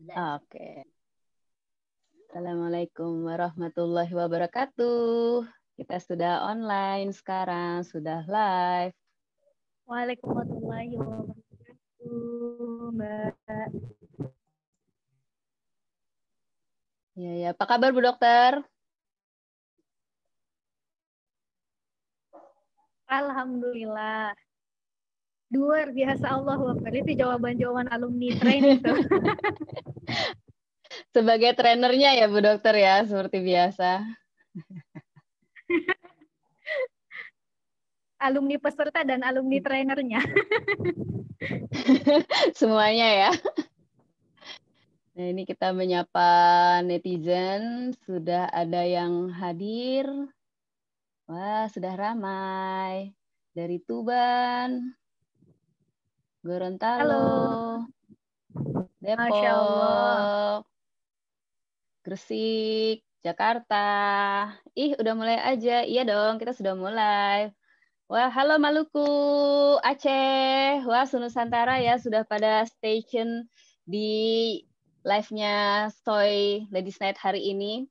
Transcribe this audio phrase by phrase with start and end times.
[0.00, 0.88] Oke.
[2.24, 5.44] Assalamualaikum warahmatullahi wabarakatuh.
[5.76, 8.96] Kita sudah online sekarang, sudah live.
[9.84, 13.34] Waalaikumsalam warahmatullahi wabarakatuh, Mbak.
[17.20, 17.48] Ya, ya.
[17.52, 18.64] Apa kabar Bu Dokter?
[23.04, 24.32] Alhamdulillah.
[25.50, 26.94] Luar biasa Allah Akbar.
[26.94, 28.96] Itu jawaban-jawaban alumni training tuh.
[31.14, 34.06] Sebagai trenernya ya Bu Dokter ya, seperti biasa.
[38.20, 40.20] alumni peserta dan alumni trainernya.
[42.58, 43.30] Semuanya ya.
[45.16, 46.30] Nah, ini kita menyapa
[46.84, 47.96] netizen.
[48.04, 50.06] Sudah ada yang hadir.
[51.26, 53.16] Wah, sudah ramai.
[53.50, 54.94] Dari Tuban,
[56.40, 57.84] Gorontalo, Halo.
[58.96, 60.64] Depok.
[62.00, 63.84] Gresik, Jakarta.
[64.72, 65.84] Ih, udah mulai aja.
[65.84, 67.52] Iya dong, kita sudah mulai.
[68.08, 69.04] Wah, halo Maluku,
[69.84, 70.80] Aceh.
[70.88, 73.44] Wah, Sunusantara ya sudah pada station
[73.84, 74.64] di
[75.04, 77.84] live-nya Soy Ladies Night hari ini.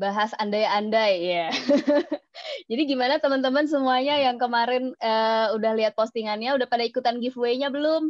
[0.00, 1.46] Bahas andai-andai ya.
[2.72, 8.08] Jadi gimana teman-teman semuanya yang kemarin eh, udah lihat postingannya, udah pada ikutan giveaway-nya belum?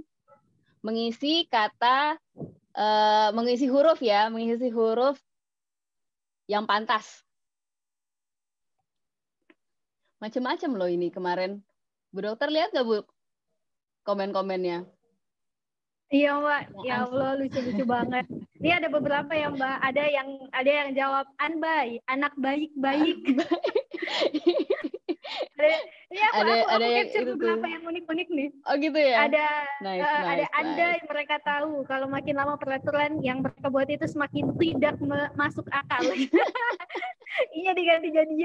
[0.87, 2.15] Mengisi kata,
[2.79, 5.19] eh, mengisi huruf ya, mengisi huruf
[6.47, 7.27] yang pantas.
[10.23, 11.59] Macem-macem loh ini kemarin.
[12.15, 13.03] Bu dokter lihat nggak bu
[14.07, 14.87] komen-komennya?
[16.11, 17.11] Iya Mbak, ya Maaf.
[17.15, 18.27] Allah lucu-lucu banget.
[18.61, 23.17] Ini ada beberapa ya Mbak, ada yang ada yang jawab anbay, anak baik-baik.
[25.57, 25.69] ada,
[26.13, 27.35] ya aku, Ada- aku, ada aku yang itu tuh.
[27.41, 28.49] beberapa yang unik-unik nih.
[28.69, 29.17] Oh gitu ya?
[29.25, 29.47] Ada
[29.81, 31.07] Nice, eh, ada nice, andai nice.
[31.09, 34.95] mereka tahu kalau makin lama peraturan yang mereka buat itu semakin tidak
[35.35, 36.05] masuk akal.
[37.55, 38.45] Iya diganti jadi Y.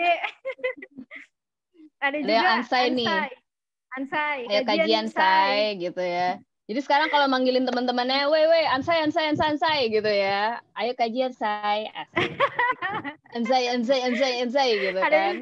[2.00, 3.08] ada Ada juga yang ansai nih.
[3.98, 4.40] Ansai.
[4.46, 6.38] Ayo kajian say gitu ya.
[6.66, 10.58] Jadi sekarang kalau manggilin teman-temannya, weh weh, ansai ansai ansai ansai gitu ya.
[10.74, 11.94] Ayo kajian Asik.
[13.38, 15.36] ansai ansai ansai ansai gitu Ada- kan.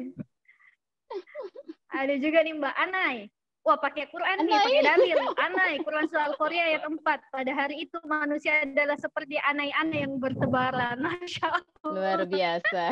[2.04, 3.16] Ada juga nih Mbak Anai.
[3.64, 4.64] Wah pakai Quran nih, Anai.
[4.68, 5.16] pakai dalil.
[5.40, 7.00] Anai, Quran Surah Al-Korea ayat 4.
[7.32, 11.00] Pada hari itu manusia adalah seperti anai-anai yang bertebaran.
[11.08, 11.88] Masya Allah.
[11.88, 12.82] Luar biasa.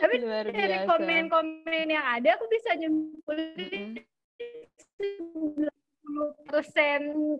[0.00, 0.88] Tapi Luar dari biasa.
[0.88, 4.15] komen-komen yang ada, aku bisa nyimpulin Mm-mm.
[4.96, 5.68] 90%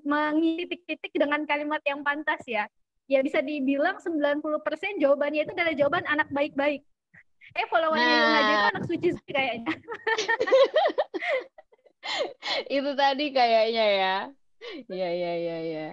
[0.05, 2.69] mengisi titik-titik dengan kalimat yang pantas ya.
[3.07, 4.51] Ya bisa dibilang 90%
[4.99, 6.83] jawabannya itu adalah jawaban anak baik-baik.
[7.55, 8.19] Eh followernya Nah.
[8.19, 9.75] Yung aja itu anak suci sih kayaknya.
[12.71, 14.17] Itu tadi kayaknya ya.
[14.87, 15.87] Iya iya iya iya.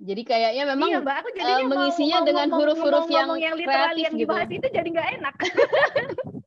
[0.00, 3.40] Jadi kayaknya memang iya mbak, aku jadinya mau- mengisinya mau dengan ngomong- huruf-huruf yang ngomong
[3.40, 4.22] yang kreatif yang gitu.
[4.28, 5.34] dibahas itu jadi nggak enak.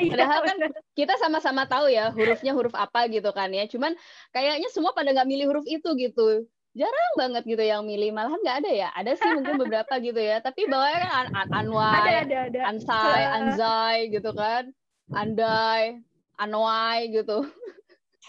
[0.00, 0.56] Iya, Padahal kan
[0.96, 3.64] kita sama-sama tahu ya hurufnya huruf apa gitu kan ya.
[3.68, 3.96] Cuman
[4.34, 6.44] kayaknya semua pada nggak milih huruf itu gitu.
[6.76, 8.14] Jarang banget gitu yang milih.
[8.14, 8.88] Malahan nggak ada ya.
[8.94, 10.38] Ada sih mungkin beberapa gitu ya.
[10.38, 12.60] Tapi bawahnya kan an ada anwai, ada ada.
[12.68, 14.70] ansai, anzai gitu kan.
[15.10, 15.98] Andai,
[16.38, 17.42] anwai gitu.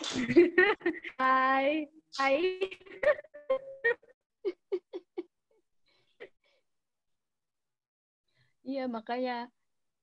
[1.21, 1.85] Hai,
[2.17, 2.41] hai.
[8.65, 9.49] Iya makanya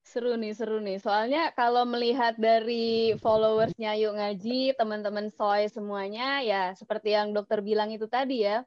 [0.09, 0.97] seru nih seru nih.
[0.97, 7.93] Soalnya kalau melihat dari followersnya Yuk Ngaji, teman-teman Soy semuanya ya seperti yang dokter bilang
[7.93, 8.65] itu tadi ya.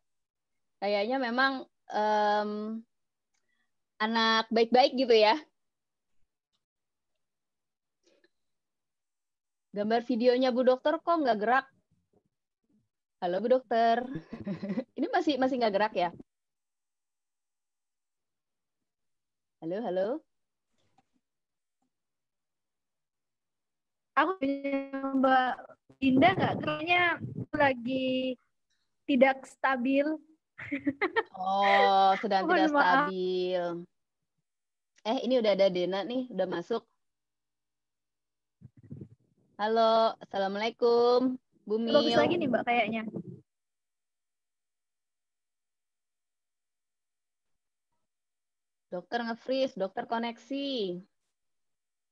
[0.78, 1.52] Kayaknya memang
[1.90, 2.50] em,
[3.98, 5.34] anak baik-baik gitu ya.
[9.72, 11.66] Gambar videonya Bu Dokter kok nggak gerak?
[13.18, 13.98] Halo Bu Dokter.
[14.98, 16.10] Ini masih masih nggak gerak ya?
[19.62, 20.31] Halo, halo.
[24.12, 25.52] Aku punya Mbak
[26.04, 26.54] Indah nggak?
[26.60, 27.02] Kayaknya
[27.56, 28.36] lagi
[29.08, 30.04] tidak stabil.
[31.32, 33.08] Oh, sedang tidak maaf.
[33.08, 33.64] stabil.
[35.02, 36.84] Eh, ini udah ada Dena nih, udah masuk.
[39.56, 43.02] Halo, Assalamualaikum, Bu Bagus lagi nih Mbak kayaknya.
[48.92, 51.00] Dokter nge-freeze, dokter koneksi.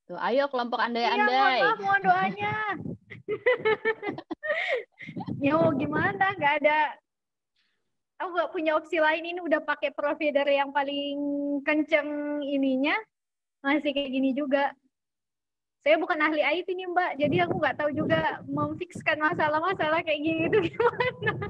[0.09, 1.59] Tuh, ayo kelompok Iya, mohon andai-andai.
[1.61, 2.55] maaf, mohon doanya.
[5.45, 6.25] ya mau gimana?
[6.35, 6.79] Nggak ada.
[8.21, 9.25] Aku nggak punya opsi lain.
[9.25, 11.17] Ini udah pakai provider yang paling
[11.65, 12.97] kenceng ininya.
[13.61, 14.73] Masih kayak gini juga.
[15.81, 20.45] Saya bukan ahli IT nih Mbak, jadi aku nggak tahu juga memfikskan masalah-masalah kayak gini
[20.45, 21.49] itu gimana.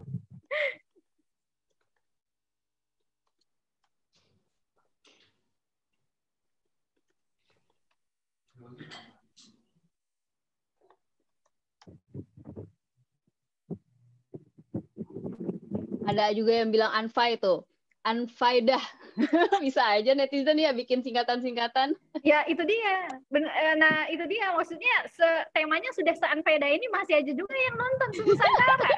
[16.11, 17.63] Ada juga yang bilang Anfai tuh.
[18.01, 18.81] Anfaidah.
[19.63, 21.93] Bisa aja netizen ya bikin singkatan-singkatan.
[22.25, 23.07] Ya itu dia.
[23.29, 27.75] Ben eh, nah itu dia maksudnya se temanya sudah seanfaedah ini masih aja juga yang
[27.77, 28.91] nonton Nusantara.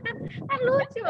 [0.50, 1.04] kan lucu.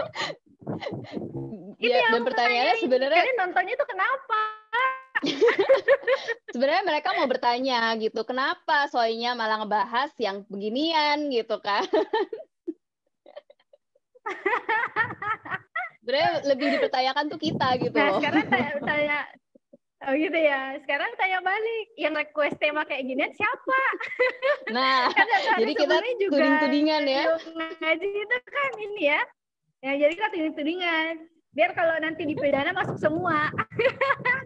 [1.80, 4.40] Itu Ya, dan pertanyaannya sebenarnya Kalian nontonnya tuh kenapa?
[6.54, 11.84] sebenarnya mereka mau bertanya gitu, kenapa soalnya malah ngebahas yang beginian gitu kan?
[16.00, 18.18] Sebenarnya lebih dipertanyakan tuh kita gitu Nah loh.
[18.18, 19.18] sekarang tanya, tanya
[20.00, 20.80] Oh gitu ya.
[20.80, 23.80] Sekarang tanya balik, yang request tema kayak ginian siapa?
[24.76, 25.12] Nah,
[25.60, 27.24] jadi kita juga tuding-tudingan ya.
[27.36, 29.20] yang ngaji itu kan ini ya.
[29.84, 31.12] Ya jadi kan tuding-tudingan.
[31.52, 33.50] Biar kalau nanti di pidana masuk semua.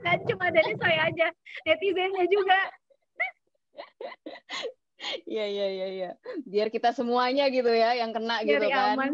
[0.03, 1.29] Nggak cuma dari saya aja,
[1.69, 2.61] netizennya juga.
[5.29, 6.11] Iya iya iya iya.
[6.49, 8.97] Biar kita semuanya gitu ya yang kena gitu Biar kan.
[8.99, 9.13] aman.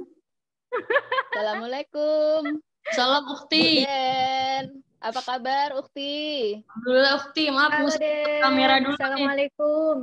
[0.71, 2.43] Assalamualaikum.
[2.91, 3.83] Salam Ukti.
[3.83, 4.83] Den.
[5.01, 6.55] Apa kabar Ukti?
[6.63, 7.45] Alhamdulillah Ukti.
[7.49, 8.41] Maaf Halo musik deh.
[8.41, 8.99] kamera dulu nih.
[8.99, 9.97] Assalamualaikum.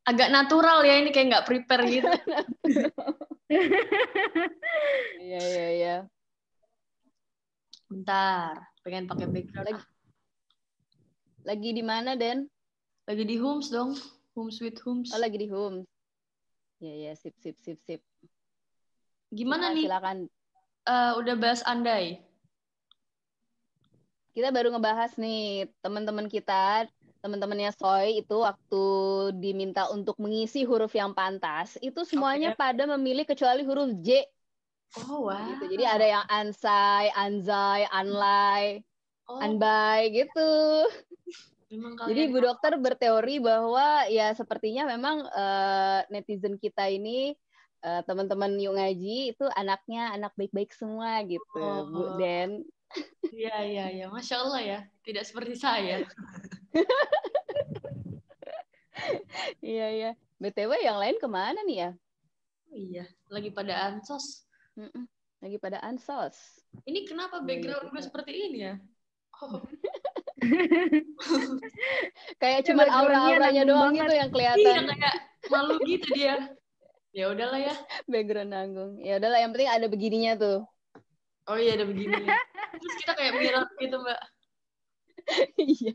[0.00, 2.08] agak natural ya ini kayak nggak prepare gitu.
[5.20, 5.96] Iya iya iya.
[7.86, 9.66] Bentar, pengen pakai background.
[9.66, 9.90] Lagi-
[11.40, 12.46] Lagi di mana Den?
[13.06, 13.94] Lagi di Homes dong.
[14.34, 15.10] Homes with Homes.
[15.10, 15.82] Oh lagi di home.
[16.78, 18.00] Iya iya sip sip sip sip.
[19.30, 19.86] Gimana Nah, nih?
[19.86, 20.18] Silakan.
[20.90, 22.04] Eh, udah bahas andai.
[24.30, 26.86] Kita baru ngebahas nih teman-teman kita,
[27.22, 28.82] teman-temannya Soy itu waktu
[29.42, 34.22] diminta untuk mengisi huruf yang pantas, itu semuanya pada memilih kecuali huruf J
[35.06, 35.42] Oh wah.
[35.46, 35.64] gitu.
[35.70, 38.82] Jadi ada yang ansai, anzai, anlai,
[39.30, 40.40] Oh, anbai gitu.
[41.70, 47.34] memang Jadi Bu Dokter berteori bahwa ya sepertinya memang eh, netizen kita ini
[47.80, 51.60] eh, teman-teman yuk ngaji itu anaknya anak baik-baik semua gitu,
[51.90, 52.08] Bu Oh.
[52.16, 52.64] Den.
[53.30, 54.78] Iya iya iya, masya Allah ya.
[55.02, 56.02] Tidak seperti saya.
[59.60, 60.10] Iya iya.
[60.36, 61.90] BTW yang lain ke mana nih ya?
[62.68, 64.44] Oh, iya, lagi pada ansos.
[64.76, 65.08] Mm-mm.
[65.40, 66.36] Lagi pada ansos.
[66.84, 68.74] Ini kenapa Iya, iya, background gue kita- seperti ini ya?
[69.40, 69.64] Oh,
[72.40, 75.16] Kayak Ya, cuman background-nya aura-auranya doang gitu yang iya kelihatan kayak
[75.48, 76.36] malu gitu dia.
[77.10, 77.74] Ya udahlah ya.
[78.06, 78.92] background nanggung.
[79.02, 80.58] Ya udahlah yang penting ada begininya tuh.
[81.50, 82.14] Oh iya ada begini.
[82.78, 84.20] Terus kita kayak mirror gitu mbak.
[85.58, 85.94] Iya.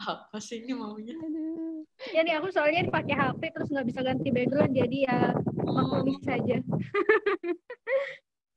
[0.00, 1.12] Apa sih ini maunya?
[1.16, 1.84] Aduh.
[2.12, 6.56] Ya nih aku soalnya pakai HP terus nggak bisa ganti background jadi ya maklumi saja.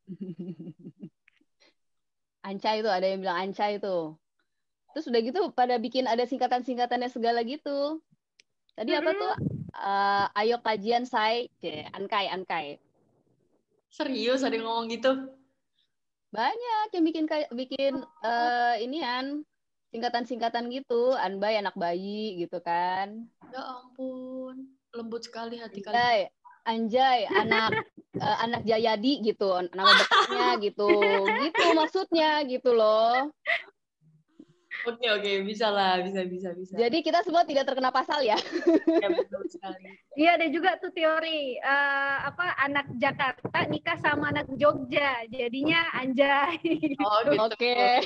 [2.47, 4.15] Ancai itu ada yang bilang Ancai itu.
[4.93, 8.03] Terus udah gitu pada bikin ada singkatan-singkatannya segala gitu.
[8.73, 9.33] Tadi apa tuh?
[9.73, 12.81] Eh, ayo kajian say, Cie, Ankai, Ankai.
[13.93, 15.29] Serius ada yang ngomong gitu?
[16.33, 19.45] Banyak yang bikin kayak bikin eh inian
[19.93, 23.29] singkatan-singkatan gitu, Anbay anak bayi gitu kan.
[23.53, 25.93] Ya ampun, lembut sekali hati kalian.
[25.93, 26.19] Anjay,
[26.65, 27.69] Anjay anak
[28.25, 30.89] eh, anak Jayadi gitu, nama betahnya gitu.
[31.45, 33.29] Gitu maksudnya gitu loh.
[34.83, 36.75] Oke oke, bisa lah, bisa bisa bisa.
[36.75, 38.35] Jadi kita semua tidak terkena pasal ya.
[38.99, 39.95] Ya, betul sekali.
[40.19, 46.59] Iya ada juga tuh teori eh, apa anak Jakarta nikah sama anak Jogja jadinya anjay.
[46.99, 47.39] Oh gitu.
[47.39, 48.03] Oke.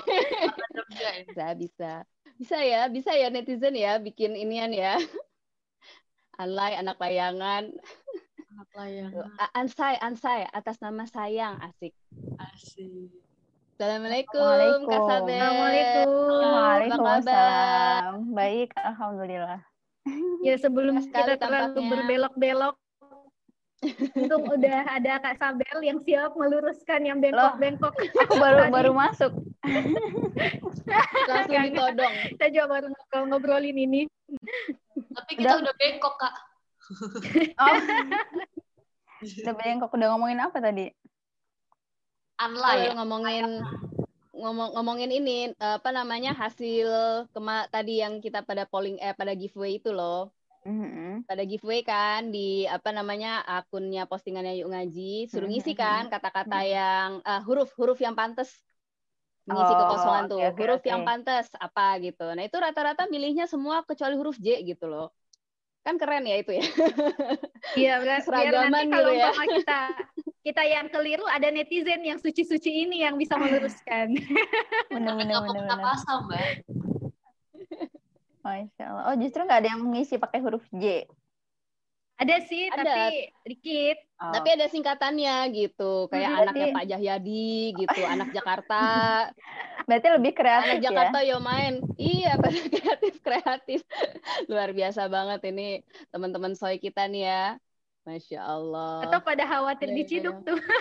[0.98, 1.12] Ya.
[1.26, 1.94] Bisa, bisa.
[2.38, 5.02] Bisa ya, bisa ya netizen ya bikin inian ya.
[6.38, 7.74] Anlay, anak layangan.
[8.54, 11.98] Anak layangan Ansai, Ansai, atas nama sayang, asik.
[12.38, 13.27] asik.
[13.78, 15.38] Assalamualaikum, Kak Sabel.
[15.38, 16.10] Assalamualaikum.
[16.50, 18.14] Waalaikumsalam.
[18.34, 19.62] Baik, alhamdulillah.
[20.42, 22.74] Ya sebelum kita terlalu berbelok-belok
[24.18, 27.94] Untung udah ada Kak Sabel yang siap meluruskan yang bengkok-bengkok.
[28.26, 28.74] Aku baru Tadi.
[28.82, 29.30] baru masuk.
[31.30, 32.14] Langsung ditodong.
[32.34, 34.02] Kita juga baru ngobrol- ngobrolin ini.
[35.14, 36.34] Tapi kita udah bengkok kak.
[37.62, 37.78] Oh.
[39.46, 40.94] Udah bengkok udah ngomongin apa tadi?
[42.38, 42.94] Anla ya.
[42.94, 43.46] Kalau ngomongin
[44.38, 46.88] ngomong ngomongin ini apa namanya hasil
[47.34, 50.30] kema tadi yang kita pada polling eh pada giveaway itu loh.
[50.66, 51.24] Mhm.
[51.28, 55.80] pada giveaway kan di apa namanya akunnya postingannya Yuk Ngaji suruh ngisi Mhm.
[55.84, 58.48] kan kata-kata yang eh, huruf-huruf yang pantas
[59.48, 60.88] mengisi Oh, kekosongan tuh oke, huruf oke.
[60.92, 65.12] yang pantas apa gitu nah itu rata-rata milihnya semua kecuali huruf J gitu loh
[65.88, 66.64] kan keren ya itu ya
[67.76, 69.28] Iya, biar, biar Seragaman nanti kalau gitu ya.
[69.28, 69.80] umpama kita
[70.48, 74.16] kita yang keliru ada netizen yang suci-suci ini yang bisa meluruskan.
[75.84, 76.64] Pasal mbak.
[78.40, 79.04] Masya Allah.
[79.12, 81.04] Oh justru nggak ada yang mengisi pakai huruf J.
[82.18, 82.82] Ada sih, Ada.
[82.82, 83.98] tapi dikit.
[84.18, 84.34] Oh.
[84.34, 88.82] Tapi ada singkatannya gitu, kayak Hmm, anaknya berarti- Pak Jahyadi gitu, anak Jakarta,
[89.86, 90.86] berarti lebih kreatif anak ya.
[90.90, 91.78] Jakarta yo main.
[91.94, 92.34] Iya,
[92.74, 93.80] kreatif kreatif.
[94.50, 97.44] Luar biasa banget ini teman-teman soy kita nih ya.
[98.08, 99.04] Masya Allah.
[99.04, 100.48] Atau pada khawatir iya, diciduk iya.
[100.48, 100.60] tuh.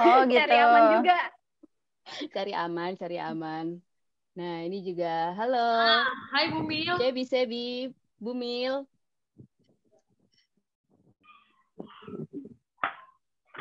[0.00, 0.40] Oh gitu.
[0.40, 1.18] Cari aman juga.
[2.32, 3.66] Cari aman, cari aman.
[4.32, 5.68] Nah ini juga, halo.
[6.32, 6.96] Hai Bu Mil.
[6.96, 7.68] Sebi, Sebi,
[8.16, 8.88] Bumil.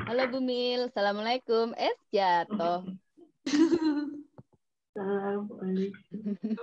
[0.08, 1.76] Halo Bumil, Assalamualaikum.
[1.76, 2.88] Eh, jatuh.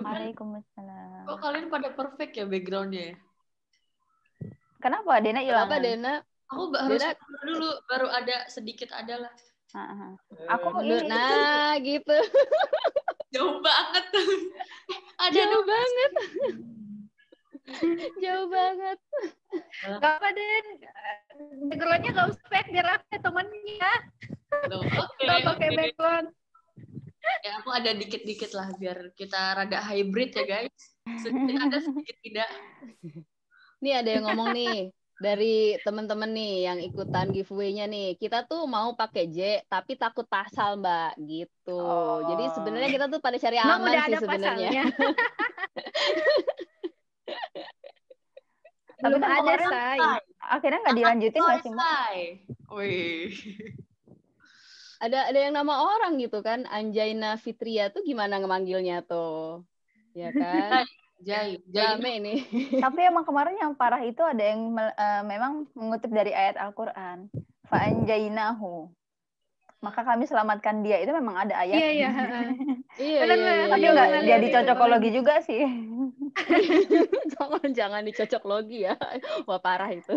[0.01, 1.23] Waalaikumsalam.
[1.29, 3.15] Kok kalian pada perfect ya backgroundnya ya?
[4.85, 5.65] Kenapa Dena hilang?
[5.65, 6.13] Apa Dena?
[6.45, 9.33] Aku harus Dena- dulu, baru ada sedikit ada lah.
[10.53, 11.01] Aku Mundur.
[11.01, 12.13] ini Nah, gitu.
[13.33, 14.05] Jauh banget.
[14.13, 15.65] Eh, ada Jauh dong.
[15.65, 16.11] banget.
[18.23, 18.97] Jauh banget.
[19.99, 20.65] Gak apa Den.
[21.67, 23.91] Backgroundnya gak usah aku ada temennya.
[24.69, 25.77] Tuh, Oke, Gak pakai oke.
[25.81, 26.27] background.
[27.41, 30.77] Ya, aku ada dikit-dikit lah biar kita rada hybrid ya guys.
[31.19, 32.49] Sedikit ada, sedikit tidak.
[33.83, 38.19] Nih ada yang ngomong nih dari teman-teman nih yang ikutan giveaway-nya nih.
[38.19, 41.79] Kita tuh mau pakai J tapi takut pasal, Mbak, gitu.
[41.79, 42.19] Oh.
[42.27, 44.81] Jadi sebenarnya kita tuh pada cari aman udah sih sebenarnya.
[48.95, 49.99] Tapi kan ada, say.
[50.39, 52.09] akhirnya nggak dilanjutin nggak sih Mbak?
[52.73, 53.29] Wih.
[55.03, 59.67] Ada ada yang nama orang gitu kan, Anjaina Fitria tuh gimana ngemanggilnya tuh?
[60.15, 60.87] Ya kan?
[61.23, 62.33] Jai, Jai Rame ini.
[62.83, 67.31] Tapi emang kemarin yang parah itu ada yang eh, memang mengutip dari ayat Al-Quran.
[67.71, 68.91] Fa'anjainahu.
[69.79, 70.99] Maka kami selamatkan dia.
[70.99, 71.77] Itu memang ada ayat.
[71.77, 72.09] Iya, iya.
[72.11, 72.47] heeh.
[72.95, 74.53] Iya, iya, iya, Tapi iya, nggak iya, jadi iya.
[74.55, 75.67] cocokologi juga sih.
[77.33, 78.95] jangan jangan dicocok logi ya.
[79.47, 80.13] Wah parah itu.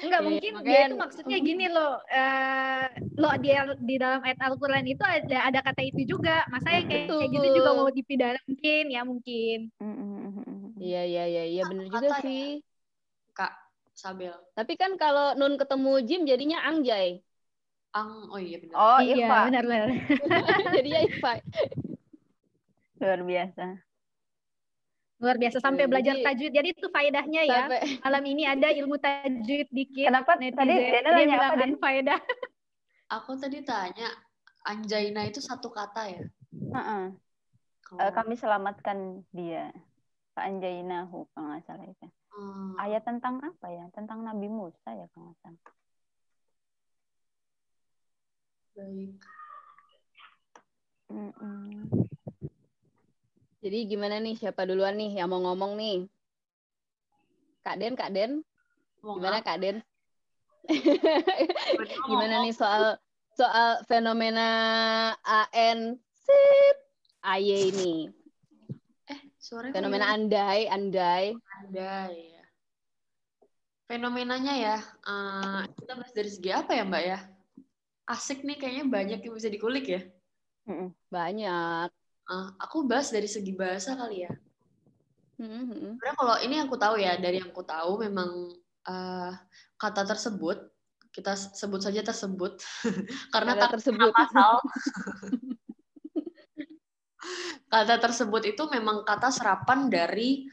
[0.00, 2.00] Enggak, Iya, mungkin dia makanya- itu maksudnya gini loh.
[2.08, 2.84] eh
[3.20, 3.52] lo di,
[3.84, 6.48] di dalam ayat Al-Quran itu ada, ada kata itu juga.
[6.48, 9.58] Masa yang kayak, kayak gitu juga mau dipidana mungkin, ya mungkin.
[10.80, 12.22] Iya iya iya iya bener Kata juga ya.
[12.24, 12.44] sih.
[13.36, 13.52] Kak
[13.92, 14.32] Sabel.
[14.56, 17.20] Tapi kan kalau Nun ketemu Jim jadinya Angjay.
[17.90, 18.74] Ang, oh iya benar.
[18.78, 19.88] Oh, iya, benar benar.
[20.78, 21.32] jadinya Iva.
[23.02, 23.66] Luar biasa.
[25.20, 26.48] Luar biasa sampai belajar tajwid.
[26.50, 27.68] Jadi itu faedahnya ya.
[27.68, 30.08] Sampai Malam ini ada ilmu tajwid dikit.
[30.08, 30.56] Kenapa netizen.
[30.56, 31.72] tadi Dena Dia nanya bilang apa, Den?
[31.76, 32.20] faedah.
[33.20, 34.08] Aku tadi tanya,
[34.62, 36.22] Anjaina itu satu kata ya?
[36.72, 37.04] Heeh.
[37.82, 39.68] Kalau- Eh, kami selamatkan dia.
[40.32, 42.06] Fa'anjainahu kalau nggak salah itu.
[42.30, 43.84] Hmm, Ayat tentang apa ya?
[43.90, 45.62] Tentang Nabi Musa ya kalau nggak salah.
[48.70, 49.12] baik.
[51.10, 51.90] Mm-mm.
[53.60, 56.08] Jadi gimana nih siapa duluan nih yang mau ngomong nih?
[57.60, 58.40] Kak Den, Kak Den,
[59.04, 59.44] Mau gimana?
[59.44, 59.84] Kak Den?
[62.08, 62.96] Gimana nih soal
[63.36, 64.48] soal fenomena
[65.24, 66.76] AN sip
[67.20, 68.08] AY ini?
[69.08, 69.20] Eh,
[69.76, 71.36] Fenomena andai, andai.
[71.36, 72.44] ada ya.
[73.88, 77.18] Fenomenanya ya, eh, kita bahas dari segi apa ya Mbak ya?
[78.08, 80.00] Asik nih kayaknya banyak yang bisa dikulik ya.
[81.12, 81.99] Banyak.
[82.30, 84.32] Eh, aku bahas dari segi bahasa kali ya.
[85.40, 85.98] Hmm, hmm.
[85.98, 88.54] Sebenarnya kalau ini yang aku tahu ya, dari yang aku tahu memang
[88.86, 89.32] eh,
[89.74, 90.70] kata tersebut
[91.10, 92.62] kita sebut saja tersebut
[93.34, 94.14] karena Kata tak tersebut.
[94.14, 94.52] pasal.
[97.70, 100.46] kata tersebut itu memang kata serapan dari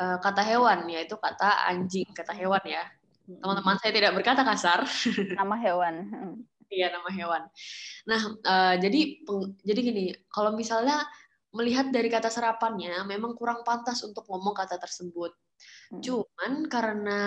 [0.00, 2.88] eh, kata hewan yaitu kata anjing, kata hewan ya.
[3.28, 4.88] Teman-teman saya tidak berkata kasar.
[5.36, 5.94] Nama hewan.
[6.68, 7.42] Iya nama hewan.
[8.08, 11.00] Nah eh, jadi peng- jadi gini, kalau misalnya
[11.56, 15.32] melihat dari kata serapannya, memang kurang pantas untuk ngomong kata tersebut.
[15.96, 16.00] Mm.
[16.04, 17.20] Cuman karena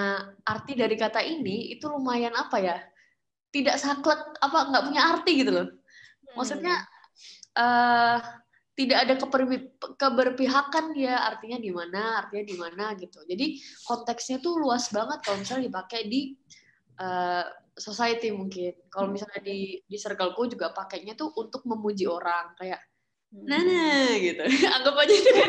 [0.46, 2.78] arti dari kata ini itu lumayan apa ya?
[3.52, 5.68] Tidak saklek apa nggak punya arti gitu loh.
[6.38, 6.78] Maksudnya
[7.58, 8.20] eh
[8.72, 9.14] tidak ada
[10.00, 13.20] keberpihakan dia artinya di mana, artinya di mana gitu.
[13.28, 16.34] Jadi konteksnya tuh luas banget kalau misalnya dipakai di
[17.02, 17.46] eh,
[17.78, 18.74] society mungkin.
[18.92, 22.82] Kalau misalnya di di circleku juga pakainya tuh untuk memuji orang kayak
[23.32, 23.48] Hmm.
[23.48, 24.44] nah gitu.
[24.76, 25.32] Anggap aja itu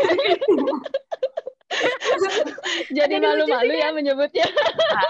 [2.95, 4.47] Jadi malu-malu ya menyebutnya.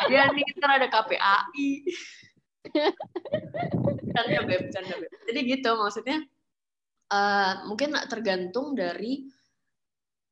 [0.09, 1.69] ya nih ntar ada KPAI.
[4.17, 5.11] Canda beb, canda beb.
[5.29, 6.25] Jadi gitu maksudnya
[7.13, 9.29] eh, mungkin tergantung dari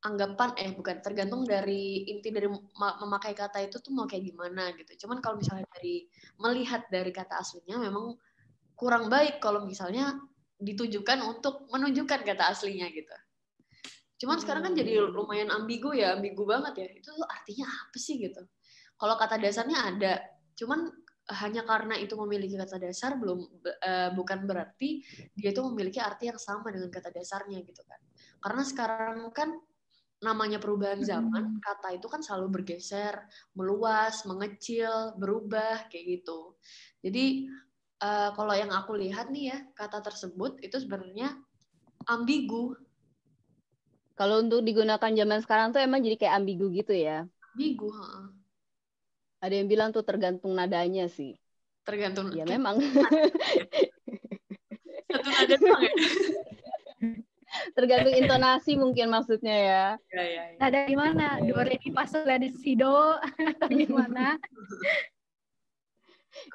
[0.01, 4.73] anggapan eh bukan tergantung dari inti dari ma- memakai kata itu tuh mau kayak gimana
[4.77, 5.05] gitu.
[5.05, 6.09] Cuman kalau misalnya dari
[6.41, 8.17] melihat dari kata aslinya memang
[8.73, 10.17] kurang baik kalau misalnya
[10.57, 13.13] ditujukan untuk menunjukkan kata aslinya gitu.
[14.25, 16.87] Cuman sekarang kan jadi lumayan ambigu ya, ambigu banget ya.
[16.93, 18.41] Itu tuh artinya apa sih gitu?
[19.01, 20.13] kalau kata dasarnya ada,
[20.53, 20.93] cuman
[21.41, 25.01] hanya karena itu memiliki kata dasar belum uh, bukan berarti
[25.33, 27.97] dia itu memiliki arti yang sama dengan kata dasarnya gitu kan.
[28.37, 29.57] Karena sekarang kan
[30.21, 31.61] namanya perubahan zaman, hmm.
[31.65, 33.25] kata itu kan selalu bergeser,
[33.57, 36.53] meluas, mengecil, berubah kayak gitu.
[37.01, 37.49] Jadi
[38.05, 41.33] uh, kalau yang aku lihat nih ya, kata tersebut itu sebenarnya
[42.05, 42.77] ambigu.
[44.13, 47.25] Kalau untuk digunakan zaman sekarang tuh emang jadi kayak ambigu gitu ya?
[47.57, 48.25] Ambigu, heeh.
[49.41, 51.33] Ada yang bilang tuh tergantung nadanya sih.
[51.81, 52.29] Tergantung.
[52.37, 52.77] Ya memang.
[55.09, 55.93] Satu nada doang ya.
[57.77, 59.85] Tergantung intonasi mungkin maksudnya ya.
[60.11, 60.57] Ya, ya, ya.
[60.59, 61.25] Nada gimana?
[61.43, 64.39] Do re mi fa sol la si do atau gimana?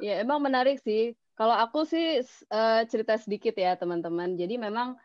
[0.00, 1.12] ya emang menarik sih.
[1.36, 4.40] Kalau aku sih uh, cerita sedikit ya teman-teman.
[4.40, 4.96] Jadi memang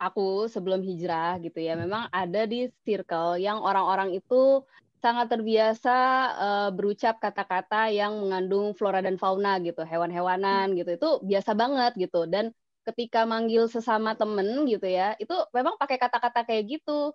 [0.00, 4.64] aku sebelum hijrah gitu ya, memang ada di circle yang orang-orang itu
[5.04, 5.96] sangat terbiasa
[6.32, 10.96] uh, berucap kata-kata yang mengandung flora dan fauna gitu, hewan-hewanan gitu.
[10.96, 12.24] Itu biasa banget gitu.
[12.24, 17.12] Dan ketika manggil sesama temen gitu ya, itu memang pakai kata-kata kayak gitu.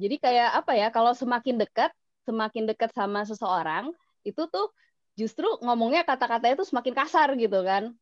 [0.00, 1.92] Jadi kayak apa ya, kalau semakin dekat,
[2.24, 3.92] semakin dekat sama seseorang,
[4.24, 4.72] itu tuh
[5.14, 7.92] justru ngomongnya kata-kata itu semakin kasar gitu kan.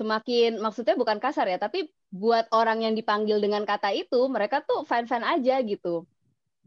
[0.00, 4.88] Semakin, maksudnya bukan kasar ya, tapi buat orang yang dipanggil dengan kata itu, mereka tuh
[4.88, 6.08] fine-fine aja gitu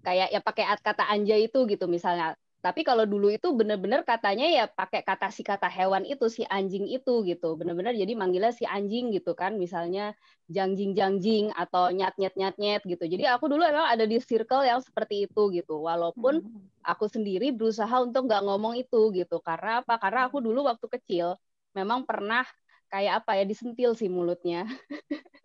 [0.04, 2.36] kayak ya pakai kata anjay itu gitu misalnya.
[2.64, 6.88] Tapi kalau dulu itu bener-bener katanya ya pakai kata si kata hewan itu si anjing
[6.88, 7.60] itu gitu.
[7.60, 9.60] Bener-bener jadi manggilnya si anjing gitu kan.
[9.60, 10.16] Misalnya
[10.48, 13.04] jangjing jangjing atau nyat nyat nyat nyat gitu.
[13.04, 15.84] Jadi aku dulu emang ada di circle yang seperti itu gitu.
[15.84, 16.88] Walaupun hmm.
[16.88, 19.44] aku sendiri berusaha untuk nggak ngomong itu gitu.
[19.44, 20.00] Karena apa?
[20.00, 21.36] Karena aku dulu waktu kecil
[21.76, 22.48] memang pernah
[22.88, 24.64] kayak apa ya disentil sih mulutnya.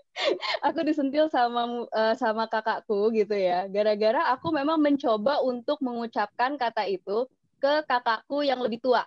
[0.67, 3.67] aku disentil sama uh, sama kakakku gitu ya.
[3.71, 7.27] Gara-gara aku memang mencoba untuk mengucapkan kata itu
[7.59, 9.07] ke kakakku yang lebih tua.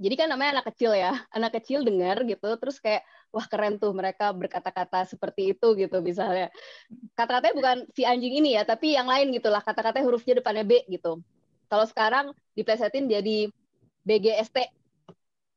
[0.00, 3.92] Jadi kan namanya anak kecil ya, anak kecil dengar gitu, terus kayak wah keren tuh
[3.92, 6.48] mereka berkata-kata seperti itu gitu misalnya.
[7.12, 9.60] Kata-katanya bukan si anjing ini ya, tapi yang lain gitulah.
[9.60, 11.20] Kata-katanya hurufnya depannya B gitu.
[11.68, 13.52] Kalau sekarang diplesetin jadi
[14.02, 14.81] BGST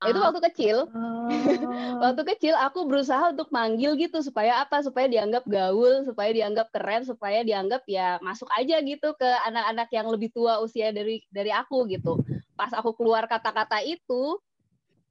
[0.03, 0.77] Nah, itu waktu kecil.
[0.91, 1.29] Oh.
[2.03, 4.83] waktu kecil aku berusaha untuk manggil gitu supaya apa?
[4.83, 10.07] Supaya dianggap gaul, supaya dianggap keren, supaya dianggap ya masuk aja gitu ke anak-anak yang
[10.11, 12.19] lebih tua usia dari dari aku gitu.
[12.59, 14.35] Pas aku keluar kata-kata itu,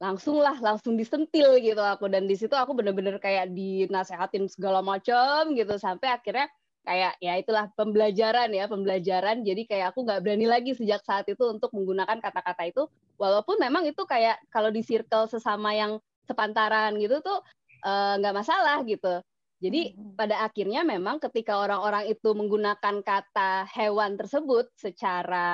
[0.03, 5.55] langsung lah langsung disentil gitu aku dan di situ aku bener-bener kayak dinasehatin segala macam
[5.55, 6.51] gitu sampai akhirnya
[6.85, 11.40] kayak ya itulah pembelajaran ya pembelajaran jadi kayak aku nggak berani lagi sejak saat itu
[11.49, 12.85] untuk menggunakan kata-kata itu
[13.16, 15.97] walaupun memang itu kayak kalau di circle sesama yang
[16.29, 17.40] sepantaran gitu tuh
[17.85, 19.25] eh, nggak uh, masalah gitu
[19.64, 20.12] jadi hmm.
[20.20, 25.49] pada akhirnya memang ketika orang-orang itu menggunakan kata hewan tersebut secara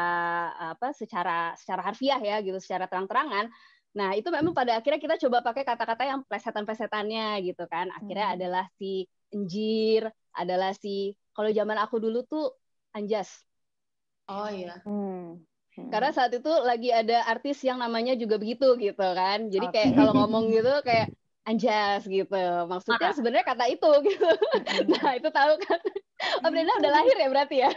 [0.75, 3.55] apa secara secara harfiah ya gitu secara terang-terangan
[3.91, 7.91] Nah, itu memang pada akhirnya kita coba pakai kata-kata yang plesetan-plesetannya gitu kan.
[7.91, 8.37] Akhirnya hmm.
[8.39, 9.03] adalah si
[9.35, 12.55] enjir, adalah si kalau zaman aku dulu tuh
[12.95, 13.31] Anjas.
[14.31, 14.83] Oh iya.
[14.87, 15.43] Hmm.
[15.75, 15.89] Hmm.
[15.91, 19.51] Karena saat itu lagi ada artis yang namanya juga begitu gitu kan.
[19.51, 19.75] Jadi okay.
[19.91, 21.15] kayak kalau ngomong gitu kayak
[21.47, 22.45] Anjas gitu.
[22.67, 24.31] Maksudnya sebenarnya kata itu gitu.
[24.31, 24.87] Hmm.
[24.91, 25.81] nah, itu tahu kan.
[26.45, 27.73] Oh, Brenda udah lahir ya berarti ya?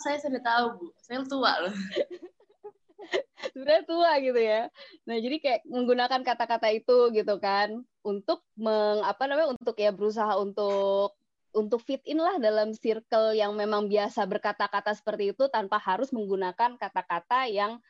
[0.00, 0.86] Saya sudah tahu, Bu.
[1.04, 1.76] Saya tua loh.
[3.52, 4.60] sebenarnya tua gitu ya.
[5.04, 10.38] Nah, jadi kayak menggunakan kata-kata itu gitu kan untuk meng apa namanya untuk ya berusaha
[10.38, 11.14] untuk
[11.52, 16.80] untuk fit in lah dalam circle yang memang biasa berkata-kata seperti itu tanpa harus menggunakan
[16.80, 17.80] kata-kata yang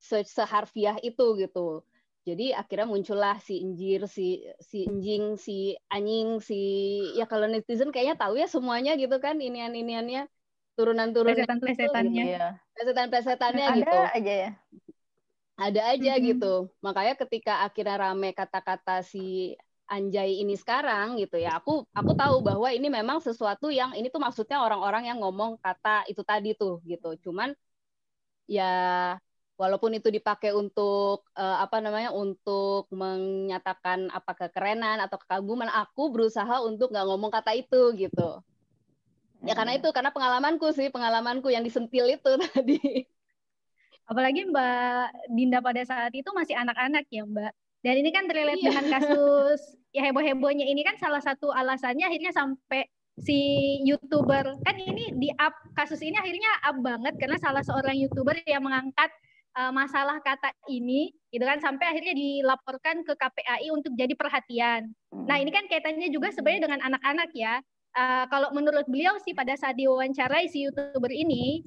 [0.00, 1.84] se seharfiah itu gitu.
[2.22, 6.60] Jadi akhirnya muncullah si injir, si si enjing, si anjing, si
[7.18, 10.30] ya kalau netizen kayaknya tahu ya semuanya gitu kan inian-iniannya
[10.78, 12.24] turunan-turunan plesetan-plesetannya.
[12.24, 12.48] Gitu,
[12.78, 13.90] Plesetan-plesetannya gitu.
[13.98, 14.50] Ada aja ya.
[15.58, 16.24] Ada aja -hmm.
[16.32, 16.54] gitu.
[16.80, 19.58] Makanya ketika akhirnya rame kata-kata si
[19.92, 21.60] Anjay ini sekarang gitu ya.
[21.60, 26.08] Aku aku tahu bahwa ini memang sesuatu yang ini tuh maksudnya orang-orang yang ngomong kata
[26.08, 27.12] itu tadi tuh gitu.
[27.28, 27.52] Cuman
[28.48, 28.72] ya
[29.60, 36.64] walaupun itu dipakai untuk uh, apa namanya untuk menyatakan apa kekerenan atau kekaguman aku berusaha
[36.64, 38.40] untuk nggak ngomong kata itu gitu.
[39.44, 39.80] Ya karena hmm.
[39.84, 43.04] itu karena pengalamanku sih pengalamanku yang disentil itu tadi.
[44.08, 47.52] Apalagi Mbak Dinda pada saat itu masih anak-anak ya Mbak
[47.82, 48.66] dan ini kan terlihat iya.
[48.70, 49.60] dengan kasus
[49.92, 52.86] ya heboh-hebohnya ini kan salah satu alasannya akhirnya sampai
[53.20, 53.38] si
[53.84, 58.64] youtuber kan ini di up kasus ini akhirnya up banget karena salah seorang youtuber yang
[58.64, 59.12] mengangkat
[59.56, 64.92] uh, masalah kata ini gitu kan sampai akhirnya dilaporkan ke KPAI untuk jadi perhatian.
[65.12, 67.60] Nah ini kan kaitannya juga sebenarnya dengan anak-anak ya.
[67.92, 71.60] Uh, kalau menurut beliau sih pada saat diwawancarai si youtuber ini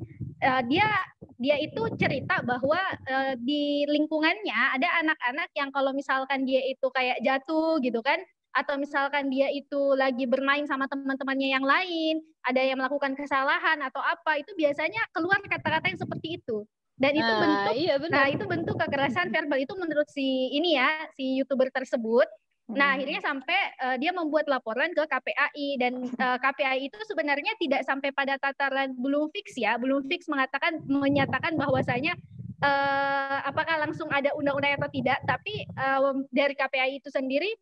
[0.45, 0.87] uh, dia
[1.35, 2.79] dia itu cerita bahwa
[3.09, 8.21] uh, di lingkungannya ada anak-anak yang kalau misalkan dia itu kayak jatuh gitu kan
[8.55, 13.99] atau misalkan dia itu lagi bermain sama teman-temannya yang lain, ada yang melakukan kesalahan atau
[13.99, 16.63] apa, itu biasanya keluar kata-kata yang seperti itu.
[16.95, 20.87] Dan itu nah, bentuk iya nah itu bentuk kekerasan verbal itu menurut si ini ya,
[21.19, 22.23] si YouTuber tersebut.
[22.65, 22.95] Nah, hmm.
[22.97, 27.85] akhirnya sampai uh, dia membuat laporan ke KPAI dan uh, eh, KPAI itu sebenarnya tidak
[27.85, 32.17] sampai pada tataran belum fix ya, belum fix mengatakan menyatakan bahwasanya
[32.65, 37.53] uh, apakah langsung ada undang-undang atau tidak, tapi uh, dari KPAI itu sendiri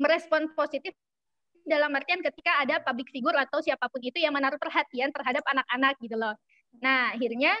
[0.00, 0.96] merespon positif
[1.68, 6.00] dalam artian ketika ada public figure atau siapa pun itu yang menaruh perhatian terhadap anak-anak
[6.00, 6.32] gitu loh.
[6.80, 7.52] Nah, akhirnya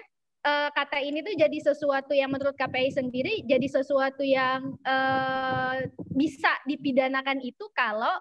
[0.48, 5.84] uh, kata ini tuh jadi sesuatu yang menurut KPI sendiri jadi sesuatu yang uh,
[6.16, 8.16] bisa dipidanakan itu kalau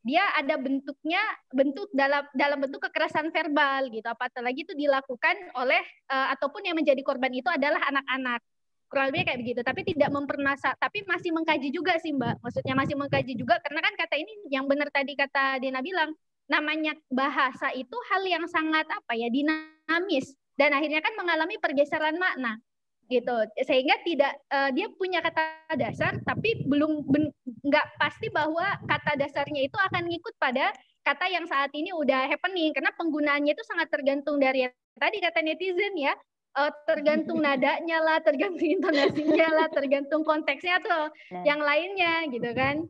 [0.00, 1.20] dia ada bentuknya
[1.52, 4.08] bentuk dalam dalam bentuk kekerasan verbal gitu.
[4.08, 8.40] Apalagi itu dilakukan oleh uh, ataupun yang menjadi korban itu adalah anak-anak.
[8.88, 9.60] Kurang lebih kayak begitu.
[9.60, 12.40] Tapi tidak mempermasa tapi masih mengkaji juga sih mbak.
[12.40, 16.16] Maksudnya masih mengkaji juga karena kan kata ini yang benar tadi kata Dina bilang
[16.48, 22.60] namanya bahasa itu hal yang sangat apa ya dinamis dan akhirnya kan mengalami pergeseran makna
[23.08, 23.32] gitu
[23.64, 27.08] sehingga tidak uh, dia punya kata dasar tapi belum
[27.66, 30.70] nggak pasti bahwa kata dasarnya itu akan ngikut pada
[31.02, 35.96] kata yang saat ini udah happening karena penggunaannya itu sangat tergantung dari tadi kata netizen
[35.98, 36.14] ya
[36.56, 41.44] uh, tergantung nadanya lah, tergantung intonasinya lah, tergantung konteksnya tuh nah.
[41.46, 42.86] yang lainnya gitu kan.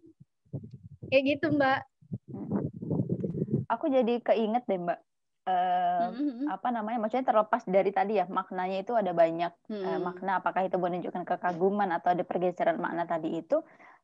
[1.11, 1.80] Kayak gitu, Mbak.
[3.70, 4.98] Aku jadi keinget deh, Mbak.
[5.50, 6.46] Uh, mm-hmm.
[6.46, 9.86] apa namanya maksudnya terlepas dari tadi ya maknanya itu ada banyak mm-hmm.
[9.90, 13.58] uh, makna apakah itu menunjukkan kekaguman atau ada pergeseran makna tadi itu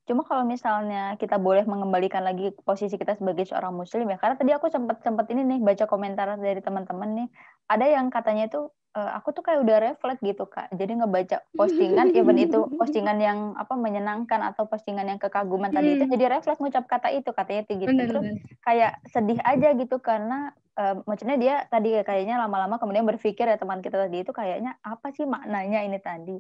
[0.07, 4.55] cuma kalau misalnya kita boleh mengembalikan lagi posisi kita sebagai seorang muslim ya karena tadi
[4.55, 7.29] aku sempat sempat ini nih baca komentar dari teman-teman nih
[7.67, 12.15] ada yang katanya itu uh, aku tuh kayak udah refleks gitu kak jadi ngebaca postingan
[12.15, 15.77] even itu postingan yang apa menyenangkan atau postingan yang kekaguman hmm.
[15.77, 16.13] tadi itu hmm.
[16.17, 18.41] jadi refleks ngucap kata itu katanya gitu bener, terus bener.
[18.63, 23.85] kayak sedih aja gitu karena uh, maksudnya dia tadi kayaknya lama-lama kemudian berpikir ya teman
[23.85, 26.39] kita tadi itu kayaknya apa sih maknanya ini tadi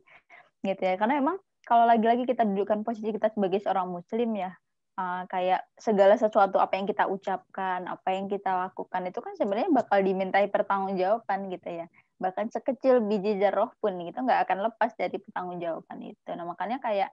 [0.64, 4.54] gitu ya karena emang kalau lagi-lagi kita dudukkan posisi kita sebagai seorang muslim ya
[4.96, 9.70] uh, kayak segala sesuatu apa yang kita ucapkan, apa yang kita lakukan itu kan sebenarnya
[9.70, 11.86] bakal dimintai pertanggungjawaban gitu ya.
[12.16, 16.30] Bahkan sekecil biji jeruk pun gitu nggak akan lepas dari pertanggungjawaban itu.
[16.32, 17.10] Nah makanya kayak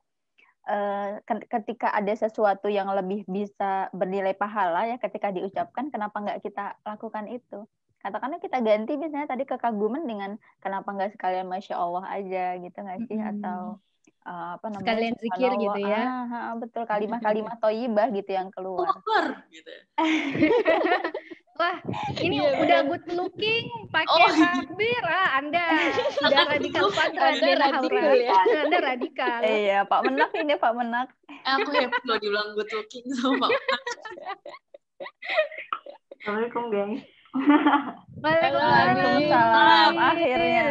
[0.68, 6.80] uh, ketika ada sesuatu yang lebih bisa bernilai pahala ya ketika diucapkan kenapa nggak kita
[6.88, 7.68] lakukan itu?
[8.04, 13.00] Katakanlah kita ganti misalnya tadi kekaguman dengan kenapa nggak sekalian masya Allah aja gitu nggak
[13.08, 13.16] sih?
[13.20, 13.32] Hmm.
[13.32, 13.60] atau
[14.28, 18.90] uh, apa namanya sekalian zikir gitu ya ah, ah, betul kalimat-kalimat toyibah gitu yang keluar
[19.52, 19.72] gitu.
[21.54, 21.78] Wah,
[22.18, 24.34] ini iya, udah good looking, pakai oh.
[24.34, 25.62] takbir, ah, Anda
[26.18, 28.34] sudah radikal Anda radikal ya.
[28.66, 29.40] Anda radikal.
[29.46, 31.14] Iya, Pak Menak ini Pak Menak.
[31.30, 34.42] Eh, aku happy loh dibilang good looking sama Pak Menak.
[36.18, 36.92] Assalamualaikum, geng.
[38.18, 39.94] Waalaikumsalam.
[39.94, 40.70] Akhirnya.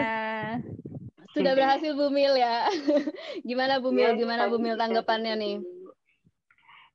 [1.32, 2.68] Sudah berhasil Bumil ya.
[3.48, 4.12] Gimana Bumil?
[4.12, 5.56] Iya, Gimana Bumil tanggapannya nih?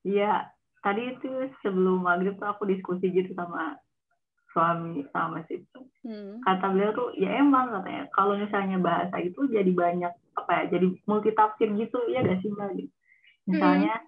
[0.05, 0.45] Iya,
[0.85, 3.75] tadi itu sebelum maghrib tuh aku diskusi gitu sama
[4.57, 5.61] suami sama si
[6.01, 6.41] hmm.
[6.41, 10.87] kata beliau tuh ya emang katanya kalau misalnya bahasa itu jadi banyak apa ya jadi
[11.05, 12.93] multi tafsir gitu ya gak sih mbak gitu.
[13.45, 14.01] misalnya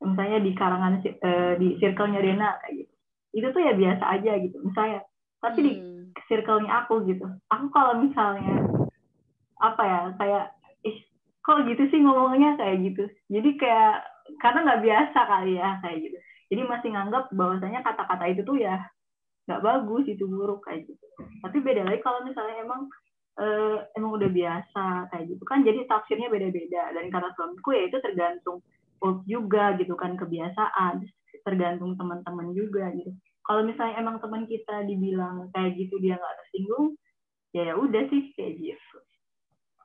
[0.00, 0.14] hmm.
[0.14, 2.92] misalnya di karangan uh, di circle-nya Rena kayak gitu
[3.34, 5.00] itu tuh ya biasa aja gitu misalnya
[5.44, 5.66] tapi hmm.
[5.68, 5.72] di
[6.32, 8.64] circle-nya aku gitu aku kalau misalnya
[9.64, 10.44] apa ya kayak
[10.84, 10.98] ih
[11.40, 13.04] kok gitu sih ngomongnya kayak gitu.
[13.32, 14.04] Jadi kayak
[14.40, 16.18] karena nggak biasa kali ya kayak gitu.
[16.52, 18.76] Jadi masih nganggap bahwasanya kata-kata itu tuh ya
[19.48, 21.06] nggak bagus itu buruk kayak gitu.
[21.44, 22.88] Tapi beda lagi kalau misalnya emang
[23.40, 25.64] eh, emang udah biasa kayak gitu kan.
[25.64, 26.92] Jadi tafsirnya beda-beda.
[26.92, 28.60] Dan kata suamiku ya itu tergantung
[29.28, 31.04] juga gitu kan kebiasaan.
[31.44, 33.12] Tergantung teman-teman juga gitu.
[33.44, 36.96] Kalau misalnya emang teman kita dibilang kayak gitu dia nggak tersinggung
[37.54, 38.93] ya ya udah sih kayak gitu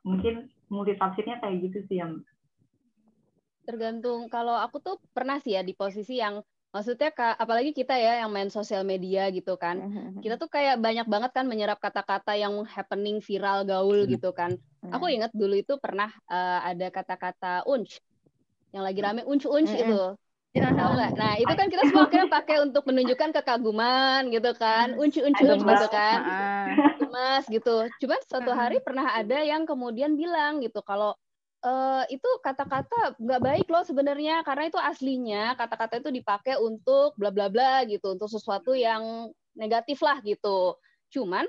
[0.10, 2.26] mungkin multi tafsirnya kayak gitu sih yang
[3.70, 4.26] tergantung.
[4.34, 6.42] Kalau aku tuh pernah sih ya di posisi yang
[6.74, 9.78] maksudnya apalagi kita ya yang main sosial media gitu kan.
[9.78, 10.26] Mm-hmm.
[10.26, 14.58] kita tuh kayak banyak banget kan menyerap kata-kata yang happening viral gaul gitu kan.
[14.90, 18.02] Aku ingat dulu itu pernah uh, ada kata-kata unch
[18.74, 20.18] yang lagi rame unch unch itu
[21.14, 24.98] Nah, itu kan kita semua akhirnya pakai untuk menunjukkan kekaguman gitu kan.
[24.98, 26.18] Uncu uncu gitu kan.
[27.12, 27.90] Mas gitu.
[28.00, 31.18] Cuma suatu hari pernah ada yang kemudian bilang gitu kalau
[31.66, 37.34] uh, itu kata-kata nggak baik loh sebenarnya karena itu aslinya kata-kata itu dipakai untuk bla
[37.34, 40.78] bla bla gitu untuk sesuatu yang negatif lah gitu.
[41.12, 41.44] Cuman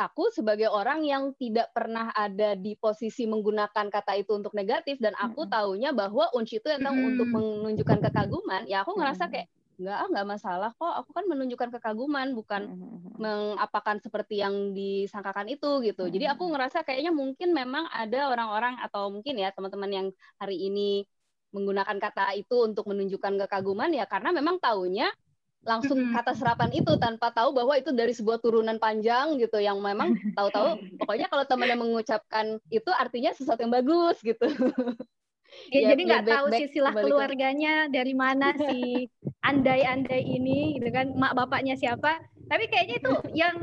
[0.00, 5.12] aku sebagai orang yang tidak pernah ada di posisi menggunakan kata itu untuk negatif dan
[5.20, 7.08] aku taunya bahwa unci itu yang hmm.
[7.12, 10.92] untuk menunjukkan kekaguman ya aku ngerasa kayak nggak ah nggak masalah kok.
[11.00, 12.68] Aku kan menunjukkan kekaguman bukan
[13.16, 16.08] mengapakan seperti yang disangkakan itu gitu.
[16.08, 21.04] Jadi aku ngerasa kayaknya mungkin memang ada orang-orang atau mungkin ya teman-teman yang hari ini
[21.50, 25.10] menggunakan kata itu untuk menunjukkan kekaguman ya karena memang taunya
[25.60, 30.08] langsung kata serapan itu tanpa tahu bahwa itu dari sebuah turunan panjang gitu yang memang
[30.36, 30.80] tahu-tahu.
[30.96, 34.44] Pokoknya kalau temannya mengucapkan itu artinya sesuatu yang bagus gitu.
[35.70, 39.06] Ya, ya jadi nggak tahu silsilah keluarganya dari mana si
[39.40, 42.18] andai-andai ini gitu kan mak bapaknya siapa.
[42.50, 43.12] Tapi kayaknya itu
[43.46, 43.54] yang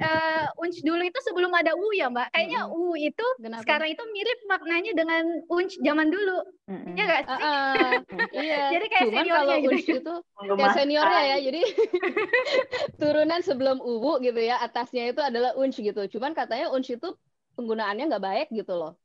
[0.00, 2.32] uh, unch dulu itu sebelum ada u ya mbak?
[2.32, 2.72] Kayaknya hmm.
[2.72, 3.62] u itu Kenapa?
[3.62, 5.22] sekarang itu mirip maknanya dengan
[5.52, 6.38] unch zaman dulu.
[6.64, 6.96] Hmm.
[6.96, 7.36] ya nggak sih?
[7.36, 7.92] Uh, uh,
[8.32, 8.62] iya.
[8.74, 9.92] Jadi kayak Cuman seniornya kalau gitu.
[10.00, 10.14] itu
[10.56, 11.62] kayak seniornya ya jadi
[13.00, 16.02] turunan sebelum u gitu ya atasnya itu adalah unch gitu.
[16.16, 17.08] Cuman katanya unch itu
[17.60, 18.96] penggunaannya nggak baik gitu loh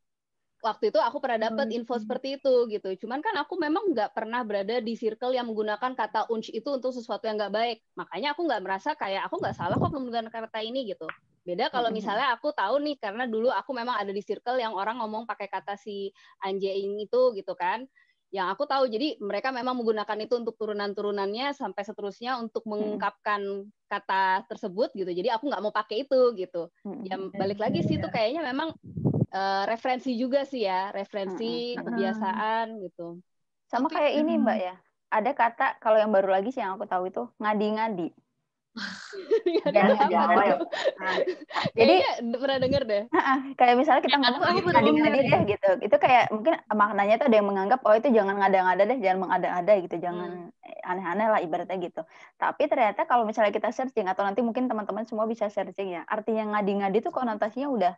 [0.66, 2.02] waktu itu aku pernah dapat hmm, info hmm.
[2.02, 2.90] seperti itu gitu.
[3.06, 6.90] Cuman kan aku memang nggak pernah berada di circle yang menggunakan kata unch itu untuk
[6.90, 7.78] sesuatu yang nggak baik.
[7.94, 11.06] Makanya aku nggak merasa kayak aku nggak salah kok menggunakan kata ini gitu.
[11.46, 14.74] Beda kalau hmm, misalnya aku tahu nih karena dulu aku memang ada di circle yang
[14.74, 16.10] orang ngomong pakai kata si
[16.42, 17.86] anjing itu gitu kan.
[18.34, 24.50] Yang aku tahu jadi mereka memang menggunakan itu untuk turunan-turunannya sampai seterusnya untuk mengungkapkan kata
[24.50, 25.14] tersebut gitu.
[25.14, 26.74] Jadi aku nggak mau pakai itu gitu.
[27.06, 28.74] Ya balik lagi sih itu kayaknya memang
[29.36, 33.20] uh, referensi juga sih ya, referensi kebiasaan gitu.
[33.68, 34.76] Sama kayak ini Mbak ya.
[35.12, 38.10] Ada kata kalau yang baru lagi sih yang aku tahu itu ngadi-ngadi.
[39.64, 40.28] ya, ya,
[41.80, 41.96] Jadi
[42.36, 43.04] pernah denger deh.
[43.56, 45.70] kayak misalnya kita ngomong ngadi-ngadi deh gitu.
[45.80, 49.74] Itu kayak mungkin maknanya tuh ada yang menganggap oh itu jangan ngada-ngada deh, jangan mengada-ada
[49.80, 50.90] gitu, jangan hmm.
[50.92, 52.04] aneh-aneh lah ibaratnya gitu.
[52.36, 56.60] Tapi ternyata kalau misalnya kita searching atau nanti mungkin teman-teman semua bisa searching ya, artinya
[56.60, 57.96] ngadi-ngadi tuh konotasinya udah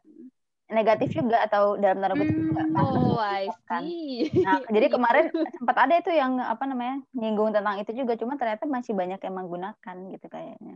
[0.67, 2.83] negatif juga atau dalam tanda kutip juga kan.
[2.83, 3.81] Oh, I kan.
[3.87, 4.27] see.
[4.43, 5.25] Nah, jadi kemarin
[5.55, 9.35] sempat ada itu yang apa namanya nyinggung tentang itu juga, cuma ternyata masih banyak yang
[9.35, 10.75] menggunakan gitu kayaknya.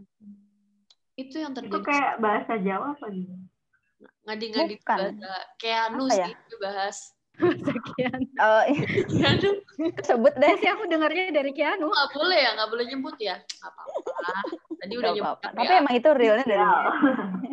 [1.20, 1.76] Itu yang terjadi.
[1.76, 3.36] Itu kayak bahasa Jawa apa gitu?
[4.26, 6.28] Ngadi-ngadi bahasa Keanu ya?
[6.32, 6.98] sih bahas.
[7.42, 8.20] Sekian.
[8.38, 8.86] Oh, iya.
[10.06, 10.52] Sebut deh.
[10.62, 11.90] Sih aku dengarnya dari Keanu.
[11.90, 13.36] Nggak boleh ya, nggak boleh nyebut ya.
[13.60, 14.32] apa-apa.
[14.78, 15.38] Tadi udah nyebut.
[15.42, 16.64] Tapi emang itu realnya dari.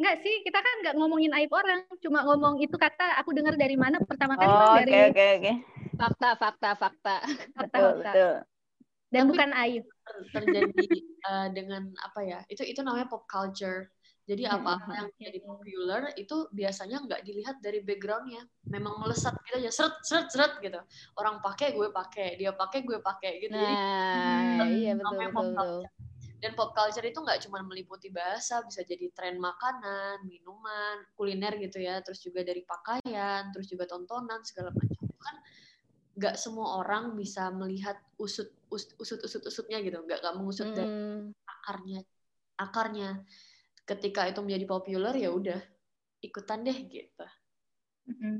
[0.00, 3.76] Enggak sih, kita kan nggak ngomongin aib orang, cuma ngomong itu kata aku dengar dari
[3.76, 5.54] mana pertama kali oh, dari okay, okay, okay.
[6.00, 7.16] fakta, fakta, fakta,
[7.52, 8.12] fakta, betul, fakta.
[8.16, 8.34] Betul.
[9.12, 9.84] Dan Tapi bukan aib.
[10.32, 10.86] Terjadi
[11.28, 12.40] uh, dengan apa ya?
[12.48, 13.92] Itu itu namanya pop culture.
[14.24, 19.70] Jadi apa-apa yang jadi popular itu biasanya nggak dilihat dari backgroundnya, memang melesat gitu aja,
[19.74, 20.80] seret seret seret gitu.
[21.18, 23.58] Orang pakai gue pakai, dia pakai gue pakai gitu.
[23.58, 25.50] Nah, Jadi, iya betul betul.
[25.50, 25.82] betul
[26.40, 31.84] dan pop culture itu nggak cuma meliputi bahasa bisa jadi tren makanan minuman kuliner gitu
[31.84, 32.00] ya.
[32.00, 35.04] Terus juga dari pakaian terus juga tontonan segala macam.
[35.20, 35.36] Kan
[36.16, 40.00] nggak semua orang bisa melihat usut usut usut usut usutnya gitu.
[40.00, 40.76] Nggak nggak mengusut hmm.
[40.80, 40.92] dari
[41.44, 42.00] akarnya
[42.56, 43.10] akarnya.
[43.84, 45.60] Ketika itu menjadi populer ya udah
[46.24, 47.26] ikutan deh gitu.
[48.08, 48.36] -hmm.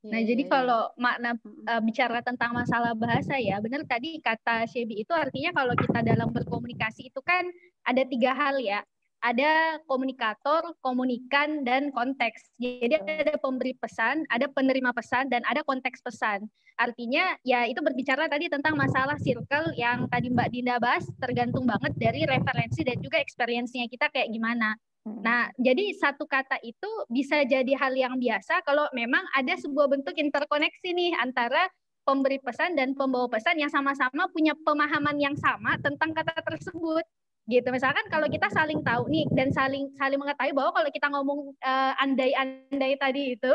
[0.00, 1.36] Nah, yeah, jadi yeah, kalau makna
[1.68, 6.32] uh, bicara tentang masalah bahasa ya, benar tadi kata Shebi itu artinya kalau kita dalam
[6.32, 7.44] berkomunikasi itu kan
[7.84, 8.80] ada tiga hal ya.
[9.20, 12.56] Ada komunikator, komunikan, dan konteks.
[12.56, 16.48] Jadi ada pemberi pesan, ada penerima pesan, dan ada konteks pesan.
[16.80, 21.92] Artinya ya itu berbicara tadi tentang masalah circle yang tadi Mbak Dinda bahas, tergantung banget
[22.00, 24.72] dari referensi dan juga experience-nya kita kayak gimana.
[25.08, 30.12] Nah, jadi satu kata itu bisa jadi hal yang biasa kalau memang ada sebuah bentuk
[30.12, 31.72] interkoneksi nih antara
[32.04, 37.04] pemberi pesan dan pembawa pesan yang sama-sama punya pemahaman yang sama tentang kata tersebut.
[37.48, 37.66] Gitu.
[37.72, 41.92] Misalkan kalau kita saling tahu nih dan saling saling mengetahui bahwa kalau kita ngomong uh,
[41.98, 43.54] andai-andai tadi itu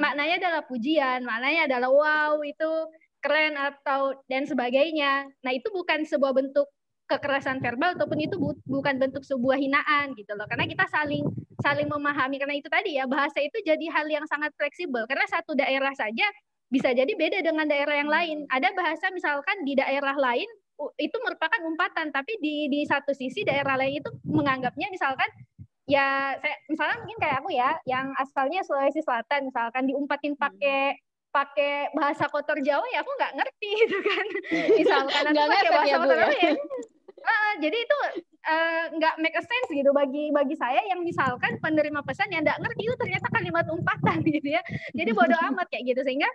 [0.00, 2.70] maknanya adalah pujian, maknanya adalah wow itu
[3.20, 5.28] keren atau dan sebagainya.
[5.44, 6.66] Nah, itu bukan sebuah bentuk
[7.06, 10.44] kekerasan verbal ataupun itu bu bukan bentuk sebuah hinaan gitu loh.
[10.50, 11.22] Karena kita saling
[11.62, 12.36] saling memahami.
[12.42, 15.06] Karena itu tadi ya bahasa itu jadi hal yang sangat fleksibel.
[15.06, 16.26] Karena satu daerah saja
[16.66, 18.38] bisa jadi beda dengan daerah yang lain.
[18.50, 20.50] Ada bahasa misalkan di daerah lain
[20.98, 22.10] itu merupakan umpatan.
[22.10, 25.30] Tapi di di satu sisi daerah lain itu menganggapnya misalkan
[25.86, 30.98] ya saya misalnya mungkin kayak aku ya yang asalnya Sulawesi Selatan misalkan diumpatin pakai
[31.30, 34.26] pakai bahasa kotor Jawa ya aku nggak ngerti gitu kan.
[34.74, 36.52] Misalkan aku pakai bahasa ya, kotor ya, ya
[37.20, 37.98] uh, jadi itu
[38.46, 42.44] eh, nggak uh, make a sense gitu bagi bagi saya yang misalkan penerima pesan yang
[42.44, 44.62] nggak ngerti itu ternyata kalimat umpatan gitu ya.
[44.92, 46.30] Jadi bodoh amat kayak gitu sehingga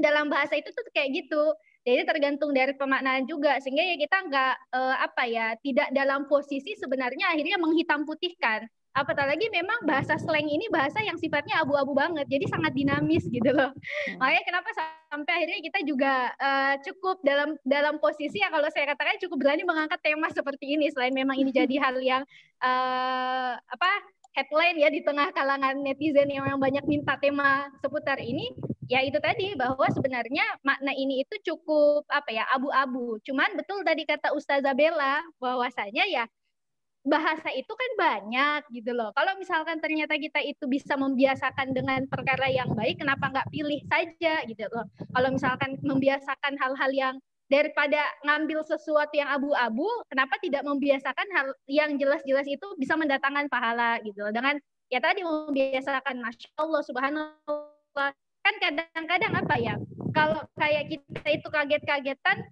[0.00, 1.52] dalam bahasa itu tuh kayak gitu.
[1.86, 6.74] Jadi tergantung dari pemaknaan juga sehingga ya kita nggak uh, apa ya tidak dalam posisi
[6.74, 8.66] sebenarnya akhirnya menghitam putihkan.
[8.96, 13.68] Apalagi memang bahasa slang ini bahasa yang sifatnya abu-abu banget, jadi sangat dinamis gitu loh.
[13.76, 14.16] Hmm.
[14.16, 14.68] Makanya kenapa
[15.12, 19.68] sampai akhirnya kita juga uh, cukup dalam dalam posisi yang kalau saya katakan cukup berani
[19.68, 22.22] mengangkat tema seperti ini selain memang ini jadi hal yang
[22.64, 23.90] uh, apa
[24.36, 28.52] headline ya di tengah kalangan netizen yang memang banyak minta tema seputar ini
[28.86, 34.04] ya itu tadi bahwa sebenarnya makna ini itu cukup apa ya abu-abu cuman betul tadi
[34.04, 36.24] kata Ustazah Bella bahwasanya ya
[37.06, 39.14] bahasa itu kan banyak gitu loh.
[39.14, 44.42] Kalau misalkan ternyata kita itu bisa membiasakan dengan perkara yang baik, kenapa nggak pilih saja
[44.42, 44.84] gitu loh.
[45.14, 47.14] Kalau misalkan membiasakan hal-hal yang
[47.46, 54.02] daripada ngambil sesuatu yang abu-abu, kenapa tidak membiasakan hal yang jelas-jelas itu bisa mendatangkan pahala
[54.02, 54.58] gitu Dengan
[54.90, 58.10] ya tadi membiasakan masya Allah subhanallah
[58.46, 59.74] kan kadang-kadang apa ya
[60.14, 62.46] kalau kayak kita itu kaget-kagetan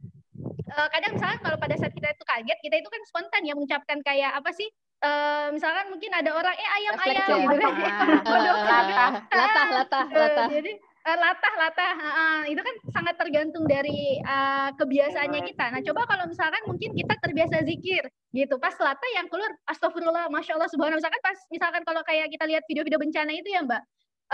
[0.74, 3.98] uh, kadang misalkan kalau pada saat kita itu kaget kita itu kan spontan ya mengucapkan
[4.02, 4.68] kayak apa sih?
[5.04, 7.70] Uh, misalkan mungkin ada orang eh ayam ayam gitu kan.
[8.64, 9.12] latah.
[9.38, 10.72] Latah latah latah jadi
[11.04, 15.64] uh, latah latah uh, itu kan sangat tergantung dari uh, kebiasaannya kita.
[15.76, 18.54] Nah coba kalau misalkan mungkin kita terbiasa zikir gitu.
[18.56, 21.00] Pas latah yang keluar astagfirullah masya allah subhanallah.
[21.04, 23.84] Misalkan pas misalkan kalau kayak kita lihat video-video bencana itu ya mbak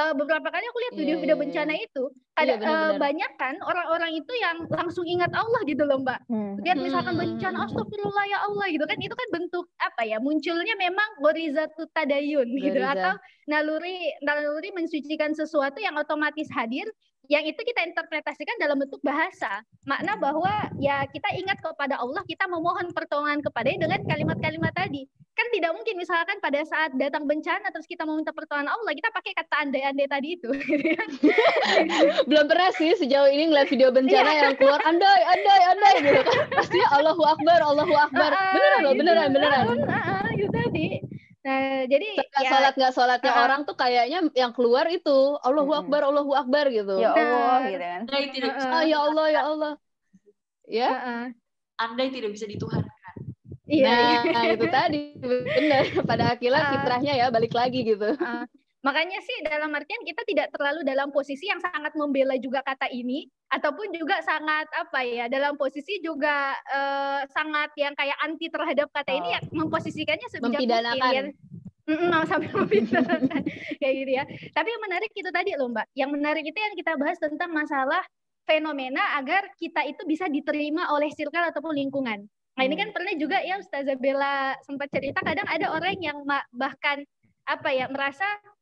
[0.00, 1.86] uh, beberapa kali aku lihat video-video yeah, bencana yeah.
[1.86, 2.04] itu
[2.40, 6.64] ada yeah, uh, banyak kan orang-orang itu yang langsung ingat Allah gitu loh mbak hmm.
[6.64, 7.22] lihat misalkan hmm.
[7.22, 12.48] bencana astagfirullah ya Allah gitu kan itu kan bentuk apa ya munculnya memang gorizatu tadayun
[12.56, 13.14] gitu atau
[13.50, 16.86] naluri naluri mensucikan sesuatu yang otomatis hadir
[17.30, 19.62] yang itu kita interpretasikan dalam bentuk bahasa.
[19.86, 20.50] Makna bahwa
[20.82, 25.06] ya kita ingat kepada Allah, kita memohon pertolongan kepadanya dengan kalimat-kalimat tadi.
[25.38, 29.32] Kan tidak mungkin misalkan pada saat datang bencana terus kita meminta pertolongan Allah, kita pakai
[29.38, 30.50] kata andai-andai tadi itu.
[32.28, 34.40] Belum pernah sih sejauh ini ngeliat video bencana iya.
[34.50, 36.38] yang keluar andai, andai, andai gitu kan.
[36.50, 38.30] Pastinya Allahu Akbar, Allahu Akbar.
[38.58, 39.64] Beneran loh, beneran, beneran.
[40.34, 41.19] Itu tadi.
[41.40, 45.72] Nah, jadi nggak ya, sholat nggak sholatnya uh, orang tuh kayaknya yang keluar itu Allahu
[45.72, 47.00] Akbar, Allahu Akbar gitu.
[47.00, 48.00] Ya Allah, nah, gitu kan.
[48.04, 48.68] Andai tidak bisa.
[48.68, 49.72] Oh, ya Allah, ya Allah.
[50.68, 50.90] Ya.
[50.92, 51.26] Uh,
[51.80, 52.92] andai tidak bisa dituhankan.
[53.70, 54.52] Iya, nah, iya.
[54.52, 55.84] itu tadi benar.
[56.04, 58.18] Pada akhirnya uh, fitrahnya ya balik lagi gitu.
[58.20, 58.44] Uh,
[58.80, 63.28] Makanya sih dalam artian kita tidak terlalu dalam posisi yang sangat membela juga kata ini
[63.52, 69.12] ataupun juga sangat apa ya dalam posisi juga uh, sangat yang kayak anti terhadap kata
[69.12, 69.18] oh.
[69.20, 71.24] ini ya memposisikannya sebijak mungkin.
[71.90, 73.42] Mm, sampai mempidanakan
[73.84, 74.24] kayak gitu ya.
[74.56, 75.86] Tapi yang menarik itu tadi loh Mbak.
[75.92, 78.00] Yang menarik itu yang kita bahas tentang masalah
[78.48, 82.24] fenomena agar kita itu bisa diterima oleh circle ataupun lingkungan.
[82.56, 82.82] Nah ini hmm.
[82.86, 86.24] kan pernah juga ya Ustazah Bella sempat cerita kadang ada orang yang
[86.56, 87.04] bahkan
[87.44, 88.56] apa ya merasa Eh,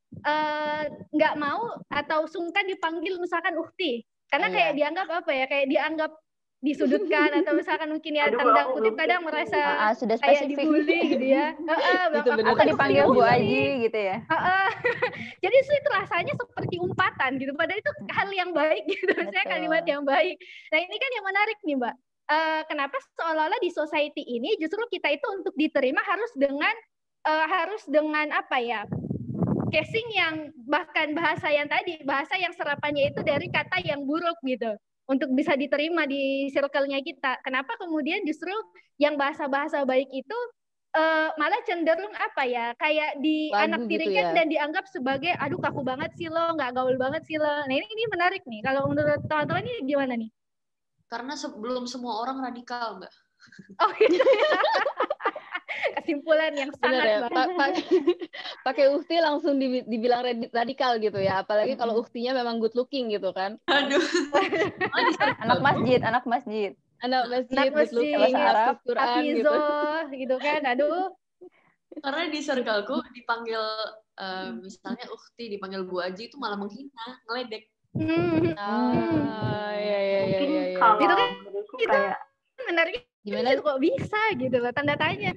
[1.14, 4.54] nggak uh, mau atau sungkan dipanggil misalkan ukti karena iya.
[4.54, 5.44] kayak dianggap apa ya?
[5.48, 6.12] Kayak dianggap
[6.58, 11.54] disudutkan atau misalkan mungkin ya tanda kutip kadang merasa uh, sudah kayak dibully gitu ya.
[11.54, 14.18] Uh, uh, atau dipanggil Bu Aji gitu ya.
[14.26, 14.68] Uh, uh.
[15.42, 17.54] jadi itu rasanya seperti umpatan gitu.
[17.54, 19.12] Padahal itu hal yang baik gitu.
[19.30, 20.36] Saya kalimat yang baik.
[20.74, 21.96] Nah ini kan yang menarik nih mbak.
[22.28, 26.76] Uh, kenapa seolah-olah di society ini justru kita itu untuk diterima harus dengan
[27.24, 28.84] uh, harus dengan apa ya
[29.70, 30.34] casing yang
[30.66, 34.76] bahkan bahasa yang tadi bahasa yang serapannya itu dari kata yang buruk gitu
[35.08, 37.40] untuk bisa diterima di circle-nya kita.
[37.40, 38.52] Kenapa kemudian justru
[39.00, 40.38] yang bahasa-bahasa baik itu
[40.92, 44.36] uh, malah cenderung apa ya kayak di Lagu anak tirikan gitu ya?
[44.36, 47.64] dan dianggap sebagai aduh kaku banget sih lo nggak gaul banget sih lo.
[47.64, 48.60] Nah ini ini menarik nih.
[48.60, 50.30] Kalau menurut teman-teman ini gimana nih?
[51.08, 53.12] Karena sebelum semua orang radikal mbak.
[53.80, 54.20] Oh iya
[55.98, 57.18] kesimpulan yang sangat Bener ya?
[57.26, 57.66] pa pa
[58.70, 60.22] pakai ukti langsung dibilang
[60.54, 64.00] radikal gitu ya apalagi kalau uktinya memang good looking gitu kan aduh
[65.44, 69.54] anak masjid anak masjid anak masjid, anak masjid bahasa Arab Quran gitu.
[70.14, 71.14] gitu kan aduh
[71.98, 73.62] karena di circleku dipanggil
[74.18, 78.54] uh, misalnya ukti dipanggil Bu Aji itu malah menghina ngeledek hmm.
[78.54, 80.78] ah iya iya iya iya, iya.
[80.78, 82.18] kalau itu kan itu kayak
[82.66, 85.32] menarik gimana kok bisa gitu loh tanda tanya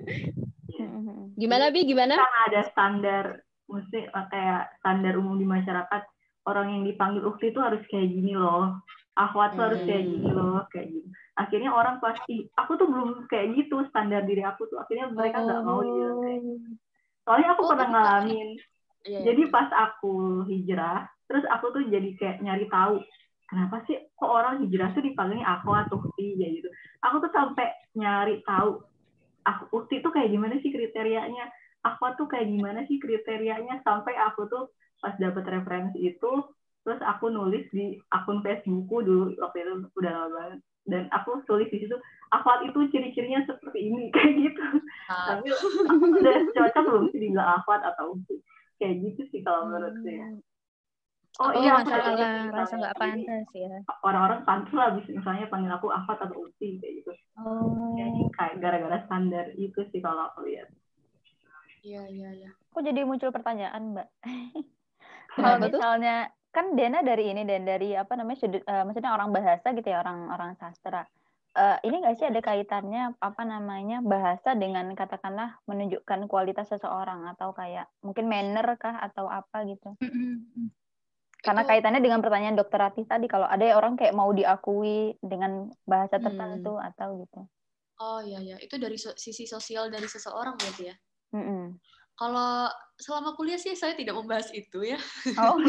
[1.37, 1.81] gimana bi?
[1.87, 2.15] Gimana?
[2.17, 3.25] Kan ada standar
[3.71, 6.03] mesti eh, kayak standar umum di masyarakat.
[6.41, 8.81] Orang yang dipanggil ukti itu harus kayak gini loh.
[9.13, 10.37] Akhwat tuh harus kayak gini hmm.
[10.37, 11.09] loh kayak gini.
[11.37, 14.81] Akhirnya orang pasti aku tuh belum kayak gitu standar diri aku tuh.
[14.81, 15.65] Akhirnya mereka nggak oh.
[15.65, 15.79] mau
[16.25, 16.69] kayak gitu.
[17.21, 18.49] soalnya aku oh, pernah ngalamin.
[19.01, 19.19] Iya, iya.
[19.33, 23.01] jadi pas aku hijrah terus aku tuh jadi kayak nyari tahu
[23.49, 26.69] kenapa sih kok orang hijrah tuh dipanggilnya aku atau ukti ya gitu.
[27.03, 28.83] Aku tuh sampai nyari tahu
[29.45, 31.49] aku ukti tuh kayak gimana sih kriterianya?
[31.81, 33.81] Aku tuh kayak gimana sih kriterianya?
[33.81, 34.69] Sampai aku tuh
[35.01, 36.31] pas dapet referensi itu
[36.81, 40.59] terus aku nulis di akun Facebookku dulu waktu itu udah lama banget.
[40.81, 41.93] Dan aku tulis di situ
[42.33, 44.65] akhwat itu ciri-cirinya seperti ini kayak gitu.
[45.11, 45.37] Ah.
[45.37, 45.67] tapi aku
[46.17, 48.17] udah cocok belum sih dibilang akhwat atau
[48.81, 50.41] kayak gitu sih kalau menurut saya
[51.39, 53.79] Oh, oh iya, masalah rasa nggak pantas ya.
[54.03, 57.11] Orang-orang pantas lah bisa misalnya panggil aku Afat atau Uti kayak gitu.
[57.39, 57.95] Oh.
[57.95, 60.67] Jadi kayak gara-gara standar itu sih kalau aku lihat.
[61.87, 62.49] Iya, iya, iya.
[62.75, 64.07] Kok jadi muncul pertanyaan, Mbak?
[65.39, 69.71] kalau misalnya kan Dena dari ini dan dari apa namanya sudut uh, maksudnya orang bahasa
[69.71, 71.07] gitu ya, orang orang sastra.
[71.51, 77.51] Uh, ini nggak sih ada kaitannya apa namanya bahasa dengan katakanlah menunjukkan kualitas seseorang atau
[77.51, 79.95] kayak mungkin manner kah atau apa gitu?
[81.41, 86.21] Karena kaitannya dengan pertanyaan dokter Ratih tadi, kalau ada orang kayak mau diakui dengan bahasa
[86.21, 86.25] hmm.
[86.29, 86.87] tertentu hmm.
[86.93, 87.41] atau gitu.
[88.01, 90.95] Oh iya ya, itu dari so sisi sosial dari seseorang berarti ya.
[91.37, 91.63] Mm -mm.
[92.17, 92.65] Kalau
[92.97, 94.97] selama kuliah sih saya tidak membahas itu ya.
[95.37, 95.61] Oh.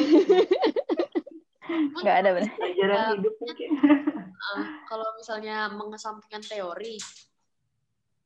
[2.00, 2.52] Nggak ada benar.
[2.56, 3.34] Pelajaran uh, hidup.
[3.36, 6.96] Uh, kalau misalnya mengesampingkan teori,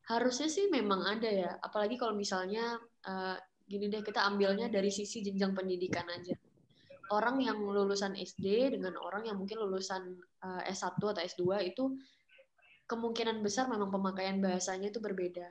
[0.07, 1.51] harusnya sih memang ada ya.
[1.59, 3.35] Apalagi kalau misalnya uh,
[3.67, 6.31] gini deh kita ambilnya dari sisi jenjang pendidikan aja
[7.11, 11.95] orang yang lulusan SD dengan orang yang mungkin lulusan uh, S1 atau S2 itu
[12.87, 15.47] kemungkinan besar memang pemakaian bahasanya itu berbeda.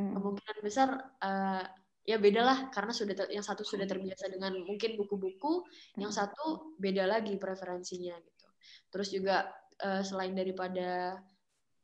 [0.00, 0.16] Hmm.
[0.16, 0.88] Kemungkinan besar
[1.20, 1.64] uh,
[2.02, 6.00] ya bedalah karena sudah yang satu sudah terbiasa dengan mungkin buku-buku, hmm.
[6.00, 8.46] yang satu beda lagi preferensinya gitu.
[8.88, 9.52] Terus juga
[9.84, 11.20] uh, selain daripada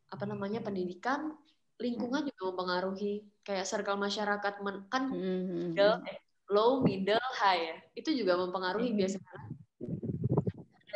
[0.08, 1.36] apa namanya pendidikan,
[1.78, 4.54] lingkungan juga mempengaruhi kayak circle masyarakat
[4.88, 5.76] kan hmm.
[5.76, 7.76] eh, low, middle, high ya.
[7.94, 8.98] Itu juga mempengaruhi hmm.
[8.98, 9.36] biasanya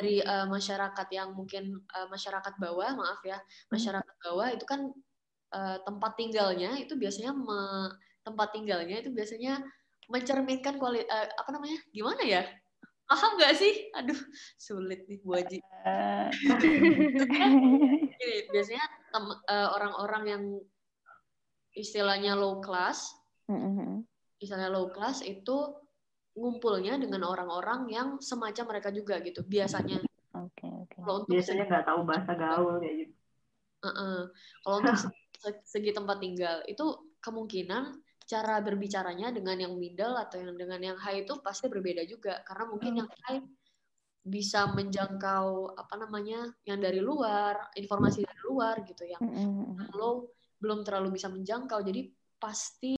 [0.02, 3.70] dari uh, masyarakat yang mungkin uh, masyarakat bawah, maaf ya, hmm.
[3.70, 4.90] masyarakat bawah itu kan
[5.54, 7.92] uh, tempat tinggalnya itu biasanya me,
[8.26, 9.62] tempat tinggalnya itu biasanya
[10.10, 11.78] mencerminkan kualitas uh, apa namanya?
[11.94, 12.42] Gimana ya?
[13.06, 13.92] Paham nggak sih?
[13.92, 14.16] Aduh,
[14.56, 15.60] sulit nih Bu Haji.
[18.56, 18.84] biasanya
[19.76, 20.42] orang-orang yang
[21.76, 23.12] istilahnya low class,
[23.52, 24.11] mm -hmm
[24.42, 25.78] misalnya low class itu
[26.34, 30.02] ngumpulnya dengan orang-orang yang semacam mereka juga gitu biasanya.
[30.34, 31.30] Oke okay, Okay.
[31.30, 33.14] biasanya nggak tahu bahasa gaul kayak gitu.
[33.82, 34.18] Uh -uh.
[34.62, 34.96] Kalau untuk
[35.66, 36.84] segi tempat tinggal itu
[37.22, 42.40] kemungkinan cara berbicaranya dengan yang middle atau yang dengan yang high itu pasti berbeda juga
[42.46, 43.00] karena mungkin hmm.
[43.02, 43.40] yang high
[44.22, 49.90] bisa menjangkau apa namanya yang dari luar informasi dari luar gitu yang hmm.
[49.98, 50.30] low
[50.62, 52.06] belum terlalu bisa menjangkau jadi
[52.38, 52.94] pasti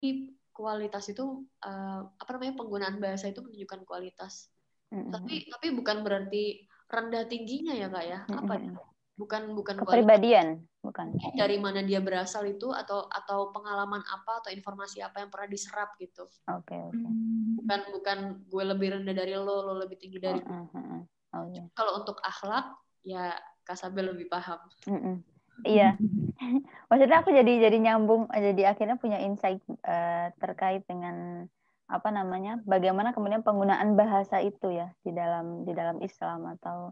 [0.54, 4.48] kualitas itu uh, apa namanya penggunaan bahasa itu menunjukkan kualitas.
[4.94, 5.10] Mm-hmm.
[5.10, 8.76] Tapi tapi bukan berarti rendah tingginya ya kak ya apa mm-hmm.
[9.18, 15.00] bukan bukan kepribadian bukan dari mana dia berasal itu atau atau pengalaman apa atau informasi
[15.00, 16.28] apa yang pernah diserap gitu.
[16.46, 16.94] Oke okay, oke.
[16.94, 17.12] Okay.
[17.58, 20.38] Bukan bukan gue lebih rendah dari lo lo lebih tinggi dari.
[20.38, 21.00] Mm-hmm.
[21.34, 21.66] Oh, yeah.
[21.74, 23.34] Kalau untuk akhlak ya
[23.66, 24.60] Kasabel lebih paham.
[24.86, 25.33] Mm-hmm.
[25.62, 25.94] Iya.
[26.90, 31.46] Maksudnya aku jadi jadi nyambung jadi akhirnya punya insight uh, terkait dengan
[31.86, 32.58] apa namanya?
[32.64, 36.90] bagaimana kemudian penggunaan bahasa itu ya di dalam di dalam Islam atau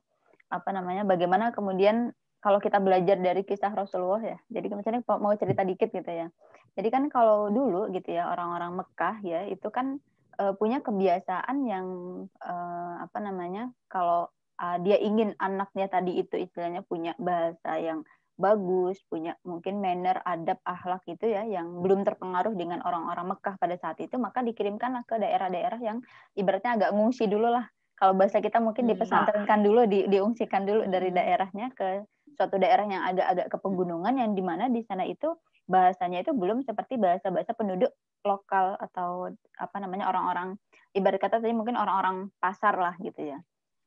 [0.52, 1.02] apa namanya?
[1.02, 4.38] bagaimana kemudian kalau kita belajar dari kisah Rasulullah ya.
[4.50, 6.26] Jadi misalnya mau cerita dikit gitu ya.
[6.74, 10.02] Jadi kan kalau dulu gitu ya orang-orang Mekah ya itu kan
[10.42, 11.86] uh, punya kebiasaan yang
[12.42, 13.70] uh, apa namanya?
[13.86, 14.26] kalau
[14.58, 18.02] uh, dia ingin anaknya tadi itu istilahnya punya bahasa yang
[18.42, 23.78] bagus, punya mungkin manner, adab, akhlak itu ya yang belum terpengaruh dengan orang-orang Mekah pada
[23.78, 26.02] saat itu, maka dikirimkanlah ke daerah-daerah yang
[26.34, 27.70] ibaratnya agak ngungsi dulu lah.
[27.94, 28.98] Kalau bahasa kita mungkin hmm.
[28.98, 31.18] dipesantrenkan dulu, di, diungsikan dulu dari hmm.
[31.22, 32.02] daerahnya ke
[32.34, 35.30] suatu daerah yang agak-agak ke pegunungan yang di mana di sana itu
[35.70, 37.94] bahasanya itu belum seperti bahasa-bahasa penduduk
[38.26, 40.58] lokal atau apa namanya orang-orang
[40.96, 43.38] ibarat kata tadi mungkin orang-orang pasar lah gitu ya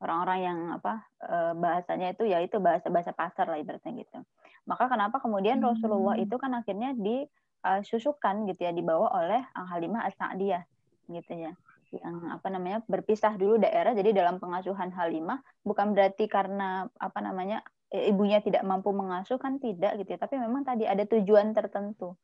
[0.03, 0.93] orang-orang yang apa
[1.23, 4.19] eh, bahasanya itu ya itu bahasa-bahasa pasar lah ibaratnya gitu.
[4.65, 5.67] Maka kenapa kemudian hmm.
[5.71, 10.65] Rasulullah itu kan akhirnya disusukan gitu ya dibawa oleh Halimah As-Sa'diyah
[11.09, 11.53] gitu ya.
[11.93, 17.61] Yang apa namanya berpisah dulu daerah jadi dalam pengasuhan Halimah bukan berarti karena apa namanya
[17.93, 22.17] ibunya tidak mampu mengasuh kan tidak gitu ya, tapi memang tadi ada tujuan tertentu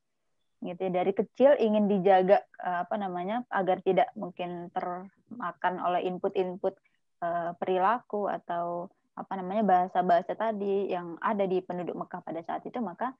[0.61, 0.91] gitu ya.
[0.91, 6.75] dari kecil ingin dijaga apa namanya agar tidak mungkin termakan oleh input-input
[7.61, 8.89] perilaku atau
[9.21, 13.13] apa namanya bahasa-bahasa tadi yang ada di penduduk Mekah pada saat itu maka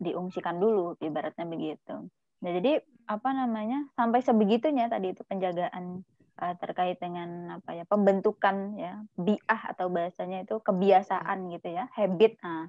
[0.00, 2.08] diungsikan dulu ibaratnya begitu.
[2.36, 6.04] Nah, jadi apa namanya sampai sebegitunya tadi itu penjagaan
[6.40, 12.36] uh, terkait dengan apa ya pembentukan ya biah atau bahasanya itu kebiasaan gitu ya habit
[12.42, 12.68] nah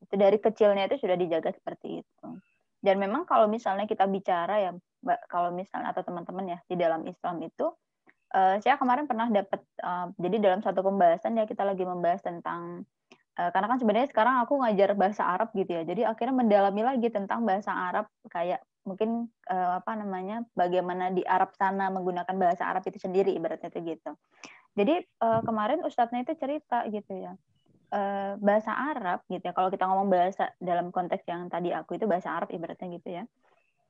[0.00, 2.28] itu dari kecilnya itu sudah dijaga seperti itu
[2.80, 4.70] dan memang kalau misalnya kita bicara ya
[5.28, 7.72] kalau misalnya atau teman-teman ya di dalam Islam itu
[8.34, 12.86] uh, saya kemarin pernah dapat uh, jadi dalam satu pembahasan ya kita lagi membahas tentang
[13.38, 15.82] uh, karena kan sebenarnya sekarang aku ngajar bahasa Arab gitu ya.
[15.82, 21.52] Jadi akhirnya mendalami lagi tentang bahasa Arab kayak mungkin uh, apa namanya bagaimana di Arab
[21.54, 24.10] sana menggunakan bahasa Arab itu sendiri ibaratnya itu gitu.
[24.78, 27.34] Jadi uh, kemarin ustadznya itu cerita gitu ya.
[27.90, 32.06] Uh, bahasa Arab gitu ya kalau kita ngomong bahasa dalam konteks yang tadi aku itu
[32.06, 33.26] bahasa Arab ibaratnya gitu ya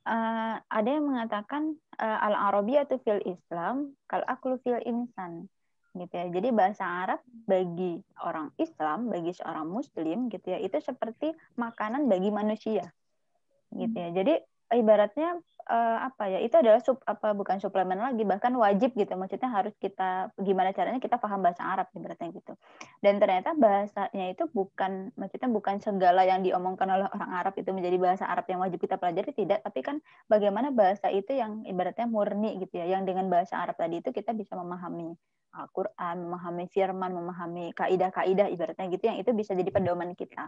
[0.06, 5.48] uh, ada yang mengatakan uh, al Arabiyatu fil Islam kal aklu fil insan
[5.96, 6.26] gitu ya.
[6.30, 12.30] Jadi bahasa Arab bagi orang Islam, bagi seorang muslim gitu ya, itu seperti makanan bagi
[12.30, 12.86] manusia.
[13.74, 14.14] Gitu ya.
[14.14, 14.38] Jadi
[14.70, 15.38] ibaratnya
[15.70, 19.74] uh, apa ya itu adalah sub apa bukan suplemen lagi bahkan wajib gitu maksudnya harus
[19.78, 22.52] kita gimana caranya kita paham bahasa Arab ibaratnya gitu
[23.00, 27.96] dan ternyata bahasanya itu bukan maksudnya bukan segala yang diomongkan oleh orang Arab itu menjadi
[28.02, 29.96] bahasa Arab yang wajib kita pelajari tidak tapi kan
[30.26, 34.34] bagaimana bahasa itu yang ibaratnya murni gitu ya yang dengan bahasa Arab tadi itu kita
[34.34, 35.14] bisa memahami
[35.50, 40.46] Al-Quran, memahami firman, memahami kaidah-kaidah ibaratnya gitu yang itu bisa jadi pedoman kita.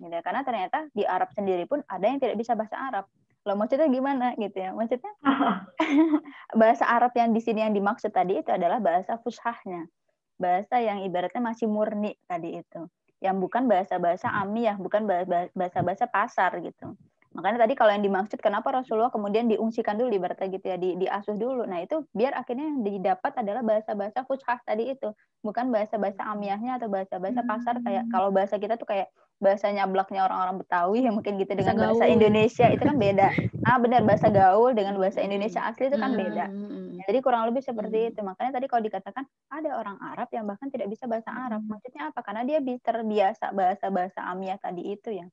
[0.00, 0.08] Gitu.
[0.08, 0.24] Ya.
[0.24, 3.04] Karena ternyata di Arab sendiri pun ada yang tidak bisa bahasa Arab
[3.46, 4.34] loh maksudnya gimana?
[4.34, 4.70] Gitu ya.
[4.74, 5.12] Maksudnya
[6.60, 9.86] bahasa Arab yang di sini yang dimaksud tadi itu adalah bahasa fushahnya.
[10.38, 12.86] Bahasa yang ibaratnya masih murni tadi itu.
[13.18, 15.02] Yang bukan bahasa-bahasa ya bukan
[15.54, 16.94] bahasa-bahasa pasar gitu.
[17.38, 21.36] Makanya tadi kalau yang dimaksud kenapa Rasulullah kemudian diungsikan dulu ibaratnya gitu ya di diasuh
[21.36, 21.68] dulu.
[21.68, 25.12] Nah itu biar akhirnya yang didapat adalah bahasa-bahasa fushah tadi itu.
[25.44, 28.12] Bukan bahasa-bahasa amiyahnya atau bahasa-bahasa pasar kayak hmm.
[28.14, 32.04] kalau bahasa kita tuh kayak bahasa nyablaknya orang-orang Betawi yang mungkin gitu dengan bahasa, bahasa
[32.10, 33.28] Indonesia itu kan beda.
[33.68, 36.48] Ah benar bahasa gaul dengan bahasa Indonesia asli itu kan beda.
[36.48, 36.96] Hmm.
[37.04, 38.08] Jadi kurang lebih seperti hmm.
[38.16, 38.20] itu.
[38.24, 41.60] Makanya tadi kalau dikatakan ada orang Arab yang bahkan tidak bisa bahasa Arab.
[41.68, 42.24] Maksudnya apa?
[42.24, 45.28] Karena dia terbiasa bahasa-bahasa Amia tadi itu ya.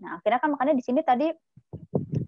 [0.00, 1.28] Nah, akhirnya kan makanya di sini tadi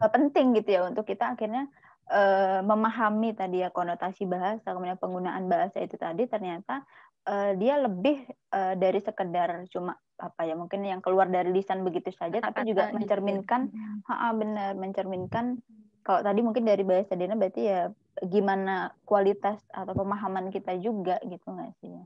[0.01, 1.69] uh, penting gitu ya untuk kita akhirnya
[2.13, 6.85] uh, memahami tadi ya konotasi bahasa, kemudian penggunaan bahasa itu tadi ternyata
[7.29, 8.25] uh, dia lebih
[8.57, 12.65] uh, dari sekedar cuma apa ya mungkin yang keluar dari lisan begitu saja Kata -kata
[12.65, 12.97] tapi juga gitu.
[12.99, 14.11] mencerminkan gitu.
[14.11, 15.61] ha, benar mencerminkan.
[16.03, 17.93] Kalau tadi mungkin dari bahasa Dina berarti ya
[18.25, 21.93] gimana kualitas atau pemahaman kita juga gitu nggak sih?
[21.93, 22.05] Ya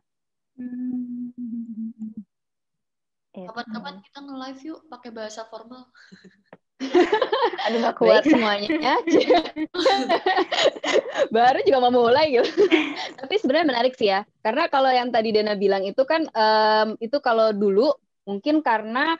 [3.32, 5.88] kapan-kapan kita nge-live yuk pakai bahasa formal
[7.68, 8.68] Aduh gak kuat Baik semuanya.
[11.35, 12.51] Baru juga mau mulai gitu.
[13.18, 14.26] Tapi sebenarnya menarik sih ya.
[14.43, 17.95] Karena kalau yang tadi Dana bilang itu kan um, itu kalau dulu
[18.26, 19.18] mungkin karena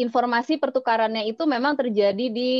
[0.00, 2.52] informasi pertukarannya itu memang terjadi di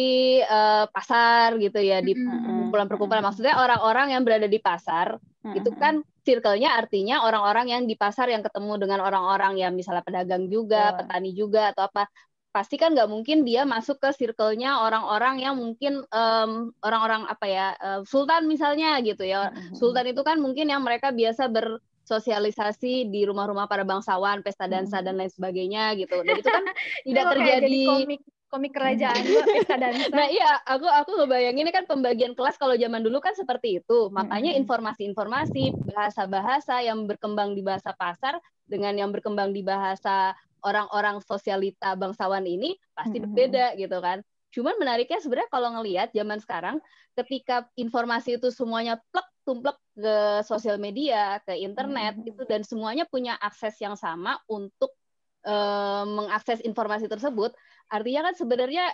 [0.45, 5.17] uh, pasar gitu ya di perkumpulan-perkumpulan maksudnya orang-orang yang berada di pasar
[5.57, 10.47] itu kan circle-nya artinya orang-orang yang di pasar yang ketemu dengan orang-orang yang misalnya pedagang
[10.47, 12.07] juga, petani juga atau apa
[12.53, 17.67] pasti kan nggak mungkin dia masuk ke circle-nya orang-orang yang mungkin orang orang-orang apa ya
[17.81, 19.49] uh, sultan misalnya gitu ya.
[19.49, 19.75] Mm-hmm.
[19.81, 25.07] sultan itu kan mungkin yang mereka biasa bersosialisasi di rumah-rumah para bangsawan pesta dansa mm-hmm.
[25.09, 26.21] dan lain sebagainya gitu.
[26.21, 26.65] Dan itu kan
[27.09, 27.81] tidak terjadi.
[27.89, 28.23] komik
[28.53, 30.07] komik kerajaan gua pesta dansa.
[30.13, 34.13] Nah iya aku aku ngebayangin ini kan pembagian kelas kalau zaman dulu kan seperti itu.
[34.13, 38.37] Makanya informasi-informasi bahasa-bahasa yang berkembang di bahasa pasar
[38.69, 44.23] dengan yang berkembang di bahasa orang-orang sosialita bangsawan ini pasti berbeda gitu kan.
[44.53, 46.77] Cuman menariknya sebenarnya kalau ngelihat zaman sekarang
[47.17, 52.31] ketika informasi itu semuanya plek tumplek ke sosial media, ke internet hmm.
[52.31, 54.95] itu dan semuanya punya akses yang sama untuk
[55.43, 57.51] uh, mengakses informasi tersebut,
[57.91, 58.87] artinya kan sebenarnya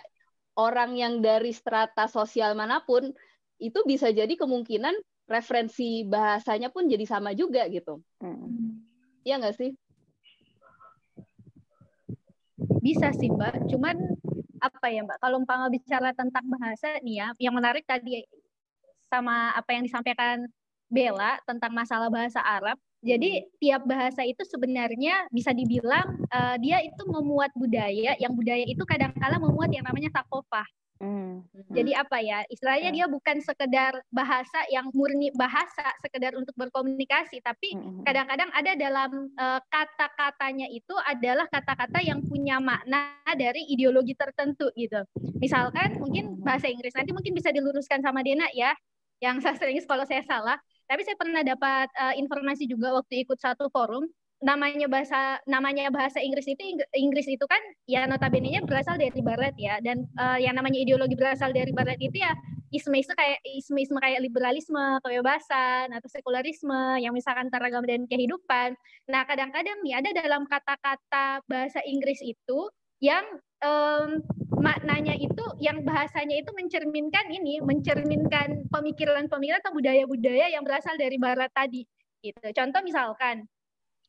[0.57, 3.13] orang yang dari strata sosial mana pun
[3.61, 4.95] itu bisa jadi kemungkinan
[5.29, 8.01] referensi bahasanya pun jadi sama juga gitu.
[8.17, 8.81] Hmm.
[9.21, 9.71] Iya nggak sih?
[12.79, 13.95] Bisa sih Mbak, cuman
[14.59, 18.23] apa ya Mbak, kalau Mbak bicara tentang bahasa nih ya, yang menarik tadi
[19.09, 20.45] sama apa yang disampaikan
[20.89, 22.75] Bella tentang masalah bahasa Arab.
[22.99, 28.83] Jadi tiap bahasa itu sebenarnya bisa dibilang uh, dia itu memuat budaya, yang budaya itu
[28.83, 30.65] kadang-kala memuat yang namanya takofah.
[30.99, 31.47] Hmm.
[31.71, 32.97] Jadi apa ya istilahnya yeah.
[33.03, 38.03] dia bukan sekedar bahasa yang murni bahasa sekedar untuk berkomunikasi tapi hmm.
[38.03, 44.99] kadang-kadang ada dalam uh, kata-katanya itu adalah kata-kata yang punya makna dari ideologi tertentu gitu.
[45.39, 48.75] Misalkan mungkin bahasa Inggris nanti mungkin bisa diluruskan sama Dena ya
[49.23, 50.59] yang sastra Inggris kalau saya salah.
[50.83, 54.03] Tapi saya pernah dapat uh, informasi juga waktu ikut satu forum
[54.39, 59.83] namanya bahasa namanya bahasa Inggris itu Inggris itu kan ya notabene-nya berasal dari barat ya
[59.83, 62.31] dan uh, yang namanya ideologi berasal dari barat itu ya
[62.69, 68.77] isme-isme kayak isme-isme kayak liberalisme, kebebasan atau sekularisme yang misalkan teragam dan kehidupan.
[69.09, 72.69] Nah, kadang-kadang nih ada dalam kata-kata bahasa Inggris itu
[73.01, 73.25] yang
[73.65, 74.21] um,
[74.59, 81.49] maknanya itu yang bahasanya itu mencerminkan ini, mencerminkan pemikiran-pemikiran atau budaya-budaya yang berasal dari barat
[81.55, 81.83] tadi.
[82.19, 82.47] Gitu.
[82.53, 83.47] Contoh misalkan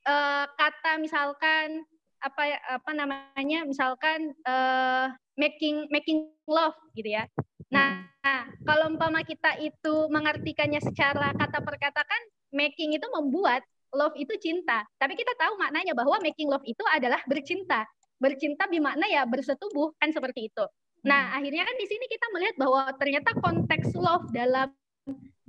[0.06, 1.84] uh, kata misalkan
[2.20, 2.42] apa
[2.76, 5.08] apa namanya misalkan uh,
[5.40, 7.24] making making love gitu ya.
[7.72, 12.22] Nah, nah, kalau umpama kita itu mengartikannya secara kata per kata kan
[12.52, 13.64] making itu membuat
[13.96, 14.84] love itu cinta.
[15.00, 17.86] Tapi kita tahu maknanya bahwa making love itu adalah bercinta.
[18.20, 20.64] Bercinta bermakna ya bersetubuh kan seperti itu.
[21.06, 21.36] Nah, hmm.
[21.40, 24.68] akhirnya kan di sini kita melihat bahwa ternyata konteks love dalam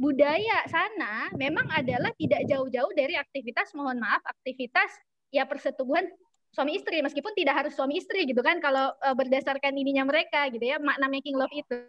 [0.02, 4.90] budaya sana memang adalah tidak jauh-jauh dari aktivitas mohon maaf aktivitas
[5.30, 6.10] ya persetubuhan
[6.52, 10.66] suami istri meskipun tidak harus suami istri gitu kan kalau uh, berdasarkan ininya mereka gitu
[10.66, 11.80] ya makna making love itu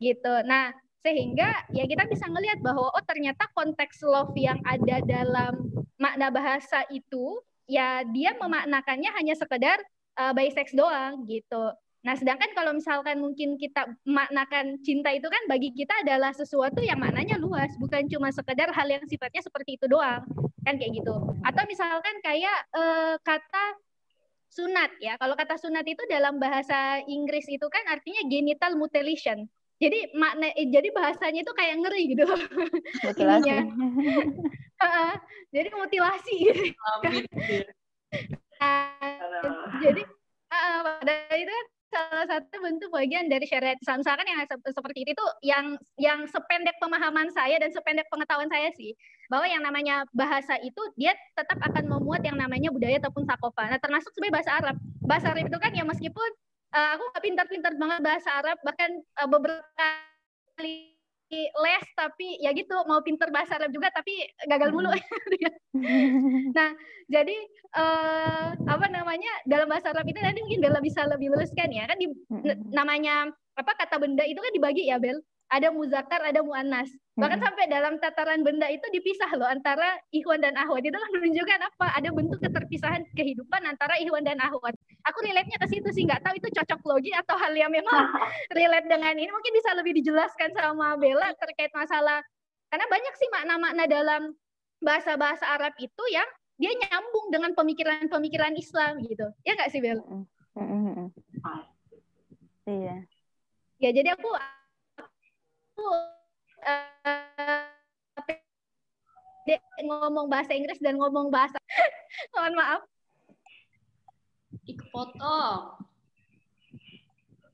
[0.00, 0.34] gitu.
[0.44, 0.72] Nah,
[1.04, 6.84] sehingga ya kita bisa melihat bahwa oh ternyata konteks love yang ada dalam makna bahasa
[6.92, 9.78] itu ya dia memaknakannya hanya sekedar
[10.18, 11.72] uh, by sex doang gitu.
[12.06, 17.02] Nah, sedangkan kalau misalkan mungkin kita maknakan cinta itu kan bagi kita adalah sesuatu yang
[17.02, 20.22] maknanya luas, bukan cuma sekedar hal yang sifatnya seperti itu doang,
[20.62, 21.18] kan kayak gitu.
[21.42, 23.74] Atau misalkan kayak uh, kata
[24.54, 25.18] sunat ya.
[25.18, 29.50] Kalau kata sunat itu dalam bahasa Inggris itu kan artinya genital mutilation.
[29.82, 32.22] Jadi makna eh, jadi bahasanya itu kayak ngeri gitu.
[33.02, 33.50] Mutilasi.
[35.58, 36.70] jadi mutilasi gitu.
[38.56, 38.88] Nah,
[39.82, 40.02] jadi
[40.54, 44.02] uh, pada itu kan salah satu bentuk bagian dari syariat Islam.
[44.02, 45.66] Misalkan yang seperti itu yang
[45.96, 48.92] yang sependek pemahaman saya dan sependek pengetahuan saya sih
[49.30, 53.70] bahwa yang namanya bahasa itu dia tetap akan memuat yang namanya budaya ataupun sakofa.
[53.70, 54.76] Nah termasuk sebagai bahasa Arab.
[55.06, 56.30] Bahasa Arab itu kan ya meskipun
[56.74, 58.90] uh, aku pintar-pintar banget bahasa Arab bahkan
[59.22, 59.62] uh, beberapa
[60.56, 60.95] kali
[61.34, 64.14] les tapi ya gitu mau pinter bahasa Arab juga tapi
[64.46, 64.90] gagal mulu.
[65.74, 66.52] Hmm.
[66.56, 66.70] nah
[67.10, 67.36] jadi
[67.74, 71.98] uh, apa namanya dalam bahasa Arab itu nanti mungkin Bella bisa lebih luluskan ya kan
[71.98, 72.70] di, hmm.
[72.70, 76.90] namanya apa kata benda itu kan dibagi ya Bel ada muzakar, ada muannas.
[77.16, 77.46] Bahkan hmm.
[77.46, 80.82] sampai dalam tataran benda itu dipisah loh antara ikhwan dan ahwat.
[80.82, 81.86] Itu kan menunjukkan apa?
[81.96, 84.74] Ada bentuk keterpisahan kehidupan antara ikhwan dan ahwat.
[85.06, 87.94] Aku relate-nya ke situ sih, nggak tahu itu cocok logi atau hal yang memang
[88.58, 89.30] relate dengan ini.
[89.30, 92.20] Mungkin bisa lebih dijelaskan sama Bella terkait masalah
[92.66, 94.22] karena banyak sih makna-makna dalam
[94.82, 96.26] bahasa-bahasa Arab itu yang
[96.58, 99.30] dia nyambung dengan pemikiran-pemikiran Islam gitu.
[99.46, 100.02] Ya nggak sih Bella?
[102.66, 102.96] Iya.
[103.76, 104.32] Ya jadi aku
[105.76, 106.04] uh,
[109.86, 111.56] ngomong bahasa Inggris dan ngomong bahasa
[112.34, 112.82] mohon maaf.
[114.66, 115.86] Kepotong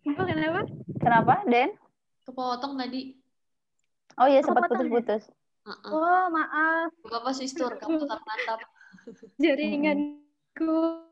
[0.02, 0.60] apa kenapa?
[0.98, 1.70] Kenapa Den?
[2.26, 3.14] Kepotong tadi.
[4.18, 5.30] Oh iya sempat putus-putus.
[5.62, 5.90] Uh -uh.
[5.94, 6.90] oh maaf.
[7.06, 7.70] Apa sister.
[7.78, 8.58] Kamu tetap mantap.
[9.42, 11.06] Jaringanku.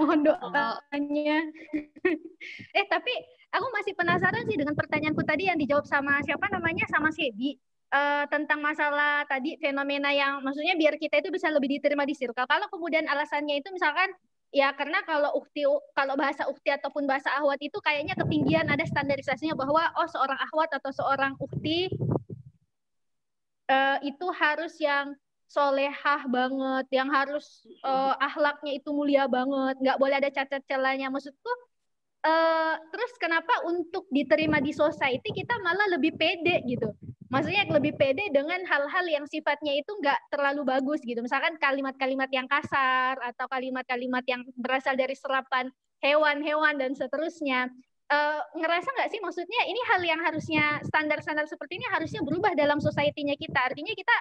[0.00, 1.38] Mohon doanya.
[2.74, 3.14] Eh tapi
[3.52, 7.60] aku masih penasaran sih dengan pertanyaanku tadi yang dijawab sama siapa namanya sama Sebi
[7.92, 12.48] uh, tentang masalah tadi fenomena yang maksudnya biar kita itu bisa lebih diterima di circle.
[12.48, 14.08] Kalau kemudian alasannya itu misalkan
[14.52, 15.64] ya karena kalau ukti
[15.96, 20.72] kalau bahasa ukti ataupun bahasa ahwat itu kayaknya ketinggian ada standarisasinya bahwa oh seorang ahwat
[20.76, 21.92] atau seorang ukti
[23.68, 25.12] uh, itu harus yang
[25.52, 31.12] solehah banget, yang harus uh, akhlaknya itu mulia banget, nggak boleh ada cacat celanya.
[31.12, 31.52] Maksudku
[32.22, 36.90] uh, terus kenapa untuk diterima di society kita malah lebih pede gitu?
[37.32, 41.24] Maksudnya lebih pede dengan hal-hal yang sifatnya itu nggak terlalu bagus gitu.
[41.24, 45.72] Misalkan kalimat-kalimat yang kasar atau kalimat-kalimat yang berasal dari serapan
[46.04, 47.72] hewan-hewan dan seterusnya.
[48.12, 52.76] Uh, ngerasa nggak sih maksudnya ini hal yang harusnya standar-standar seperti ini harusnya berubah dalam
[52.76, 53.72] society-nya kita?
[53.72, 54.16] Artinya kita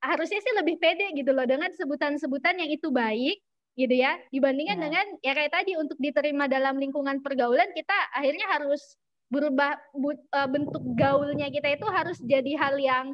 [0.00, 3.36] harusnya sih lebih pede gitu loh dengan sebutan-sebutan yang itu baik
[3.80, 4.20] gitu ya.
[4.28, 4.84] Dibandingkan ya.
[4.84, 9.00] dengan ya kayak tadi untuk diterima dalam lingkungan pergaulan kita akhirnya harus
[9.30, 9.78] berubah
[10.34, 13.06] uh, bentuk gaulnya kita itu harus jadi hal yang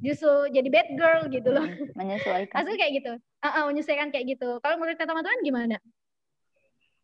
[0.00, 1.66] justru jadi bad girl gitu loh.
[1.98, 2.54] Menyesuaikan.
[2.54, 3.12] Maksudnya kayak gitu.
[3.44, 4.58] Uh, uh, menyesuaikan kayak gitu.
[4.62, 5.76] Kalau menurut teman-teman gimana?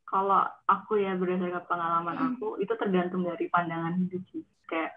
[0.07, 2.29] Kalau aku ya berdasarkan pengalaman hmm.
[2.35, 4.43] aku itu tergantung dari pandangan hidup sih.
[4.67, 4.95] Kayak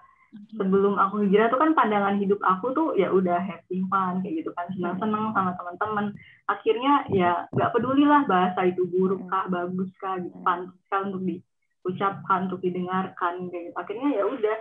[0.53, 4.51] sebelum aku hijrah tuh kan pandangan hidup aku tuh ya udah happy fun kayak gitu
[4.53, 4.69] kan.
[4.73, 6.05] Senang senang sama teman-teman.
[6.49, 11.23] Akhirnya ya nggak peduli lah bahasa itu buruk kah bagus kah gitu pantas kah untuk
[11.25, 13.77] diucapkan untuk didengarkan kayak gitu.
[13.77, 14.57] Akhirnya ya udah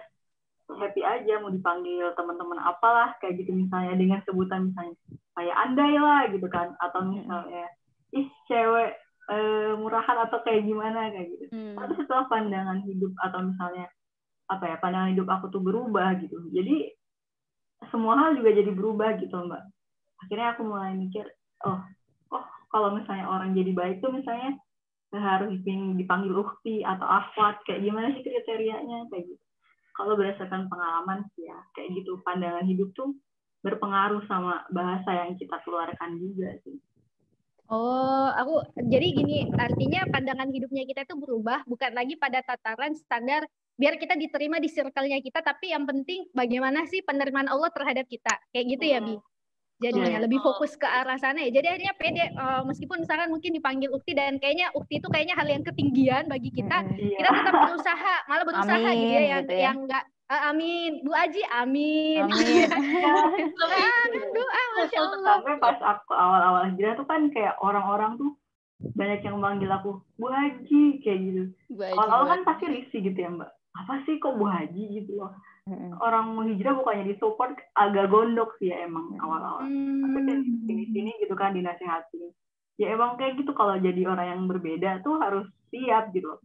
[0.73, 3.95] happy aja mau dipanggil teman-teman apalah kayak gitu misalnya.
[3.97, 4.97] Dengan sebutan misalnya
[5.37, 6.73] kayak andai lah gitu kan.
[6.81, 7.69] Atau misalnya
[8.13, 8.93] ih cewek
[9.33, 11.45] eh, murahan atau kayak gimana kayak gitu.
[11.53, 11.77] Hmm.
[11.79, 13.87] tapi setelah pandangan hidup atau misalnya
[14.51, 16.39] apa ya pandangan hidup aku tuh berubah gitu.
[16.51, 16.91] Jadi
[17.91, 19.63] semua hal juga jadi berubah gitu mbak.
[20.23, 21.27] Akhirnya aku mulai mikir
[21.67, 21.83] oh
[22.31, 24.59] oh kalau misalnya orang jadi baik tuh misalnya
[25.13, 29.45] harus dipanggil ukti atau akhwat kayak gimana sih kriterianya kayak gitu.
[29.93, 32.23] Kalau berdasarkan pengalaman sih ya kayak gitu.
[32.25, 33.13] Pandangan hidup tuh
[33.63, 36.77] berpengaruh sama bahasa yang kita keluarkan juga sih.
[37.73, 43.49] Oh, aku jadi gini, artinya pandangan hidupnya kita itu berubah, bukan lagi pada tataran standar
[43.83, 48.31] biar kita diterima di circle-nya kita, tapi yang penting bagaimana sih penerimaan Allah terhadap kita.
[48.55, 49.19] Kayak gitu ya, Bi.
[49.83, 51.51] Jadinya lebih fokus ke arah sana ya.
[51.59, 55.51] Jadi akhirnya pede uh, meskipun misalkan mungkin dipanggil ukti dan kayaknya ukti itu kayaknya hal
[55.51, 59.55] yang ketinggian bagi kita hmm, kita tetap berusaha malah berusaha amin, gitu ya yang gitu
[59.59, 59.63] ya.
[59.67, 60.91] yang enggak uh, amin.
[61.03, 62.69] Bu Aji amin, amin.
[64.39, 65.35] doa masya Allah.
[65.35, 68.31] sampai pas aku awal-awal hijrah tuh kan kayak orang-orang tuh
[68.95, 71.43] banyak yang manggil aku Bu Haji kayak gitu.
[71.75, 75.33] Awal-awal kan pasti risih gitu ya Mbak apa sih kok Bu Haji gitu loh?
[76.03, 79.63] Orang mau hijrah bukannya disupport agak gondok sih ya emang awal-awal.
[79.63, 80.03] Hmm.
[80.03, 82.35] tapi kan sini-sini gitu kan dinasehati
[82.83, 86.41] ya emang kayak gitu kalau jadi orang yang berbeda tuh harus siap gitu loh.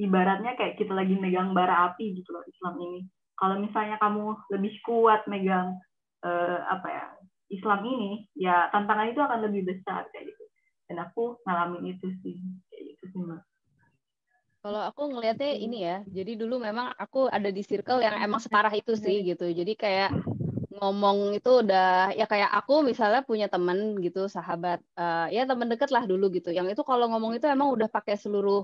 [0.00, 3.00] Ibaratnya kayak kita lagi megang bara api gitu loh Islam ini.
[3.36, 5.76] Kalau misalnya kamu lebih kuat megang
[6.24, 7.04] uh, apa ya
[7.52, 10.44] Islam ini ya tantangan itu akan lebih besar kayak gitu.
[10.88, 12.40] Dan aku ngalamin itu sih
[12.72, 13.51] kayak gitu sih mbak
[14.62, 18.70] kalau aku ngelihatnya ini ya, jadi dulu memang aku ada di circle yang emang separah
[18.70, 19.50] itu sih gitu.
[19.50, 20.14] Jadi kayak
[20.78, 25.90] ngomong itu udah ya kayak aku misalnya punya temen gitu sahabat uh, ya temen deket
[25.90, 26.54] lah dulu gitu.
[26.54, 28.62] Yang itu kalau ngomong itu emang udah pakai seluruh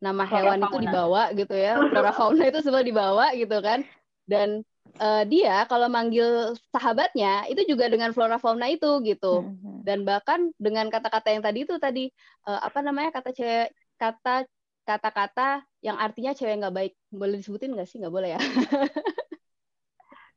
[0.00, 3.84] nama hewan itu dibawa gitu ya, flora fauna itu semua dibawa gitu kan.
[4.24, 4.64] Dan
[5.04, 9.44] uh, dia kalau manggil sahabatnya itu juga dengan flora fauna itu gitu.
[9.44, 9.78] Hmm, hmm.
[9.84, 12.08] Dan bahkan dengan kata-kata yang tadi itu tadi
[12.48, 13.68] uh, apa namanya kata cewek
[14.00, 14.48] kata
[14.84, 16.92] kata-kata yang artinya cewek nggak baik.
[17.12, 17.98] Boleh disebutin nggak sih?
[18.00, 18.40] Nggak boleh ya?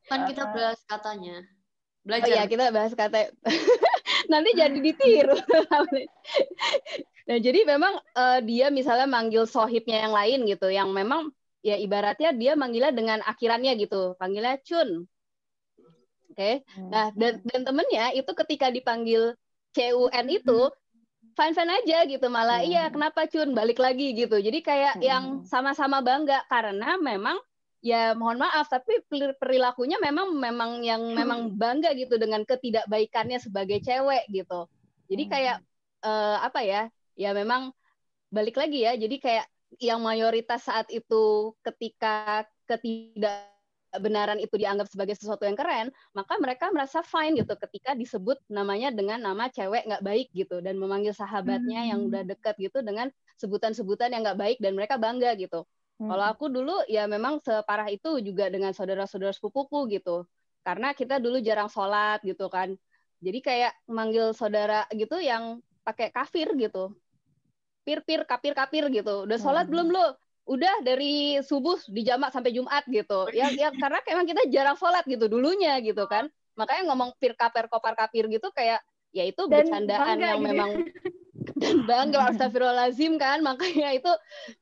[0.09, 1.43] Kan kita bahas katanya.
[2.03, 2.27] Belajar.
[2.27, 3.31] oh iya kita bahas kata
[4.31, 5.37] nanti jadi ditiru.
[7.23, 11.31] Nah jadi memang uh, dia misalnya manggil sohibnya yang lain gitu yang memang
[11.63, 14.19] ya ibaratnya dia manggilnya dengan akhirannya gitu.
[14.19, 15.07] Panggilnya cun
[16.33, 16.35] oke?
[16.35, 16.65] Okay?
[16.73, 16.89] Hmm.
[16.89, 19.37] nah dan dan temennya itu ketika dipanggil
[19.71, 20.82] cun itu hmm
[21.33, 22.69] fine fine aja gitu malah hmm.
[22.69, 23.53] iya kenapa cun?
[23.53, 24.37] Balik lagi gitu.
[24.39, 25.03] Jadi kayak hmm.
[25.03, 27.37] yang sama-sama bangga karena memang
[27.83, 29.03] ya mohon maaf tapi
[29.37, 34.65] perilakunya memang memang yang memang bangga gitu dengan ketidakbaikannya sebagai cewek gitu.
[35.11, 35.57] Jadi kayak
[36.01, 36.81] uh, apa ya
[37.19, 37.69] ya memang
[38.33, 38.97] balik lagi ya.
[38.97, 39.45] Jadi kayak
[39.81, 43.52] yang mayoritas saat itu ketika ketidak
[44.01, 48.89] benaran itu dianggap sebagai sesuatu yang keren, maka mereka merasa fine gitu ketika disebut namanya
[48.89, 51.89] dengan nama cewek nggak baik gitu dan memanggil sahabatnya hmm.
[51.93, 55.67] yang udah deket gitu dengan sebutan-sebutan yang nggak baik dan mereka bangga gitu.
[56.01, 56.09] Hmm.
[56.09, 60.25] Kalau aku dulu ya memang separah itu juga dengan saudara-saudara sepupuku gitu.
[60.63, 62.73] Karena kita dulu jarang sholat gitu kan.
[63.23, 66.95] Jadi kayak manggil saudara gitu yang pakai kafir gitu.
[67.83, 69.27] Pir-pir, kapir-kapir gitu.
[69.27, 69.73] Udah sholat hmm.
[69.75, 70.07] belum lu?
[70.43, 73.31] Udah dari subuh di jamak sampai Jumat gitu.
[73.31, 76.27] Ya ya karena emang kita jarang sholat gitu dulunya gitu kan.
[76.59, 78.83] Makanya ngomong pir kaper kopar kapir gitu kayak
[79.13, 80.49] ya itu dan bercandaan yang gitu.
[80.49, 80.71] memang
[81.61, 84.11] dan bangga astagfirullahalazim kan makanya itu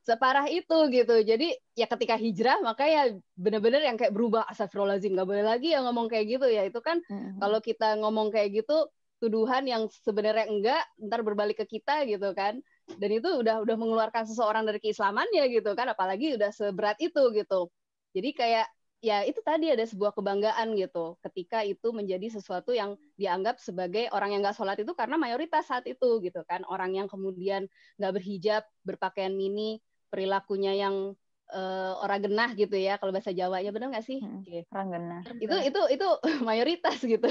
[0.03, 5.45] separah itu gitu jadi ya ketika hijrah makanya bener-bener yang kayak berubah astagfirullahalazim nggak boleh
[5.45, 7.39] lagi yang ngomong kayak gitu ya itu kan mm-hmm.
[7.39, 8.91] kalau kita ngomong kayak gitu
[9.23, 12.59] tuduhan yang sebenarnya enggak ntar berbalik ke kita gitu kan
[12.97, 17.69] dan itu udah udah mengeluarkan seseorang dari keislamannya gitu kan apalagi udah seberat itu gitu.
[18.11, 18.67] Jadi kayak
[19.01, 24.37] ya itu tadi ada sebuah kebanggaan gitu ketika itu menjadi sesuatu yang dianggap sebagai orang
[24.37, 26.61] yang nggak sholat itu karena mayoritas saat itu gitu kan.
[26.67, 27.65] Orang yang kemudian
[27.97, 29.81] nggak berhijab berpakaian mini
[30.11, 31.15] perilakunya yang
[31.49, 34.19] uh, orang genah gitu ya kalau bahasa Jawa ya benar nggak sih?
[34.21, 34.43] Hmm,
[34.75, 35.21] orang genah.
[35.39, 36.07] Itu itu itu
[36.47, 37.27] mayoritas gitu.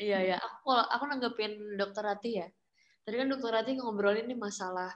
[0.00, 2.48] Iya ya aku aku nanggepin dokter Rati ya
[3.02, 4.90] Tadi kan dokter Rati ngobrolin nih masalah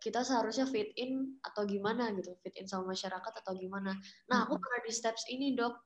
[0.00, 3.92] kita seharusnya fit in atau gimana gitu, fit in sama masyarakat atau gimana.
[4.32, 5.76] Nah, aku pernah di steps ini, Dok.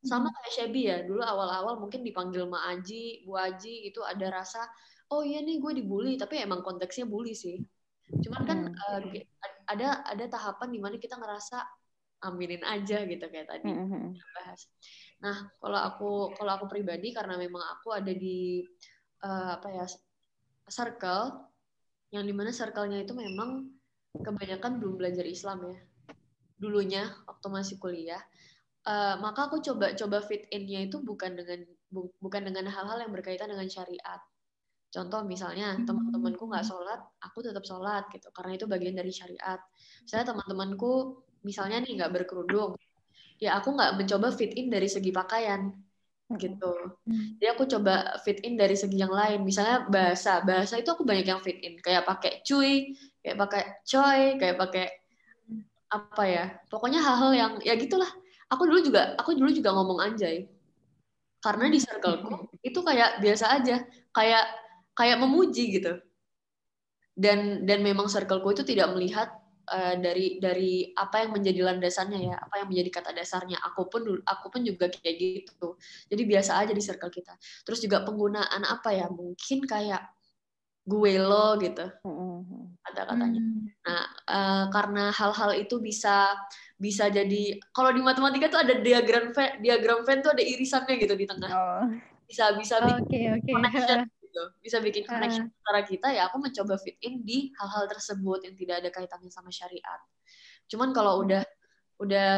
[0.00, 4.64] Sama kayak Shebi ya, dulu awal-awal mungkin dipanggil Ma Aji, Bu Aji, itu ada rasa,
[5.12, 7.60] oh iya nih gue dibully, tapi emang konteksnya bully sih.
[8.08, 9.00] Cuman kan uh,
[9.68, 11.62] ada ada tahapan di mana kita ngerasa
[12.24, 13.68] aminin aja gitu kayak tadi
[14.36, 14.60] bahas.
[15.20, 18.64] Nah, kalau aku kalau aku pribadi karena memang aku ada di
[19.24, 19.84] uh, apa ya
[20.70, 21.50] circle
[22.10, 23.70] yang di mana circle-nya itu memang
[24.18, 25.78] kebanyakan belum belajar Islam ya.
[26.58, 28.20] Dulunya waktu masih kuliah.
[28.80, 33.12] Uh, maka aku coba coba fit in-nya itu bukan dengan bu, bukan dengan hal-hal yang
[33.12, 34.20] berkaitan dengan syariat.
[34.90, 35.86] Contoh misalnya hmm.
[35.86, 39.60] teman-temanku nggak sholat aku tetap sholat gitu karena itu bagian dari syariat.
[40.08, 42.74] Saya teman-temanku misalnya nih nggak berkerudung.
[43.38, 45.70] Ya aku nggak mencoba fit in dari segi pakaian
[46.38, 46.94] gitu.
[47.10, 49.42] Jadi aku coba fit in dari segi yang lain.
[49.42, 51.80] Misalnya bahasa, bahasa itu aku banyak yang fit in.
[51.82, 54.86] Kayak pakai cuy, kayak pakai coy, kayak pakai
[55.90, 56.46] apa ya?
[56.70, 58.06] Pokoknya hal-hal yang ya gitulah.
[58.50, 60.46] Aku dulu juga, aku dulu juga ngomong anjay.
[61.40, 64.44] Karena di circleku itu kayak biasa aja, kayak
[64.94, 65.98] kayak memuji gitu.
[67.16, 72.36] Dan dan memang circleku itu tidak melihat uh, dari dari apa yang menjadi landasannya ya,
[72.40, 73.58] apa yang menjadi kata dasarnya.
[73.72, 75.76] Aku pun aku pun juga kayak gitu.
[76.08, 77.36] Jadi biasa aja di circle kita.
[77.66, 79.06] Terus juga penggunaan apa ya?
[79.10, 80.02] Mungkin kayak
[80.84, 81.86] gue lo gitu.
[82.86, 83.40] Ada katanya.
[83.40, 83.64] Hmm.
[83.84, 86.34] Nah, uh, karena hal-hal itu bisa
[86.80, 91.14] bisa jadi kalau di matematika tuh ada diagram Venn, diagram Venn tuh ada irisannya gitu
[91.14, 91.50] di tengah.
[91.52, 91.86] Oh.
[92.24, 93.52] Bisa bisa bikin okay, okay.
[93.52, 94.00] connection
[94.30, 94.42] gitu.
[94.62, 95.58] Bisa bikin connection uh.
[95.66, 99.50] antara kita ya aku mencoba fit in di hal-hal tersebut yang tidak ada kaitannya sama
[99.50, 99.98] syariat.
[100.70, 101.22] Cuman kalau hmm.
[101.26, 101.42] udah
[102.00, 102.30] udah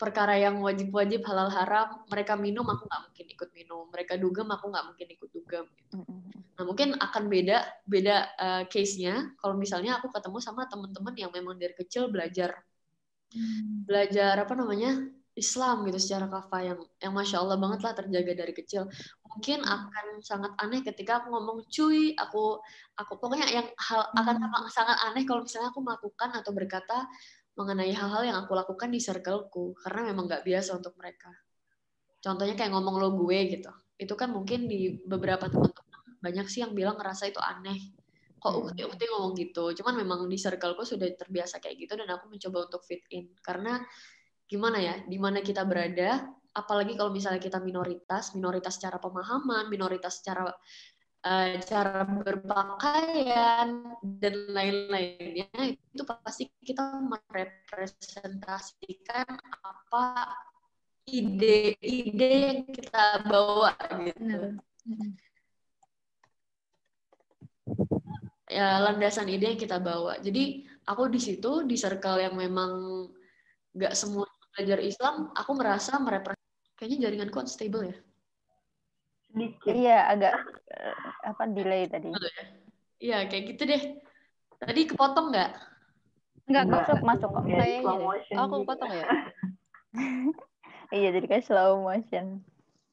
[0.00, 4.72] perkara yang wajib-wajib halal haram mereka minum aku nggak mungkin ikut minum mereka dugem aku
[4.72, 6.00] nggak mungkin ikut dugem gitu.
[6.56, 11.28] nah mungkin akan beda beda uh, case nya kalau misalnya aku ketemu sama teman-teman yang
[11.28, 12.64] memang dari kecil belajar
[13.36, 13.84] hmm.
[13.84, 15.04] belajar apa namanya
[15.40, 18.84] Islam gitu secara kafa yang yang masya Allah banget lah terjaga dari kecil
[19.24, 19.72] mungkin hmm.
[19.72, 22.60] akan sangat aneh ketika aku ngomong cuy aku
[23.00, 24.68] aku pokoknya yang hal akan hmm.
[24.68, 27.08] sangat aneh kalau misalnya aku melakukan atau berkata
[27.56, 31.32] mengenai hal-hal yang aku lakukan di circleku karena memang nggak biasa untuk mereka
[32.20, 36.76] contohnya kayak ngomong lo gue gitu itu kan mungkin di beberapa teman-teman banyak sih yang
[36.76, 37.96] bilang ngerasa itu aneh
[38.40, 38.72] kok hmm.
[38.72, 42.66] ukti ukti ngomong gitu cuman memang di circleku sudah terbiasa kayak gitu dan aku mencoba
[42.66, 43.78] untuk fit in karena
[44.50, 50.18] gimana ya di mana kita berada apalagi kalau misalnya kita minoritas minoritas secara pemahaman minoritas
[50.18, 50.50] secara
[51.22, 60.34] uh, cara berpakaian dan lain-lainnya itu pasti kita merepresentasikan apa
[61.06, 63.74] ide-ide yang kita bawa
[64.06, 64.58] gitu.
[68.50, 70.18] Ya landasan ide yang kita bawa.
[70.18, 73.06] Jadi aku di situ di circle yang memang
[73.70, 74.26] nggak semua
[74.60, 77.96] belajar Islam, aku merasa merepresentasi kayaknya jaringanku unstable ya.
[79.32, 79.72] Sedikit.
[79.72, 80.34] Iya, agak
[80.68, 82.12] uh, apa delay tadi.
[82.12, 82.44] Ya?
[83.00, 83.82] Iya, kayak gitu deh.
[84.60, 85.50] Tadi kepotong nggak?
[86.44, 87.44] Nggak, masuk, masuk kok.
[87.48, 89.08] Saya oh, aku potong ya?
[91.00, 92.44] iya, jadi kayak slow motion.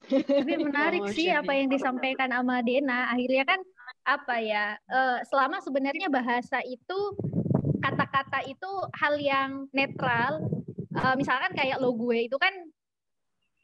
[0.07, 3.11] Tapi menarik sih apa yang disampaikan sama Dena.
[3.11, 3.59] Akhirnya kan
[4.07, 4.79] apa ya?
[4.87, 6.99] Uh, selama sebenarnya bahasa itu
[7.83, 10.56] kata-kata itu hal yang netral
[10.97, 12.53] uh, misalkan kayak lo gue itu kan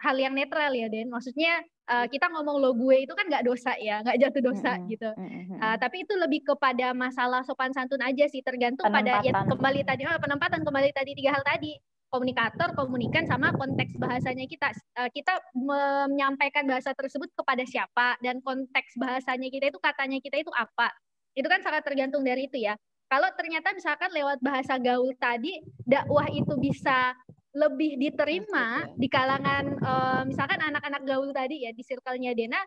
[0.04, 1.08] hal yang netral ya Den.
[1.08, 4.90] Maksudnya uh, kita ngomong lo gue itu kan nggak dosa ya, nggak jatuh dosa mm-hmm.
[4.92, 5.10] gitu.
[5.58, 10.04] Uh, tapi itu lebih kepada masalah sopan santun aja sih, tergantung pada ya kembali tadi
[10.04, 11.80] oh, penempatan kembali tadi tiga hal tadi
[12.14, 14.70] komunikator, komunikan, sama konteks bahasanya kita.
[14.94, 20.54] Uh, kita menyampaikan bahasa tersebut kepada siapa dan konteks bahasanya kita itu katanya kita itu
[20.54, 20.94] apa.
[21.34, 22.78] Itu kan sangat tergantung dari itu ya.
[23.14, 27.14] Kalau ternyata misalkan lewat bahasa gaul tadi dakwah itu bisa
[27.54, 32.58] lebih diterima di kalangan uh, misalkan anak-anak gaul tadi ya di circle-nya Dena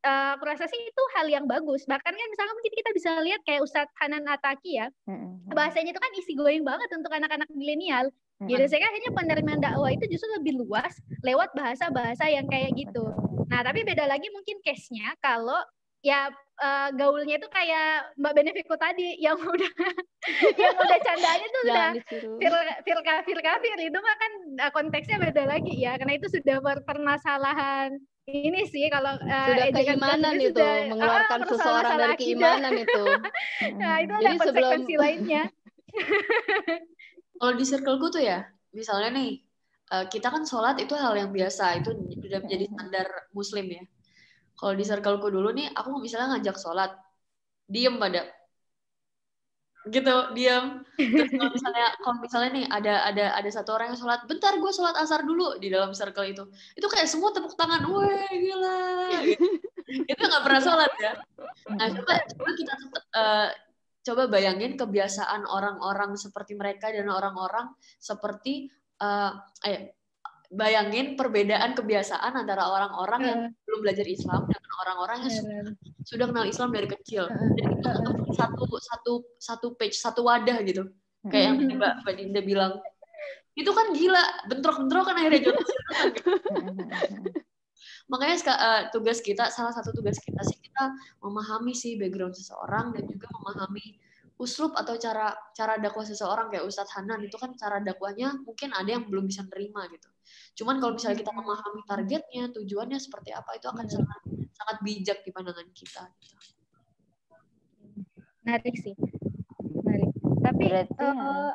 [0.00, 1.84] uh, aku rasa sih itu hal yang bagus.
[1.84, 4.88] Bahkan kan misalkan mungkin kita bisa lihat kayak Ustadz Hanan Ataki ya
[5.52, 8.08] bahasanya itu kan isi going banget untuk anak-anak milenial.
[8.40, 13.04] Gitu saya hanya penerimaan dakwah itu justru lebih luas lewat bahasa-bahasa yang kayak gitu.
[13.52, 15.60] Nah tapi beda lagi mungkin case-nya kalau
[16.00, 19.72] ya uh, gaulnya itu kayak Mbak Benefico tadi yang udah
[20.54, 21.88] yang udah candanya tuh udah
[22.38, 22.54] fir
[22.84, 24.32] fir kafir kafir itu mah kan
[24.68, 27.96] uh, konteksnya beda lagi ya karena itu sudah permasalahan
[28.30, 33.04] ini sih kalau uh, sudah keimanan itu sudah, mengeluarkan uh, seseorang dari keimanan itu.
[33.80, 35.02] nah, itu ada Jadi konsekuensi sebelum...
[35.02, 35.42] lainnya.
[37.42, 39.42] kalau di circleku tuh ya, misalnya nih,
[40.14, 41.90] kita kan sholat itu hal yang biasa, itu
[42.22, 43.82] sudah menjadi standar muslim ya
[44.60, 46.92] kalau di circleku dulu nih aku misalnya ngajak sholat
[47.64, 48.28] diem pada
[49.88, 54.52] gitu terus kalau misalnya kalau misalnya nih ada ada ada satu orang yang sholat bentar
[54.60, 56.44] gue sholat asar dulu di dalam circle itu.
[56.76, 58.78] Itu kayak semua tepuk tangan wah gila.
[59.88, 61.12] Itu nggak pernah sholat ya.
[61.72, 62.74] Nah coba coba kita
[63.16, 63.48] uh,
[64.04, 68.68] coba bayangin kebiasaan orang-orang seperti mereka dan orang-orang seperti
[69.00, 69.32] uh,
[69.64, 69.96] eh
[70.50, 75.60] bayangin perbedaan kebiasaan antara orang-orang yang belum belajar Islam dengan orang-orang yang sudah,
[76.02, 77.30] sudah kenal Islam dari kecil.
[77.30, 77.90] Jadi itu
[78.34, 80.90] satu satu satu page, satu wadah gitu.
[81.30, 82.72] Kayak yang Mbak Mbak Dinda bilang.
[83.54, 85.68] Itu kan gila, bentrok-bentrok kan akhirnya jodoh.
[88.10, 90.90] Makanya uh, tugas kita, salah satu tugas kita sih kita
[91.22, 94.00] memahami sih background seseorang dan juga memahami
[94.40, 98.88] uslub atau cara cara dakwah seseorang kayak Ustadz Hanan itu kan cara dakwahnya mungkin ada
[98.88, 100.08] yang belum bisa nerima gitu.
[100.58, 104.20] Cuman kalau misalnya kita memahami targetnya, tujuannya seperti apa itu akan sangat
[104.52, 106.02] sangat bijak di pandangan kita.
[106.20, 106.36] Gitu.
[108.44, 108.94] Menarik sih,
[109.72, 110.10] menarik.
[110.40, 111.52] Tapi Berarti, uh,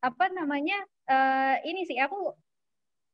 [0.00, 0.78] apa namanya
[1.12, 2.32] uh, ini sih aku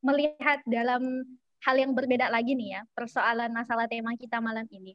[0.07, 1.27] melihat dalam
[1.67, 4.95] hal yang berbeda lagi nih ya persoalan masalah tema kita malam ini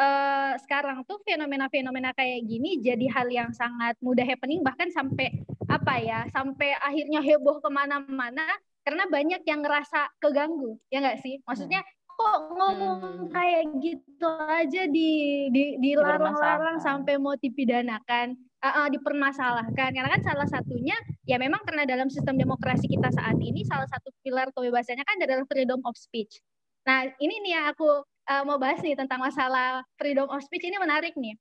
[0.00, 5.94] uh, sekarang tuh fenomena-fenomena kayak gini jadi hal yang sangat mudah happening bahkan sampai apa
[6.00, 8.48] ya sampai akhirnya heboh ke mana-mana
[8.88, 11.84] karena banyak yang ngerasa keganggu ya nggak sih maksudnya
[12.18, 13.30] kok ngomong hmm.
[13.30, 18.32] kayak gitu aja di di dilarang-larang sampai mau dipidanakan
[18.64, 20.96] uh, uh, dipermasalahkan karena kan salah satunya
[21.28, 25.44] ya memang karena dalam sistem demokrasi kita saat ini salah satu pilar kebebasannya kan adalah
[25.46, 26.40] freedom of speech
[26.82, 30.76] nah ini nih yang aku uh, mau bahas nih tentang masalah freedom of speech ini
[30.76, 31.34] menarik nih.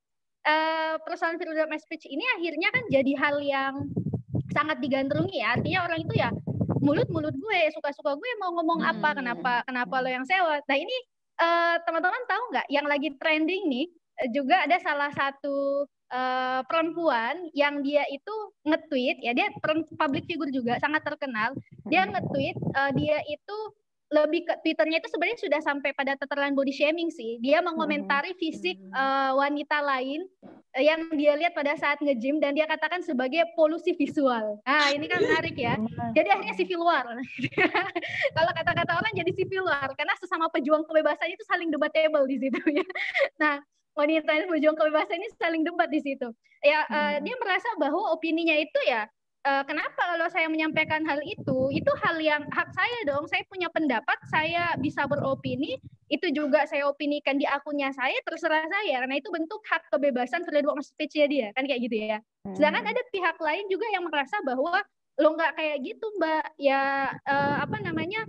[0.47, 3.73] Uh, persoalan freedom of speech ini akhirnya kan jadi hal yang
[4.55, 5.59] sangat digandrungi ya.
[5.59, 6.31] Artinya orang itu ya
[6.81, 8.91] mulut-mulut gue, suka-suka gue mau ngomong hmm.
[8.97, 10.61] apa, kenapa kenapa lo yang sewa.
[10.63, 10.97] Nah ini
[11.41, 13.87] uh, teman-teman tahu nggak yang lagi trending nih
[14.33, 18.33] juga ada salah satu uh, perempuan yang dia itu
[18.65, 19.53] nge-tweet ya dia
[19.97, 21.53] public figure juga sangat terkenal.
[21.85, 23.57] Dia nge-tweet uh, dia itu
[24.07, 27.39] lebih ke Twitternya itu sebenarnya sudah sampai pada tataran body shaming sih.
[27.43, 28.39] Dia mengomentari hmm.
[28.39, 33.43] fisik uh, wanita lain uh, yang dia lihat pada saat nge-gym dan dia katakan sebagai
[33.59, 34.63] polusi visual.
[34.63, 35.75] Nah, ini kan menarik ya.
[36.15, 37.03] Jadi akhirnya civil war.
[38.37, 42.59] Kalau kata-kata orang jadi civil war karena sesama pejuang kebebasan itu saling debatable di situ
[42.71, 42.87] ya.
[43.43, 43.59] Nah,
[43.91, 46.31] wanita yang pejuang kebebasan ini saling debat di situ.
[46.63, 49.05] Ya, uh, dia merasa bahwa opininya itu ya
[49.47, 51.71] uh, kenapa kalau saya menyampaikan hal itu?
[51.71, 53.25] Itu hal yang hak saya dong.
[53.31, 55.79] Saya punya pendapat saya bisa beropini.
[56.11, 59.03] Itu juga saya opinikan di akunnya saya terserah saya.
[59.03, 61.47] Karena itu bentuk hak kebebasan freedom of speech ya dia.
[61.55, 62.19] Kan kayak gitu ya.
[62.51, 62.93] Sedangkan hmm.
[62.95, 64.83] ada pihak lain juga yang merasa bahwa
[65.17, 66.45] lo nggak kayak gitu mbak.
[66.59, 68.27] Ya uh, apa namanya?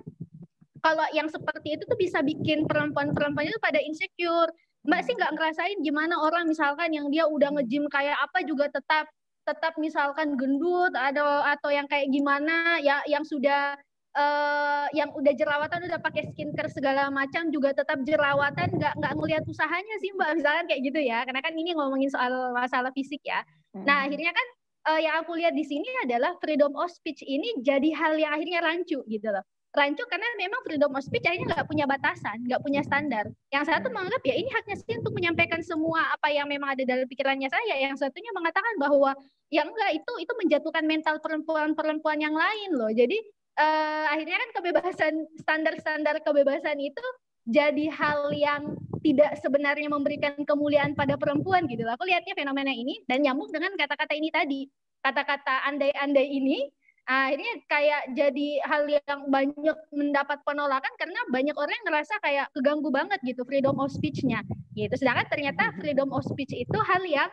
[0.78, 4.50] Kalau yang seperti itu tuh bisa bikin perempuan-perempuan itu pada insecure.
[4.86, 9.10] Mbak sih nggak ngerasain gimana orang misalkan yang dia udah ngejim kayak apa juga tetap
[9.49, 13.72] tetap misalkan gendut atau atau yang kayak gimana ya yang sudah
[14.12, 19.44] uh, yang udah jerawatan udah pakai skincare segala macam juga tetap jerawatan nggak nggak ngelihat
[19.49, 20.36] usahanya sih mbak.
[20.36, 21.24] Misalkan kayak gitu ya.
[21.24, 23.40] Karena kan ini ngomongin soal masalah fisik ya.
[23.76, 23.84] Hmm.
[23.84, 24.46] nah akhirnya kan
[24.88, 28.64] uh, yang aku lihat di sini adalah freedom of speech ini jadi hal yang akhirnya
[28.64, 29.44] rancu gitu loh
[29.76, 33.24] rancu karena memang freedom of speech akhirnya nggak punya batasan, nggak punya standar.
[33.52, 37.04] Yang satu menganggap ya ini haknya sih untuk menyampaikan semua apa yang memang ada dalam
[37.04, 37.74] pikirannya saya.
[37.76, 39.12] Yang satunya mengatakan bahwa
[39.52, 42.88] ya enggak itu itu menjatuhkan mental perempuan-perempuan yang lain loh.
[42.88, 43.20] Jadi
[43.60, 47.04] uh, akhirnya kan kebebasan standar-standar kebebasan itu
[47.48, 51.84] jadi hal yang tidak sebenarnya memberikan kemuliaan pada perempuan gitu.
[51.88, 54.68] Aku lihatnya fenomena ini dan nyambung dengan kata-kata ini tadi.
[55.00, 56.68] Kata-kata andai-andai ini
[57.09, 62.92] akhirnya kayak jadi hal yang banyak mendapat penolakan karena banyak orang yang ngerasa kayak keganggu
[62.92, 64.44] banget gitu freedom of speech-nya.
[64.76, 64.92] Gitu.
[64.92, 67.32] Sedangkan ternyata freedom of speech itu hal yang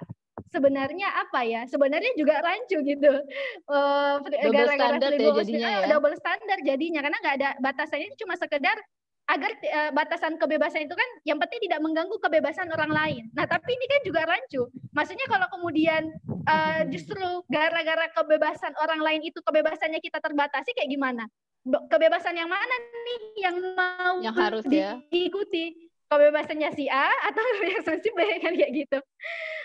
[0.56, 1.68] sebenarnya apa ya?
[1.68, 3.12] Sebenarnya juga rancu gitu.
[3.68, 5.88] Uh, gara-gara freedom ya jadinya ya.
[5.92, 7.00] Double standar jadinya.
[7.04, 8.80] Karena nggak ada batasannya itu cuma sekedar
[9.26, 13.24] agar uh, batasan kebebasan itu kan yang penting tidak mengganggu kebebasan orang lain.
[13.34, 14.70] Nah, tapi ini kan juga rancu.
[14.94, 16.14] Maksudnya kalau kemudian
[16.46, 21.26] uh, justru gara-gara kebebasan orang lain itu kebebasannya kita terbatasi kayak gimana?
[21.66, 25.74] Kebebasan yang mana nih yang mau yang harus ya diikuti?
[26.06, 29.02] Kebebasannya si A atau kebebasan si B kan kayak gitu.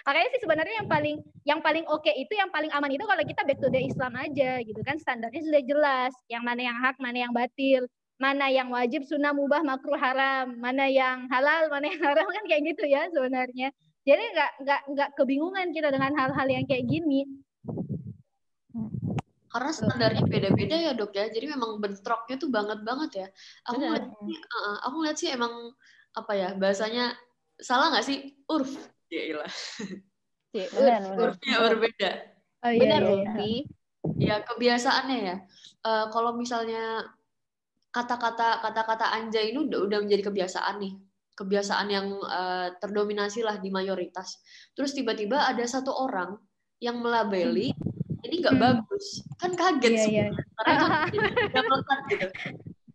[0.09, 3.21] Makanya sih sebenarnya yang paling yang paling oke okay itu yang paling aman itu kalau
[3.21, 6.97] kita back to the Islam aja gitu kan standarnya sudah jelas yang mana yang hak
[6.97, 7.85] mana yang batil
[8.21, 10.53] mana yang wajib sunnah mubah makruh haram.
[10.61, 12.29] Mana yang halal mana yang haram.
[12.29, 13.73] Kan kayak gitu ya sebenarnya.
[14.05, 17.25] Jadi nggak nggak nggak kebingungan kita dengan hal-hal yang kayak gini.
[19.51, 21.27] Karena standarnya beda-beda ya dok ya.
[21.33, 23.27] Jadi memang bentroknya tuh banget banget ya.
[23.67, 25.75] Aku ngeliat, uh, aku ngeliat sih emang
[26.15, 27.17] apa ya bahasanya
[27.59, 28.37] salah nggak sih?
[28.47, 28.71] Urf.
[29.11, 29.53] Ya ilah.
[30.51, 30.67] Ya,
[31.15, 32.11] urfnya berbeda.
[32.61, 33.63] Oh, iya, benar iya, iya.
[34.19, 35.37] ya kebiasaannya ya.
[35.87, 37.07] Uh, kalau misalnya
[37.91, 40.95] kata-kata kata-kata anjay ini udah udah menjadi kebiasaan nih.
[41.35, 44.39] Kebiasaan yang uh, terdominasi lah di mayoritas.
[44.77, 46.37] Terus tiba-tiba ada satu orang
[46.79, 47.75] yang melabeli
[48.27, 48.65] ini nggak hmm.
[48.65, 49.25] bagus.
[49.41, 50.19] Kan kaget yeah, semua.
[50.21, 50.31] Yeah.
[50.57, 50.73] karena
[51.51, 52.27] udah melekat gitu.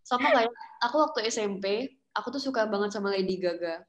[0.05, 0.53] Sama kayak
[0.85, 1.65] aku waktu SMP
[2.15, 3.83] aku tuh suka banget sama Lady Gaga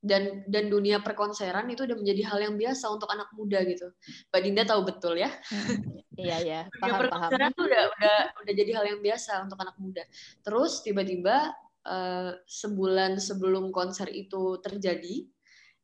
[0.00, 3.92] dan dan dunia perkonseran itu udah menjadi hal yang biasa untuk anak muda gitu.
[4.32, 5.30] Mbak Dinda tahu betul ya.
[5.30, 6.00] Hmm.
[6.20, 6.60] Iya iya.
[6.76, 7.56] Paham perkonseran paham.
[7.56, 10.04] tuh udah udah udah jadi hal yang biasa untuk anak muda.
[10.44, 11.48] Terus tiba-tiba
[11.88, 15.24] uh, sebulan sebelum konser itu terjadi,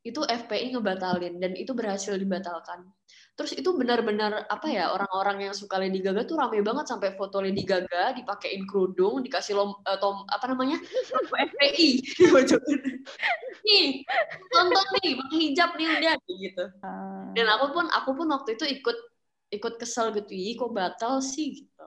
[0.05, 2.85] itu FPI ngebatalin dan itu berhasil dibatalkan.
[3.37, 7.45] Terus itu benar-benar apa ya orang-orang yang suka Lady Gaga tuh rame banget sampai foto
[7.45, 10.81] Lady Gaga dipakein kerudung, dikasih lom, uh, tom, apa namanya
[11.53, 12.01] FPI
[13.67, 13.87] nih
[14.49, 16.65] tonton nih pakai hijab nih udah gitu.
[16.81, 17.29] Ah.
[17.37, 18.97] Dan aku pun aku pun waktu itu ikut
[19.53, 21.87] ikut kesel gitu, ih kok batal sih gitu.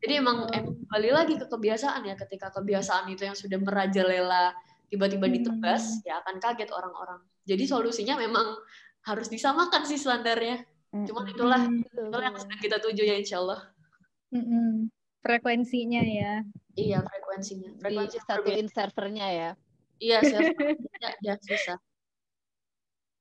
[0.00, 4.56] Jadi emang, emang kembali lagi ke kebiasaan ya ketika kebiasaan itu yang sudah merajalela
[4.88, 6.08] tiba-tiba ditebas hmm.
[6.08, 7.20] ya akan kaget orang-orang.
[7.44, 8.56] Jadi solusinya memang
[9.04, 10.64] harus disamakan sih standarnya.
[10.88, 13.60] Cuman itulah, itulah yang sedang kita tuju ya insya Allah.
[15.20, 16.40] Frekuensinya ya.
[16.78, 17.70] Iya frekuensinya.
[17.82, 19.50] Frekuensi satuin servernya ya.
[19.98, 21.78] Iya servernya ya, susah.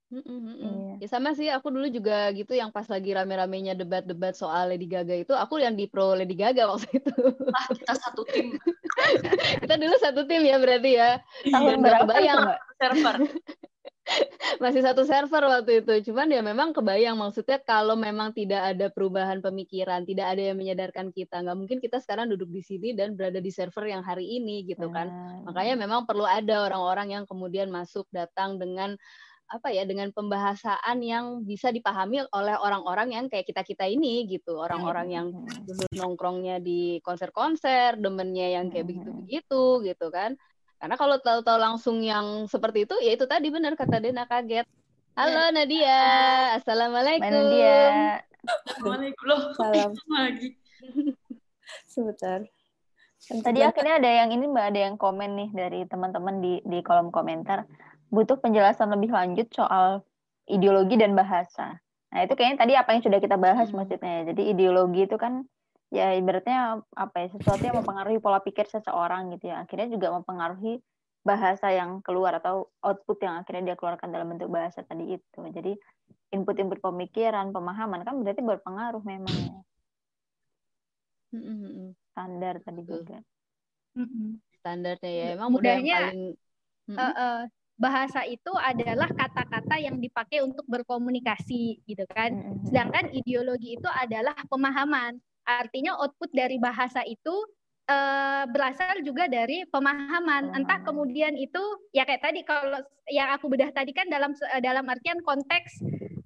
[0.07, 1.03] Mm -mm.
[1.03, 5.19] Ya sama sih, aku dulu juga gitu yang pas lagi rame-ramenya debat-debat soal Lady Gaga
[5.19, 7.11] itu, aku yang di pro Lady Gaga waktu itu.
[7.51, 8.55] Ah, kita satu tim.
[9.67, 11.19] kita dulu satu tim ya berarti ya.
[11.51, 13.15] Tahun berapa bayang server?
[14.63, 16.11] masih satu server waktu itu.
[16.11, 21.11] Cuman ya memang kebayang maksudnya kalau memang tidak ada perubahan pemikiran, tidak ada yang menyadarkan
[21.11, 24.63] kita, nggak mungkin kita sekarang duduk di sini dan berada di server yang hari ini
[24.67, 25.11] gitu kan.
[25.11, 25.51] Hmm.
[25.51, 28.95] Makanya memang perlu ada orang-orang yang kemudian masuk datang dengan
[29.47, 34.59] apa ya dengan pembahasan yang bisa dipahami oleh orang-orang yang kayak kita kita ini gitu
[34.59, 35.27] orang-orang yang
[35.63, 40.35] dulu nongkrongnya di konser-konser demennya yang kayak begitu-begitu gitu kan
[40.77, 44.65] karena kalau tahu-tahu langsung yang seperti itu, ya itu tadi benar kata Dena kaget.
[45.17, 45.53] Halo ya.
[45.53, 46.01] Nadia,
[46.61, 47.25] assalamualaikum.
[47.25, 47.81] Nadia.
[48.45, 49.39] Assalamualaikum.
[49.57, 49.91] Salam.
[50.13, 50.49] Lagi.
[51.89, 52.45] Sebentar.
[53.17, 57.09] Tadi akhirnya ada yang ini mbak, ada yang komen nih dari teman-teman di di kolom
[57.09, 57.65] komentar
[58.13, 60.05] butuh penjelasan lebih lanjut soal
[60.47, 61.81] ideologi dan bahasa.
[62.13, 63.75] Nah itu kayaknya tadi apa yang sudah kita bahas hmm.
[63.75, 64.31] maksudnya.
[64.31, 65.43] Jadi ideologi itu kan
[65.87, 69.63] ya ibaratnya apa ya sesuatu yang mempengaruhi pola pikir seseorang gitu ya.
[69.63, 70.83] Akhirnya juga mempengaruhi
[71.23, 75.39] bahasa yang keluar atau output yang akhirnya dia keluarkan dalam bentuk bahasa tadi itu.
[75.51, 75.75] Jadi
[76.31, 79.59] input-input pemikiran pemahaman kan berarti berpengaruh memang ya.
[82.15, 83.17] Standar tadi juga.
[84.63, 85.27] Standarnya ya.
[85.35, 86.23] Emang budayanya paling
[86.95, 87.39] uh, uh,
[87.77, 92.57] bahasa itu adalah kata-kata yang dipakai untuk berkomunikasi gitu kan.
[92.65, 95.19] Sedangkan ideologi itu adalah pemahaman.
[95.47, 97.33] Artinya output dari bahasa itu
[97.87, 100.53] uh, berasal juga dari pemahaman.
[100.53, 101.61] Entah kemudian itu
[101.95, 105.79] ya kayak tadi kalau yang aku bedah tadi kan dalam dalam artian konteks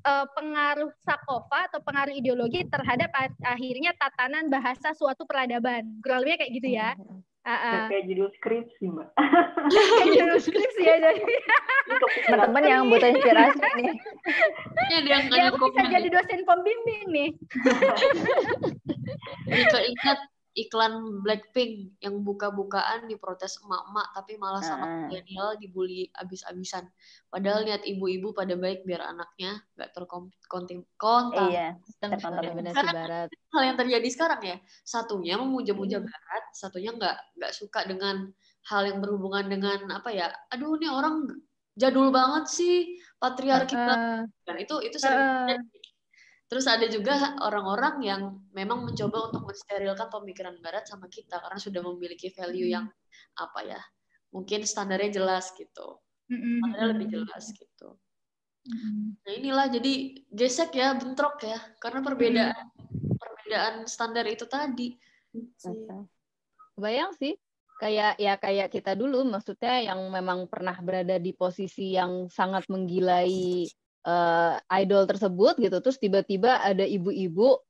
[0.05, 3.13] uh, pengaruh sakofa atau pengaruh ideologi terhadap
[3.45, 6.01] akhirnya tatanan bahasa suatu peradaban.
[6.01, 6.97] Kurang lebih kayak gitu ya.
[7.41, 7.83] Uh, uh.
[7.89, 9.07] Kayak judul skripsi, Mbak.
[9.73, 11.35] kayak judul skripsi ya jadi.
[12.29, 13.93] Teman-teman yang butuh inspirasi nih.
[14.93, 17.29] Ya, dia ya, aku bisa jadi dosen pembimbing nih.
[19.51, 20.19] Keinget
[20.51, 26.91] iklan Blackpink yang buka-bukaan diprotes emak-emak tapi malah sama milenial dibully abis-abisan.
[27.31, 31.47] Padahal niat ibu-ibu pada baik biar anaknya nggak terkontim kontak.
[31.47, 33.27] Iya, terkontaminasi barat.
[33.31, 36.07] Hal yang terjadi sekarang ya, satunya memuja-muja hmm.
[36.07, 38.27] barat, satunya nggak nggak suka dengan
[38.67, 40.35] hal yang berhubungan dengan apa ya?
[40.51, 41.31] Aduh, ini orang
[41.79, 43.71] jadul banat sih patriarki.
[43.71, 45.79] Uh, Dan itu itu sering uh,
[46.51, 48.21] Terus ada juga orang-orang yang
[48.51, 52.75] memang mencoba untuk mensterilkan pemikiran barat sama kita karena sudah memiliki value hmm.
[52.75, 52.85] yang
[53.39, 53.81] apa ya?
[54.35, 56.03] Mungkin standarnya jelas gitu.
[56.27, 56.59] Hmm.
[56.59, 57.95] Standarnya lebih jelas gitu.
[58.67, 59.15] Hmm.
[59.15, 59.93] Nah, inilah jadi
[60.27, 62.67] gesek ya, bentrok ya karena perbedaan
[63.15, 64.99] perbedaan standar itu tadi.
[66.75, 67.39] Bayang sih
[67.79, 73.31] kayak ya kayak kita dulu maksudnya yang memang pernah berada di posisi yang sangat menggilai
[74.05, 75.77] uh, idol tersebut gitu.
[75.81, 77.61] Terus tiba-tiba ada ibu-ibu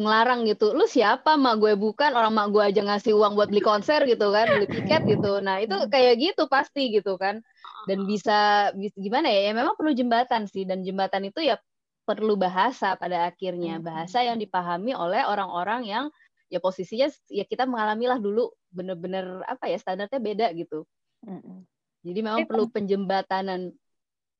[0.00, 1.36] ngelarang gitu lu siapa?
[1.36, 2.16] Mak gue bukan.
[2.16, 5.40] Orang mak gue aja ngasih uang buat beli konser gitu kan beli tiket gitu.
[5.44, 7.44] Nah itu kayak gitu pasti gitu kan.
[7.88, 9.50] Dan bisa, bisa gimana ya?
[9.50, 10.68] Ya memang perlu jembatan sih.
[10.68, 11.56] Dan jembatan itu ya
[12.08, 13.78] perlu bahasa pada akhirnya.
[13.80, 13.86] Hmm.
[13.86, 16.04] bahasa yang dipahami oleh orang-orang yang
[16.50, 20.82] ya posisinya ya kita mengalami lah dulu bener-bener apa ya standarnya beda gitu.
[22.00, 23.70] Jadi memang perlu penjembatanan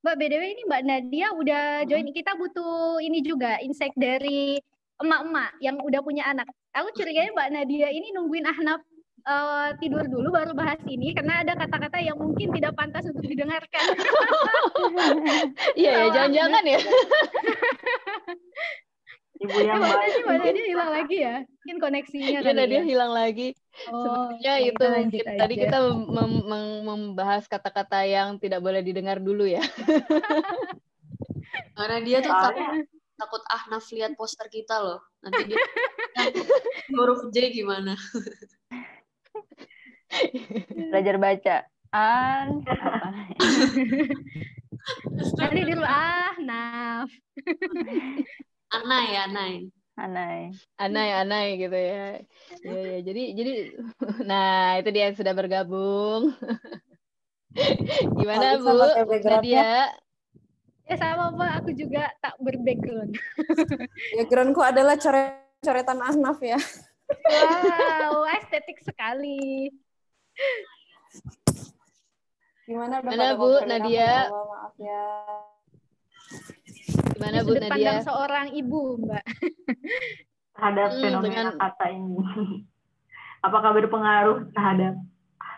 [0.00, 4.56] Mbak BDW ini Mbak Nadia udah join kita butuh ini juga insight dari
[4.96, 6.48] emak-emak yang udah punya anak.
[6.72, 8.80] Aku curiganya Mbak Nadia ini nungguin Ahnaf
[9.28, 13.84] uh, tidur dulu baru bahas ini karena ada kata-kata yang mungkin tidak pantas untuk didengarkan.
[15.76, 16.80] Iya ya, jangan-jangan ya.
[19.40, 21.36] Ibu yang mana sih mana dia hilang lagi ya?
[21.64, 22.84] Mungkin koneksinya Iya, dia ya.
[22.84, 23.56] hilang lagi.
[23.88, 29.48] Oh, Sepertinya itu mungkin tadi kita mem mem membahas kata-kata yang tidak boleh didengar dulu
[29.48, 29.64] ya.
[31.80, 32.84] Karena dia tuh takut,
[33.16, 35.00] takut Ahnaf lihat poster kita loh.
[35.24, 35.56] Nanti dia
[37.00, 37.96] huruf J gimana?
[40.92, 41.56] Belajar baca.
[41.96, 42.60] An
[45.40, 47.08] Nanti dulu ah, naf.
[48.70, 49.54] Anai, anai.
[50.00, 50.40] Anai.
[50.80, 52.24] Anai, anai gitu ya.
[52.64, 52.98] Ya, ya.
[53.04, 53.52] Jadi, jadi,
[54.30, 56.32] nah itu dia yang sudah bergabung.
[58.18, 58.72] Gimana Bu
[59.26, 59.92] Nadia?
[60.90, 63.14] Ya sama Mbak, aku juga tak berbackground.
[64.18, 66.58] Backgroundku adalah coret-coretan Ahnaf ya.
[67.10, 69.70] Wow, estetik sekali.
[72.66, 74.30] Gimana, Gimana Bu Nadia?
[74.30, 75.06] Maaf ya.
[77.20, 78.00] Gimana Bu Nadia?
[78.00, 79.24] seorang ibu, Mbak.
[80.56, 81.60] Terhadap hmm, fenomena dengan...
[81.60, 82.16] kata ini.
[83.46, 84.96] Apakah berpengaruh terhadap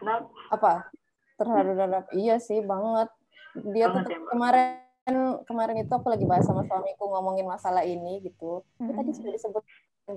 [0.03, 0.27] anak?
[0.51, 0.91] Apa?
[1.39, 3.15] Terhadap iya sih banget.
[3.55, 5.15] Dia tuh ya, kemarin
[5.47, 8.67] kemarin itu aku lagi bahas sama suamiku ngomongin masalah ini gitu.
[8.83, 8.99] Hmm.
[8.99, 9.63] Tadi sudah disebut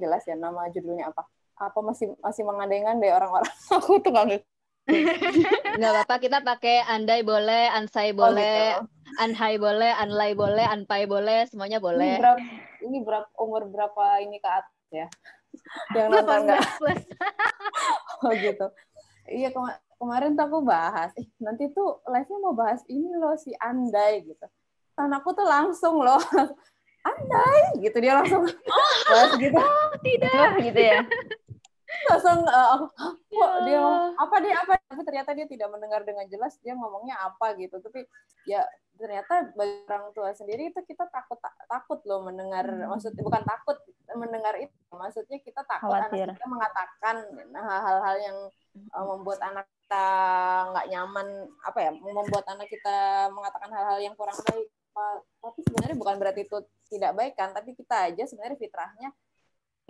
[0.01, 1.29] jelas ya nama judulnya apa?
[1.61, 3.53] Apa masih masih mengandai-andai orang-orang?
[3.77, 4.41] aku tuh nggak
[5.77, 8.94] Nggak apa-apa, kita pakai andai boleh, ansai oh, boleh, oh, gitu.
[9.19, 12.17] Anhai boleh, anlai boleh, anpai boleh, semuanya boleh.
[12.17, 12.41] Ini berapa,
[12.85, 15.07] ini berapa umur berapa ini ke atas ya?
[15.95, 16.61] Yang nonton nggak?
[18.25, 18.67] oh gitu.
[19.25, 23.55] Iya kema kemarin tuh aku bahas, eh, nanti tuh live-nya mau bahas ini loh si
[23.57, 24.45] andai gitu
[24.95, 26.19] anakku tuh langsung loh
[27.09, 28.47] andai gitu dia langsung
[29.11, 30.99] bahas gitu oh tidak gitu ya
[32.09, 32.89] langsung uh,
[33.29, 33.81] kok dia
[34.17, 34.73] apa dia apa?
[34.89, 37.77] Tapi ternyata dia tidak mendengar dengan jelas dia ngomongnya apa gitu.
[37.81, 38.05] Tapi
[38.49, 41.35] ya ternyata bagi orang tua sendiri itu kita takut
[41.67, 42.87] takut loh mendengar hmm.
[42.87, 43.77] maksudnya bukan takut
[44.15, 46.31] mendengar itu maksudnya kita takut Khawatir.
[46.31, 47.15] anak kita mengatakan
[47.51, 48.37] nah, hal-hal yang
[48.95, 50.07] uh, membuat anak kita
[50.71, 51.27] nggak nyaman
[51.67, 54.71] apa ya membuat anak kita mengatakan hal-hal yang kurang baik.
[55.43, 56.57] Tapi sebenarnya bukan berarti itu
[56.87, 59.09] tidak baik kan tapi kita aja sebenarnya fitrahnya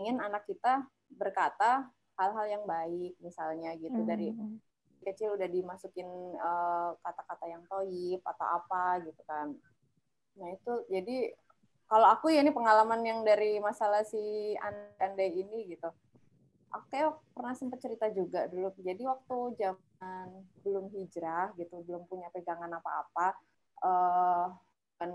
[0.02, 0.82] ingin anak kita
[1.16, 4.08] berkata hal-hal yang baik misalnya gitu hmm.
[4.08, 4.32] dari
[5.06, 9.54] kecil udah dimasukin eh, kata-kata uh, yang toyib atau apa gitu kan.
[10.42, 11.32] Nah itu jadi
[11.86, 14.58] kalau aku ya ini pengalaman yang dari masalah si
[14.98, 15.90] Ande ini gitu.
[16.74, 18.74] Aku kayak pernah sempat cerita juga dulu.
[18.82, 20.28] Jadi waktu zaman
[20.66, 23.38] belum hijrah gitu belum punya pegangan apa-apa
[23.86, 24.50] uh,
[24.98, 25.10] kan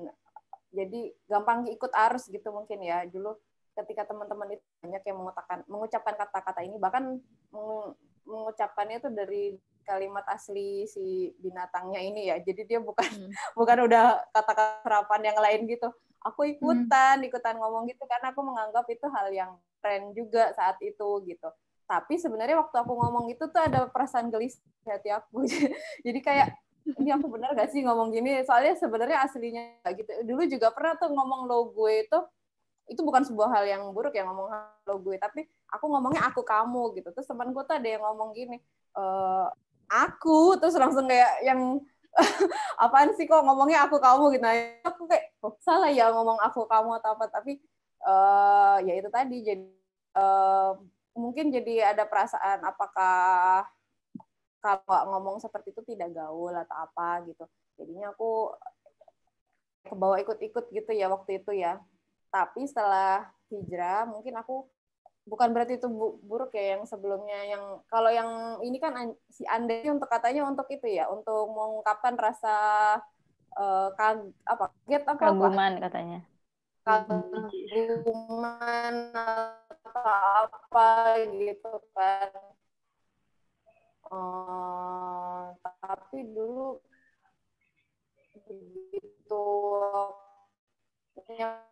[0.71, 3.03] jadi gampang ikut arus gitu mungkin ya.
[3.11, 3.35] Dulu
[3.75, 6.77] ketika teman-teman itu banyak yang mengucapkan mengucapkan kata-kata ini.
[6.81, 7.05] Bahkan
[8.25, 9.45] mengucapkannya itu dari
[9.85, 12.37] kalimat asli si binatangnya ini ya.
[12.41, 13.31] Jadi dia bukan hmm.
[13.59, 15.89] bukan udah kata-kata serapan yang lain gitu.
[16.21, 17.29] Aku ikutan hmm.
[17.29, 21.49] ikutan ngomong gitu karena aku menganggap itu hal yang keren juga saat itu gitu.
[21.89, 25.43] Tapi sebenarnya waktu aku ngomong itu tuh ada perasaan gelis di hati aku.
[26.07, 26.55] Jadi kayak
[26.87, 28.41] ini aku benar gak sih ngomong gini?
[28.47, 30.11] Soalnya sebenarnya aslinya gitu.
[30.23, 32.19] Dulu juga pernah tuh ngomong lo gue itu
[32.91, 34.51] itu bukan sebuah hal yang buruk ya ngomong
[34.83, 37.15] lo gue tapi aku ngomongnya aku kamu gitu.
[37.15, 38.59] Terus teman gue tuh ada yang ngomong gini
[38.99, 39.05] e,
[39.87, 40.59] aku?
[40.59, 41.79] Terus langsung kayak yang
[42.85, 44.35] apaan sih kok ngomongnya aku kamu?
[44.35, 44.43] Gitu.
[44.43, 47.31] Nah aku kayak oh, salah ya ngomong aku kamu atau apa.
[47.31, 47.63] Tapi
[48.03, 49.71] uh, ya itu tadi jadi
[50.19, 50.75] uh,
[51.15, 53.71] mungkin jadi ada perasaan apakah
[54.59, 57.47] kalau ngomong seperti itu tidak gaul atau apa gitu.
[57.79, 58.51] Jadinya aku
[59.87, 61.81] ke bawah ikut-ikut gitu ya waktu itu ya
[62.31, 64.67] tapi setelah hijrah mungkin aku
[65.27, 65.87] bukan berarti itu
[66.25, 70.89] buruk ya yang sebelumnya yang kalau yang ini kan si Ande untuk katanya untuk itu
[70.89, 72.57] ya untuk mengungkapkan rasa
[73.55, 75.83] uh, kag apa kaget apa kaguman apa?
[75.87, 76.21] katanya
[76.83, 80.89] kaguman atau apa
[81.35, 82.31] gitu kan
[84.11, 86.83] Uh, tapi dulu
[88.43, 89.47] begitu
[91.31, 91.63] yang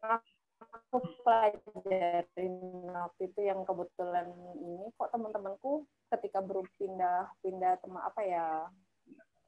[0.00, 2.54] aku pelajarin
[2.92, 4.28] waktu itu yang kebetulan
[4.60, 8.46] ini kok teman-temanku ketika berpindah pindah teman apa ya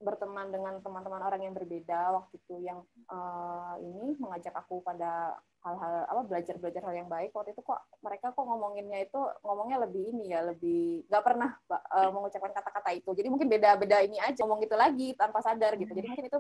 [0.03, 6.11] berteman dengan teman-teman orang yang berbeda waktu itu yang uh, ini mengajak aku pada hal-hal
[6.11, 10.11] apa belajar belajar hal yang baik waktu itu kok mereka kok ngomonginnya itu ngomongnya lebih
[10.11, 13.15] ini ya lebih nggak pernah uh, mengucapkan kata-kata itu.
[13.15, 15.95] Jadi mungkin beda-beda ini aja ngomong itu lagi tanpa sadar gitu.
[15.95, 16.39] Jadi mungkin itu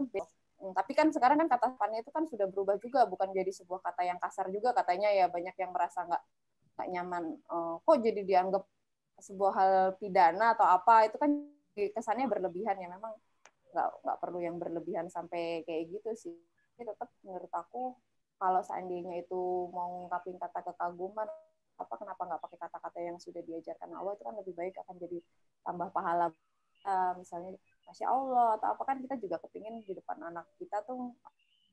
[0.71, 4.07] tapi kan sekarang kan kata pannya itu kan sudah berubah juga bukan jadi sebuah kata
[4.07, 6.23] yang kasar juga katanya ya banyak yang merasa nggak
[6.79, 7.25] nggak nyaman.
[7.51, 8.63] Uh, kok jadi dianggap
[9.19, 11.31] sebuah hal pidana atau apa itu kan
[11.75, 12.87] kesannya berlebihan ya.
[12.87, 13.11] Memang
[13.75, 16.37] nggak nggak perlu yang berlebihan sampai kayak gitu sih.
[16.79, 17.99] Tapi tetap menurut aku
[18.39, 21.27] kalau seandainya itu mau ngungkapin kata kekaguman
[21.79, 25.19] apa kenapa nggak pakai kata-kata yang sudah diajarkan Allah itu kan lebih baik akan jadi
[25.67, 26.31] tambah pahala.
[26.83, 27.55] Uh, misalnya
[27.87, 31.13] masya Allah atau apa kan kita juga kepingin di depan anak kita tuh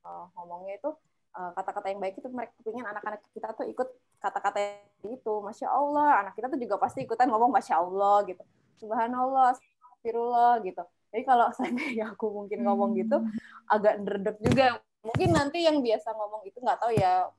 [0.04, 0.90] uh, ngomongnya itu
[1.36, 4.60] uh, kata-kata yang baik itu mereka kepingin anak-anak kita tuh ikut kata-kata
[5.06, 5.34] itu.
[5.44, 8.44] Masya Allah anak kita tuh juga pasti ikutan ngomong masya Allah gitu.
[8.80, 10.84] Subhanallah astagfirullah gitu.
[11.10, 13.72] Jadi kalau seandainya aku mungkin ngomong gitu hmm.
[13.72, 14.80] agak nderdek juga.
[15.00, 17.30] Mungkin nanti yang biasa ngomong itu nggak tahu ya.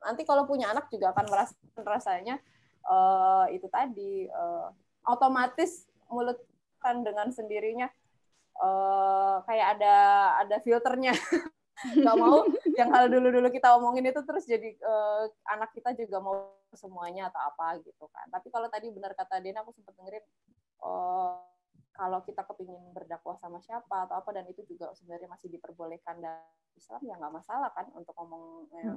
[0.00, 2.40] Nanti kalau punya anak juga akan merasa rasanya
[2.88, 4.72] uh, itu tadi uh,
[5.04, 6.40] otomatis mulut
[6.80, 7.86] kan dengan sendirinya
[8.60, 9.94] uh, kayak ada
[10.44, 11.14] ada filternya.
[11.80, 12.44] Nggak mau
[12.76, 15.24] yang hal dulu dulu kita omongin itu terus jadi uh,
[15.56, 18.28] anak kita juga mau semuanya atau apa gitu kan.
[18.28, 20.24] Tapi kalau tadi benar kata Dena aku sempat dengerin
[20.84, 21.40] uh,
[21.96, 26.44] kalau kita kepingin berdakwah sama siapa atau apa dan itu juga sebenarnya masih diperbolehkan dalam
[26.76, 28.96] Islam ya nggak masalah kan untuk ngomong eh,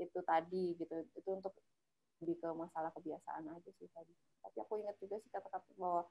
[0.00, 0.94] itu tadi gitu.
[1.12, 1.52] Itu untuk
[2.24, 4.12] lebih ke masalah kebiasaan aja sih tadi.
[4.40, 6.08] Tapi aku ingat juga sih kata-kata bahwa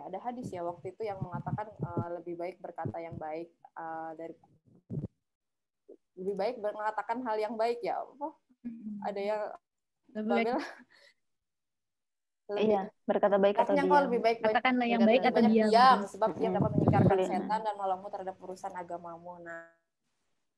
[0.00, 4.34] ada hadis ya waktu itu yang mengatakan uh, lebih baik berkata yang baik uh, dari
[6.16, 8.28] lebih baik mengatakan hal yang baik ya apa
[9.08, 9.42] ada yang
[10.12, 10.48] lebih baik.
[12.60, 13.88] iya berkata baik atau diam.
[13.88, 18.08] lebih baik katakanlah yang baik atau diam, diam sebab dia dapat menyingkarkan setan dan menolongmu
[18.12, 19.40] terhadap urusan agamamu.
[19.40, 19.72] Nah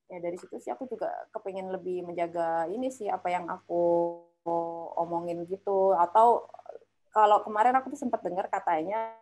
[0.05, 3.83] ya dari situ sih aku juga kepingin lebih menjaga ini sih apa yang aku
[4.99, 5.95] omongin gitu.
[5.95, 6.51] Atau
[7.15, 9.15] kalau kemarin aku tuh sempat dengar katanya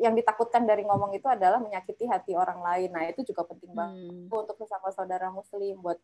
[0.00, 2.88] yang ditakutkan dari ngomong itu adalah menyakiti hati orang lain.
[2.88, 4.32] Nah itu juga penting banget hmm.
[4.32, 6.00] untuk sesama saudara muslim buat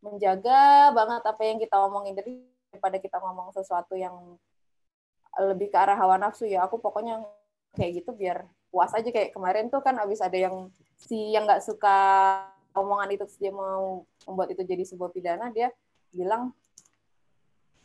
[0.00, 2.16] menjaga banget apa yang kita omongin.
[2.16, 4.16] Daripada kita ngomong sesuatu yang
[5.36, 7.20] lebih ke arah hawa nafsu ya aku pokoknya
[7.76, 9.12] kayak gitu biar puas aja.
[9.12, 11.96] Kayak kemarin tuh kan abis ada yang si yang nggak suka
[12.72, 15.68] omongan itu dia mau membuat itu jadi sebuah pidana dia
[16.10, 16.50] bilang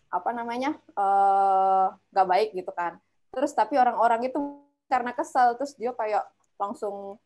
[0.10, 2.96] apa namanya eh, nggak uh, baik gitu kan.
[3.36, 4.40] Terus tapi orang-orang itu
[4.90, 6.26] karena kesal terus dia kayak
[6.58, 7.22] langsung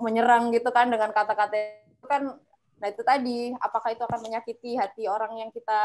[0.00, 2.34] menyerang gitu kan dengan kata-kata itu kan
[2.80, 5.82] nah itu tadi apakah itu akan menyakiti hati orang yang kita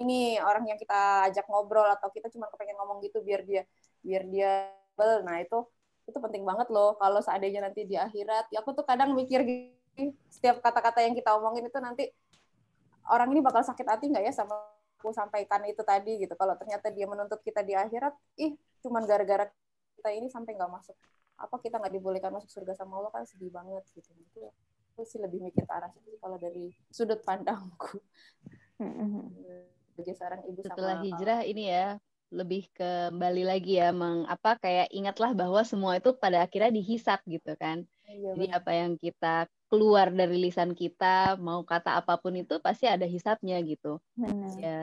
[0.00, 3.62] ini orang yang kita ajak ngobrol atau kita cuma kepengen ngomong gitu biar dia
[4.00, 5.66] biar dia nah itu
[6.08, 10.14] itu penting banget loh kalau seandainya nanti di akhirat ya aku tuh kadang mikir gitu
[10.32, 12.08] setiap kata-kata yang kita omongin itu nanti
[13.10, 14.56] orang ini bakal sakit hati nggak ya sama
[14.98, 16.34] aku sampaikan itu tadi gitu.
[16.34, 19.46] Kalau ternyata dia menuntut kita di akhirat, ih cuman gara-gara
[19.98, 20.94] kita ini sampai nggak masuk
[21.38, 24.10] apa kita nggak dibolehkan masuk surga sama Allah kan sedih banget gitu.
[24.14, 24.50] Itu
[24.94, 28.02] aku sih lebih mikir ke arah situ kalau dari sudut pandangku.
[29.94, 31.98] Sebagai seorang ibu Setelah sama hijrah ini ya
[32.28, 37.54] lebih kembali lagi ya meng apa kayak ingatlah bahwa semua itu pada akhirnya dihisap gitu
[37.58, 37.86] kan.
[38.08, 42.88] Iya, Jadi apa yang kita keluar dari lisan kita mau kata apa pun itu pasti
[42.88, 44.56] ada hisapnya gitu Benar.
[44.56, 44.78] ya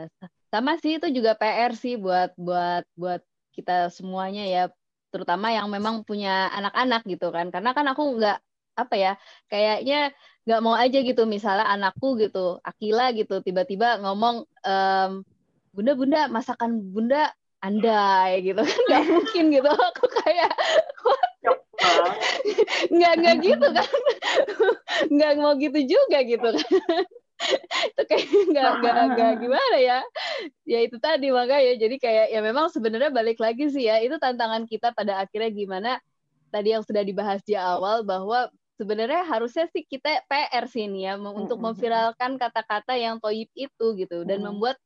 [0.53, 3.21] sama sih itu juga PR sih buat buat buat
[3.57, 4.63] kita semuanya ya
[5.15, 7.47] terutama yang memang punya anak-anak gitu kan.
[7.47, 8.37] Karena kan aku nggak
[8.75, 9.11] apa ya
[9.47, 10.11] kayaknya
[10.43, 11.23] nggak mau aja gitu.
[11.23, 15.23] Misalnya anakku gitu Akila gitu tiba-tiba ngomong ehm,
[15.71, 17.31] bunda bunda masakan bunda
[17.63, 18.81] andai gitu kan.
[18.91, 19.69] Nggak mungkin gitu.
[19.95, 20.51] Aku kayak
[22.91, 23.91] nggak nggak gitu kan.
[25.15, 27.03] Nggak mau gitu juga gitu kan
[28.07, 29.99] kayak nggak nggak nggak gimana ya?
[30.63, 31.73] Ya itu tadi makanya.
[31.77, 35.91] Jadi kayak ya memang sebenarnya balik lagi sih ya itu tantangan kita pada akhirnya gimana?
[36.49, 38.47] Tadi yang sudah dibahas di awal bahwa
[38.79, 44.23] sebenarnya harusnya sih kita PR sih ini ya untuk memviralkan kata-kata yang toyib itu gitu.
[44.23, 44.79] Dan membuat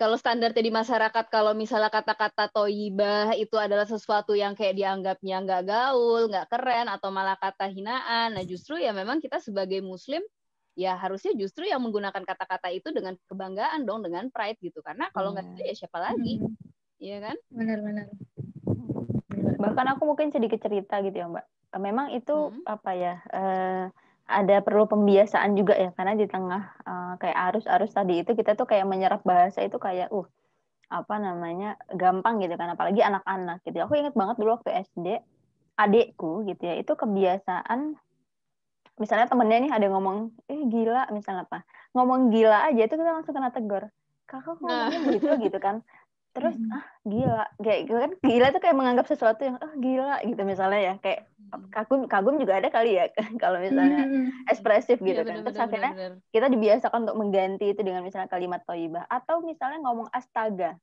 [0.00, 5.62] kalau standarnya di masyarakat kalau misalnya kata-kata toyibah itu adalah sesuatu yang kayak dianggapnya nggak
[5.68, 8.32] gaul, nggak keren atau malah kata hinaan.
[8.32, 10.24] Nah justru ya memang kita sebagai muslim
[10.80, 14.80] ya harusnya justru yang menggunakan kata-kata itu dengan kebanggaan dong, dengan pride gitu.
[14.80, 16.56] Karena kalau nggak itu ya siapa lagi, hmm.
[16.96, 17.36] iya kan?
[17.52, 18.08] Benar-benar.
[19.60, 21.46] Bahkan aku mungkin sedikit cerita gitu ya Mbak.
[21.76, 22.64] Memang itu hmm.
[22.64, 23.14] apa ya?
[23.28, 23.84] Uh,
[24.30, 28.62] ada perlu pembiasaan juga ya karena di tengah uh, kayak arus-arus tadi itu kita tuh
[28.62, 30.22] kayak menyerap bahasa itu kayak uh
[30.86, 33.82] apa namanya gampang gitu kan apalagi anak-anak gitu.
[33.84, 35.18] Aku inget banget dulu waktu SD
[35.74, 37.98] adikku gitu ya itu kebiasaan
[39.00, 41.64] misalnya temennya nih ada ngomong eh gila misalnya apa.
[41.96, 43.88] Ngomong gila aja itu kita langsung kena tegur.
[44.28, 45.12] Kakak ngomongnya nah.
[45.16, 45.80] gitu gitu kan.
[46.36, 47.44] Terus ah gila.
[47.58, 48.10] Kayak gitu kan.
[48.20, 50.94] Gila tuh kayak menganggap sesuatu yang ah gila gitu misalnya ya.
[51.00, 51.32] Kayak
[51.74, 53.10] kagum kagum juga ada kali ya
[53.42, 56.12] kalau misalnya ekspresif gitu ya, kan terus akhirnya bener.
[56.30, 60.78] kita dibiasakan untuk mengganti itu dengan misalnya kalimat toibah atau misalnya ngomong astaga.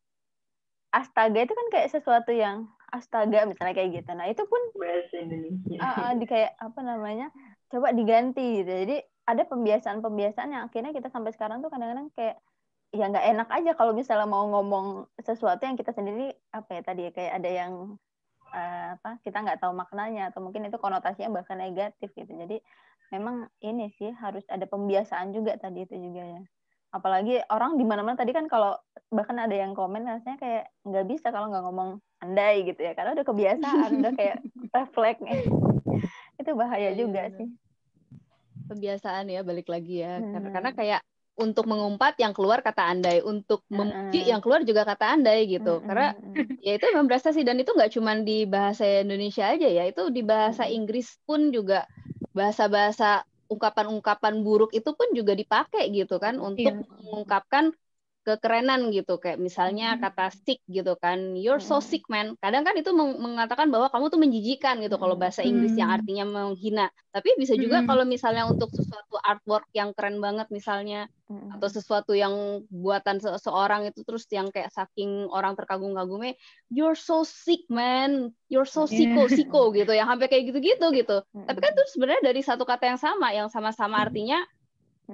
[0.91, 4.11] Astaga itu kan kayak sesuatu yang astaga misalnya kayak gitu.
[4.15, 5.79] Nah itu pun bahasa Indonesia.
[5.79, 7.27] Uh, di kayak apa namanya
[7.71, 8.71] coba diganti gitu.
[8.71, 12.39] Jadi ada pembiasaan-pembiasaan yang akhirnya kita sampai sekarang tuh kadang-kadang kayak
[12.95, 17.01] ya nggak enak aja kalau misalnya mau ngomong sesuatu yang kita sendiri apa ya tadi
[17.03, 17.71] ya kayak ada yang
[18.55, 22.31] uh, apa kita nggak tahu maknanya atau mungkin itu konotasinya bahkan negatif gitu.
[22.31, 22.63] Jadi
[23.11, 26.41] memang ini sih harus ada pembiasaan juga tadi itu juga ya.
[26.95, 28.79] Apalagi orang di mana-mana tadi kan kalau
[29.11, 31.89] bahkan ada yang komen rasanya kayak nggak bisa kalau nggak ngomong
[32.23, 32.95] andai gitu ya.
[32.95, 34.37] Karena udah kebiasaan udah kayak
[34.75, 35.19] refleks
[36.47, 37.51] itu bahaya iya, juga sih
[38.71, 40.55] kebiasaan ya balik lagi ya hmm.
[40.55, 41.01] karena kayak
[41.37, 45.85] untuk mengumpat yang keluar kata andai, untuk memuji yang keluar juga kata andai gitu.
[45.85, 46.17] Karena
[46.65, 50.25] ya itu memang sih dan itu nggak cuma di bahasa Indonesia aja ya, itu di
[50.25, 51.85] bahasa Inggris pun juga
[52.33, 56.99] bahasa-bahasa ungkapan-ungkapan buruk itu pun juga dipakai gitu kan untuk yeah.
[57.05, 57.71] mengungkapkan
[58.27, 59.15] kekerenan gitu.
[59.15, 60.03] Kayak misalnya hmm.
[60.03, 61.39] kata sick gitu kan.
[61.39, 61.87] You're so hmm.
[61.87, 62.35] sick man.
[62.43, 65.97] Kadang kan itu mengatakan bahwa kamu tuh menjijikan gitu kalau bahasa Inggris yang hmm.
[66.03, 66.87] artinya menghina.
[67.15, 72.63] Tapi bisa juga kalau misalnya untuk sesuatu artwork yang keren banget misalnya atau sesuatu yang
[72.71, 78.35] buatan seseorang itu terus yang kayak saking orang terkagum-kagumnya you're so sick man.
[78.51, 79.95] You're so siko siko gitu.
[79.95, 81.17] Yang sampai kayak gitu-gitu gitu.
[81.23, 83.31] Tapi kan itu sebenarnya dari satu kata yang sama.
[83.31, 84.43] Yang sama-sama artinya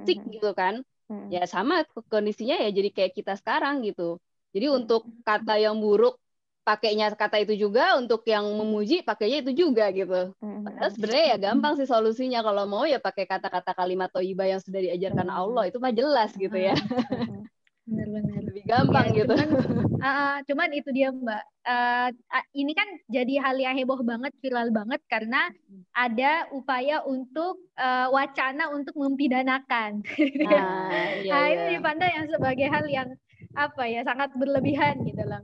[0.02, 0.82] sick gitu kan
[1.14, 1.30] Hmm.
[1.30, 4.18] Ya sama kondisinya ya jadi kayak kita sekarang gitu.
[4.50, 4.78] Jadi hmm.
[4.82, 6.18] untuk kata yang buruk
[6.64, 10.34] pakainya kata itu juga, untuk yang memuji pakainya itu juga gitu.
[10.42, 10.64] Hmm.
[10.64, 14.80] Padahal sebenarnya ya gampang sih solusinya kalau mau ya pakai kata-kata kalimat toibah yang sudah
[14.80, 16.74] diajarkan Allah itu mah jelas gitu ya.
[17.84, 19.34] benar-benar lebih gampang ya, gitu.
[19.36, 19.50] Cuman,
[20.08, 21.44] uh, cuman itu dia Mbak.
[21.64, 22.10] Uh,
[22.56, 25.52] ini kan jadi hal yang heboh banget, viral banget karena
[25.92, 30.00] ada upaya untuk uh, wacana untuk mempidanakan.
[30.48, 30.88] Ah,
[31.24, 31.54] iya, nah, iya.
[31.56, 33.10] itu dipandang yang sebagai hal yang
[33.54, 35.44] apa ya sangat berlebihan gitu loh.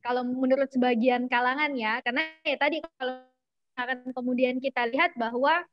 [0.00, 3.20] Kalau menurut sebagian kalangan ya, karena ya tadi kalau
[3.80, 5.64] akan kemudian kita lihat bahwa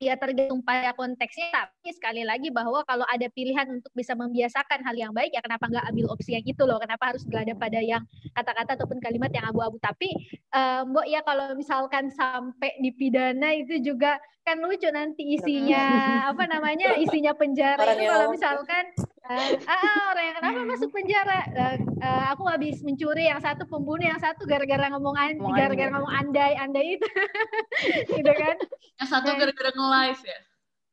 [0.00, 4.96] ya tergantung pada konteksnya tapi sekali lagi bahwa kalau ada pilihan untuk bisa membiasakan hal
[4.96, 6.80] yang baik ya kenapa nggak ambil opsi yang itu loh?
[6.80, 8.00] Kenapa harus berada pada yang
[8.32, 9.76] kata-kata ataupun kalimat yang abu-abu?
[9.76, 10.08] Tapi
[10.56, 16.96] uh, mbok ya kalau misalkan sampai dipidana itu juga kan lucu nanti isinya apa namanya
[16.96, 18.84] isinya penjara itu kalau misalkan
[19.28, 21.40] uh, ah, orang yang kenapa masuk penjara?
[21.52, 25.14] Uh, uh, aku habis mencuri yang satu pembunuh yang satu gara-gara ngomong
[25.52, 27.08] gara-gara ngomong andai andai itu.
[28.16, 28.56] Gitu kan?
[29.00, 30.38] Yang satu gara-gara nge-live ya?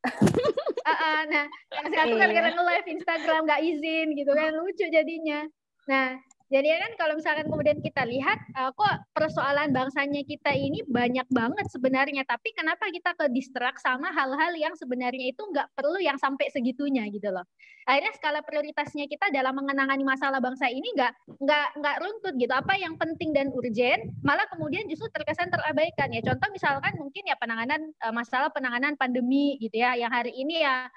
[0.07, 1.45] Uh, uh, nah
[1.83, 2.21] yang satu iya.
[2.21, 4.49] gara-gara nge-live Instagram nggak izin gitu kan?
[4.55, 5.43] Lucu jadinya.
[5.87, 11.27] Nah jadi kan kalau misalkan kemudian kita lihat uh, kok persoalan bangsanya kita ini banyak
[11.27, 16.15] banget sebenarnya, tapi kenapa kita ke distrak sama hal-hal yang sebenarnya itu nggak perlu yang
[16.15, 17.43] sampai segitunya gitu loh.
[17.83, 22.53] Akhirnya skala prioritasnya kita dalam mengenangani masalah bangsa ini nggak nggak nggak runtut gitu.
[22.55, 26.23] Apa yang penting dan urgent, malah kemudian justru terkesan terabaikan ya.
[26.23, 30.87] Contoh misalkan mungkin ya penanganan uh, masalah penanganan pandemi gitu ya, yang hari ini ya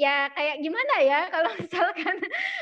[0.00, 1.20] ya kayak gimana ya?
[1.34, 2.16] Kalau misalkan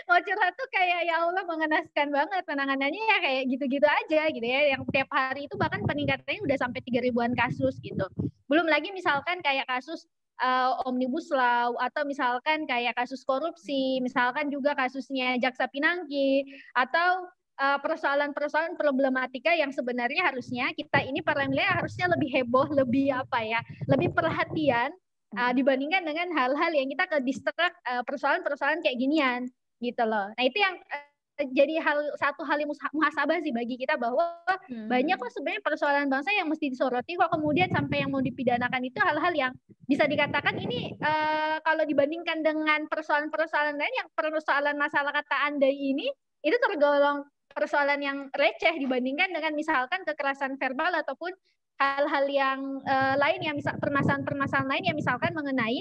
[0.06, 4.60] mau curhat tuh kayak ya Allah mengenaskan banget penanganannya ya kayak gitu-gitu aja gitu ya.
[4.76, 8.06] Yang tiap hari itu bahkan peningkatannya udah sampai tiga ribuan kasus gitu.
[8.50, 10.06] Belum lagi misalkan kayak kasus
[10.40, 17.28] uh, omnibus law atau misalkan kayak kasus korupsi misalkan juga kasusnya jaksa pinangki atau
[17.60, 23.44] eh, persoalan-persoalan problematika yang sebenarnya harusnya kita ini para milenial harusnya lebih heboh lebih apa
[23.44, 24.90] ya lebih perhatian
[25.36, 29.46] uh, dibandingkan dengan hal-hal yang kita ke distrak uh, persoalan-persoalan kayak ginian
[29.78, 30.30] gitu loh.
[30.34, 31.10] Nah itu yang uh,
[31.48, 34.36] jadi hal satu hal yang muhasabah sih bagi kita bahwa
[34.68, 34.92] hmm.
[34.92, 39.00] banyak kok sebenarnya persoalan bangsa yang mesti disoroti kok kemudian sampai yang mau dipidanakan itu
[39.00, 39.52] hal-hal yang
[39.88, 46.12] bisa dikatakan ini uh, kalau dibandingkan dengan persoalan-persoalan lain yang persoalan masalah kata andai ini
[46.44, 51.34] itu tergolong persoalan yang receh dibandingkan dengan misalkan kekerasan verbal ataupun
[51.80, 55.80] hal-hal yang uh, lain yang misal permasalahan-permasalahan lain yang misalkan mengenai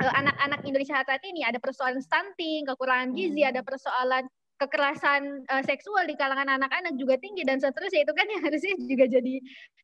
[0.00, 3.52] uh, anak-anak Indonesia saat ini ada persoalan stunting, kekurangan gizi, hmm.
[3.52, 4.24] ada persoalan
[4.58, 9.06] kekerasan uh, seksual di kalangan anak-anak juga tinggi dan seterusnya itu kan yang harusnya juga
[9.06, 9.34] jadi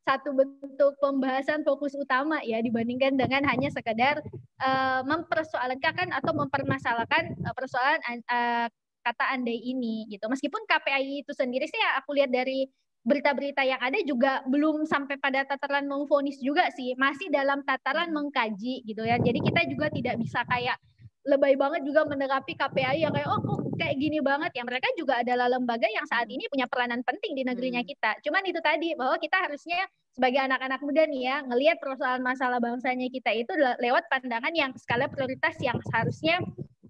[0.03, 4.19] satu bentuk pembahasan fokus utama ya dibandingkan dengan hanya sekedar
[4.65, 8.67] uh, mempersoalkan atau mempermasalahkan uh, persoalan uh,
[9.05, 12.67] kata andai ini gitu meskipun KPI itu sendiri sih ya aku lihat dari
[13.05, 18.17] berita-berita yang ada juga belum sampai pada tataran memfonis juga sih, masih dalam tataran hmm.
[18.17, 19.21] mengkaji gitu ya.
[19.21, 20.81] Jadi kita juga tidak bisa kayak
[21.25, 25.25] lebay banget juga mendekapi KPI yang kayak oh kok kayak gini banget ya mereka juga
[25.25, 27.91] adalah lembaga yang saat ini punya peranan penting di negerinya hmm.
[27.91, 32.61] kita cuman itu tadi bahwa kita harusnya sebagai anak-anak muda nih ya ngelihat persoalan masalah
[32.61, 36.39] bangsanya kita itu lewat pandangan yang skala prioritas yang seharusnya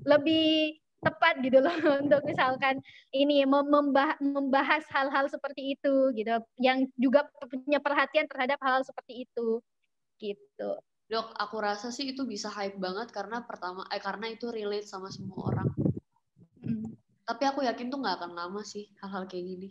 [0.05, 1.71] lebih tepat gitu loh
[2.03, 2.81] untuk misalkan
[3.13, 9.61] ini membahas hal-hal seperti itu gitu yang juga punya perhatian terhadap hal, -hal seperti itu
[10.19, 10.73] gitu.
[11.05, 15.13] Dok, aku rasa sih itu bisa hype banget karena pertama eh karena itu relate sama
[15.13, 15.69] semua orang.
[16.65, 16.97] Hmm.
[17.29, 19.69] Tapi aku yakin tuh nggak akan lama sih hal-hal kayak gini.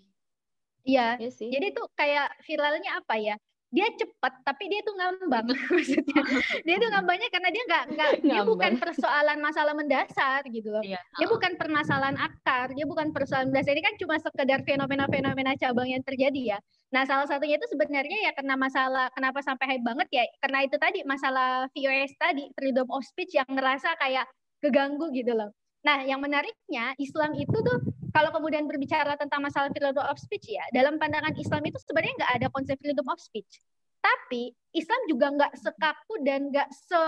[0.84, 1.50] Iya, ya sih.
[1.50, 3.36] Jadi tuh kayak viralnya apa ya?
[3.74, 6.22] Dia cepat tapi dia tuh ngambang maksudnya.
[6.62, 10.86] Dia tuh ngambangnya karena dia nggak nggak dia bukan persoalan masalah mendasar gitu loh.
[10.86, 11.02] Iya.
[11.18, 13.74] dia bukan permasalahan akar dia bukan persoalan mendasar.
[13.74, 16.58] Ini kan cuma sekedar fenomena-fenomena cabang yang terjadi ya.
[16.94, 20.78] Nah salah satunya itu sebenarnya ya karena masalah kenapa sampai hype banget ya karena itu
[20.78, 24.30] tadi masalah VOS tadi freedom of speech yang ngerasa kayak
[24.62, 25.50] keganggu gitu loh
[25.84, 27.78] Nah, yang menariknya Islam itu tuh
[28.16, 32.34] kalau kemudian berbicara tentang masalah freedom of speech ya, dalam pandangan Islam itu sebenarnya nggak
[32.40, 33.60] ada konsep freedom of speech.
[34.00, 37.02] Tapi Islam juga nggak sekaku dan nggak se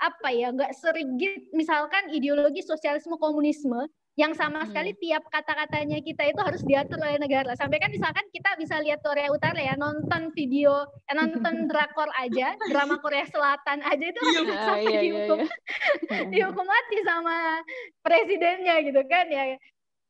[0.00, 3.86] apa ya, nggak serigit misalkan ideologi sosialisme komunisme
[4.20, 5.00] yang sama sekali hmm.
[5.00, 7.56] tiap kata-katanya kita itu harus diatur oleh negara.
[7.56, 12.52] Sampai kan misalkan kita bisa lihat Korea Utara ya, nonton video, eh, nonton drakor aja,
[12.68, 16.20] drama Korea Selatan aja itu harus iya, sampai iya, iya, dihukum, iya.
[16.28, 17.36] dihukum mati sama
[18.04, 19.56] presidennya gitu kan ya.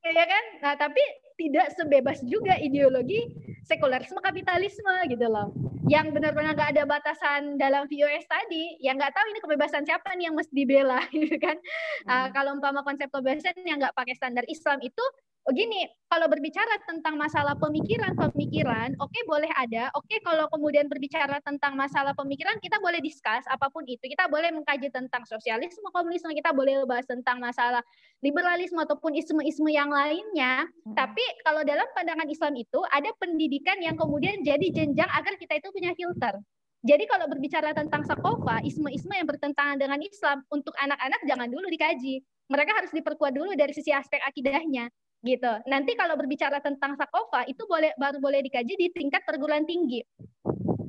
[0.01, 0.45] Ya kan?
[0.65, 1.03] Nah, tapi
[1.41, 3.33] tidak sebebas juga ideologi
[3.65, 5.49] sekularisme kapitalisme gitu loh
[5.89, 10.31] yang benar-benar nggak ada batasan dalam VOS tadi, yang nggak tahu ini kebebasan siapa nih
[10.31, 11.59] yang mesti dibela, gitu kan?
[12.07, 15.03] Uh, kalau umpama konsep kebebasan yang nggak pakai standar Islam itu
[15.49, 19.89] begini, kalau berbicara tentang masalah pemikiran-pemikiran, oke okay, boleh ada.
[19.97, 24.03] Oke, okay, kalau kemudian berbicara tentang masalah pemikiran, kita boleh diskus apa pun itu.
[24.05, 27.81] Kita boleh mengkaji tentang sosialisme, komunisme, kita boleh bahas tentang masalah
[28.21, 30.67] liberalisme ataupun isme-isme yang lainnya.
[30.85, 30.95] Hmm.
[30.99, 35.69] Tapi kalau dalam pandangan Islam itu ada pendidikan yang kemudian jadi jenjang agar kita itu
[35.71, 36.37] punya filter.
[36.81, 42.25] Jadi kalau berbicara tentang sakofa, isme-isme yang bertentangan dengan Islam, untuk anak-anak jangan dulu dikaji.
[42.49, 44.89] Mereka harus diperkuat dulu dari sisi aspek akidahnya
[45.21, 45.53] gitu.
[45.69, 50.01] Nanti kalau berbicara tentang sakofa itu boleh baru boleh dikaji di tingkat perguruan tinggi.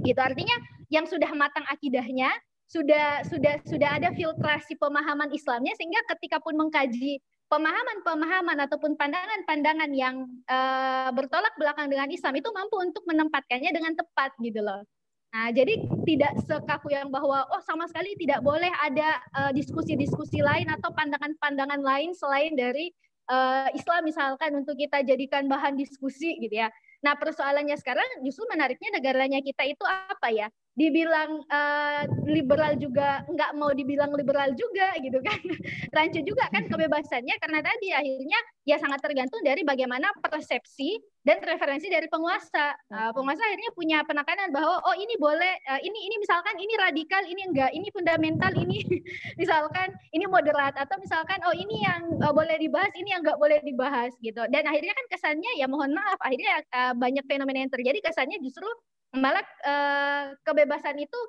[0.01, 0.55] Gitu artinya
[0.89, 2.31] yang sudah matang akidahnya,
[2.71, 7.19] sudah sudah sudah ada filtrasi pemahaman Islamnya sehingga ketika pun mengkaji
[7.51, 14.31] pemahaman-pemahaman ataupun pandangan-pandangan yang uh, bertolak belakang dengan Islam itu mampu untuk menempatkannya dengan tepat
[14.39, 14.87] gitu loh.
[15.31, 20.51] Nah, jadi tidak sekaku yang bahwa oh sama sekali tidak boleh ada eh, diskusi-diskusi uh,
[20.51, 22.91] lain atau pandangan-pandangan lain selain dari
[23.29, 26.71] uh, Islam misalkan untuk kita jadikan bahan diskusi gitu ya.
[27.01, 30.47] Nah persoalannya sekarang justru menariknya negaranya kita itu apa ya?
[30.71, 35.39] Dibilang uh, liberal juga nggak mau dibilang liberal juga gitu kan.
[35.95, 40.95] Rancu juga kan kebebasannya karena tadi akhirnya ya sangat tergantung dari bagaimana persepsi
[41.27, 42.71] dan referensi dari penguasa.
[42.87, 47.23] Uh, penguasa akhirnya punya penekanan bahwa oh ini boleh uh, ini ini misalkan ini radikal
[47.27, 48.79] ini enggak ini fundamental ini
[49.41, 53.59] misalkan ini moderat atau misalkan oh ini yang uh, boleh dibahas ini yang nggak boleh
[53.59, 54.39] dibahas gitu.
[54.47, 58.71] Dan akhirnya kan kesannya ya mohon maaf akhirnya uh, banyak fenomena yang terjadi kesannya justru
[59.15, 61.19] malah uh, kebebasan itu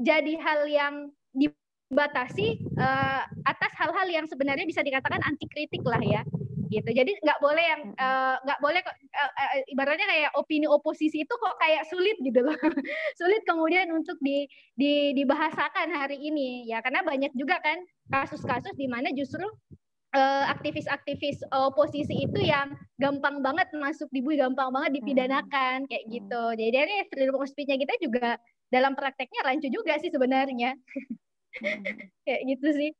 [0.00, 0.94] jadi hal yang
[1.32, 6.22] dibatasi uh, atas hal-hal yang sebenarnya bisa dikatakan anti kritik lah ya
[6.70, 6.86] gitu.
[6.94, 7.82] Jadi nggak boleh yang
[8.46, 12.54] nggak uh, boleh uh, uh, ibaratnya kayak opini oposisi itu kok kayak sulit gitu loh.
[13.18, 14.46] Sulit kemudian untuk di,
[14.78, 16.78] di dibahasakan hari ini ya.
[16.80, 19.44] Karena banyak juga kan kasus-kasus di mana justru
[20.14, 26.12] uh, aktivis-aktivis oposisi itu yang gampang banget masuk di bui, gampang banget dipidanakan kayak hmm.
[26.14, 26.42] gitu.
[26.58, 28.38] Jadi dari freedom of speech-nya kita juga
[28.70, 30.74] dalam prakteknya rancu juga sih sebenarnya.
[31.58, 31.82] Hmm.
[32.26, 32.90] kayak gitu sih.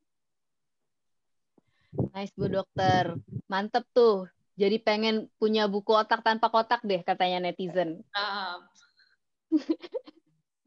[2.14, 3.18] Nice Bu Dokter.
[3.50, 4.30] Mantep tuh.
[4.54, 8.04] Jadi pengen punya buku otak tanpa kotak deh katanya netizen.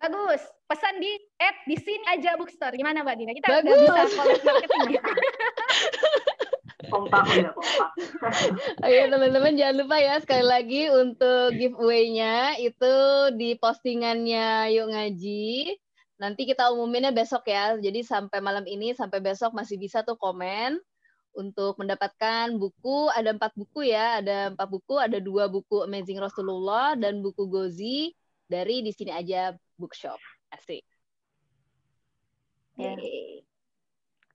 [0.01, 0.41] Bagus.
[0.67, 2.75] Pesan di app di sini aja bookstore.
[2.75, 3.31] Gimana Mbak Dina?
[3.37, 3.77] Kita Bagus.
[3.85, 4.97] udah bisa marketing.
[6.93, 7.89] kompak ya kompak.
[8.85, 12.95] Oke teman-teman jangan lupa ya sekali lagi untuk giveaway-nya itu
[13.33, 15.73] di postingannya Yuk Ngaji.
[16.21, 17.73] Nanti kita umuminnya besok ya.
[17.81, 20.77] Jadi sampai malam ini sampai besok masih bisa tuh komen
[21.33, 26.93] untuk mendapatkan buku ada empat buku ya ada empat buku ada dua buku Amazing Rasulullah
[26.93, 28.13] dan buku Gozi
[28.45, 30.21] dari di sini aja bookshop.
[30.53, 30.85] Asik.
[32.77, 33.52] Yeah.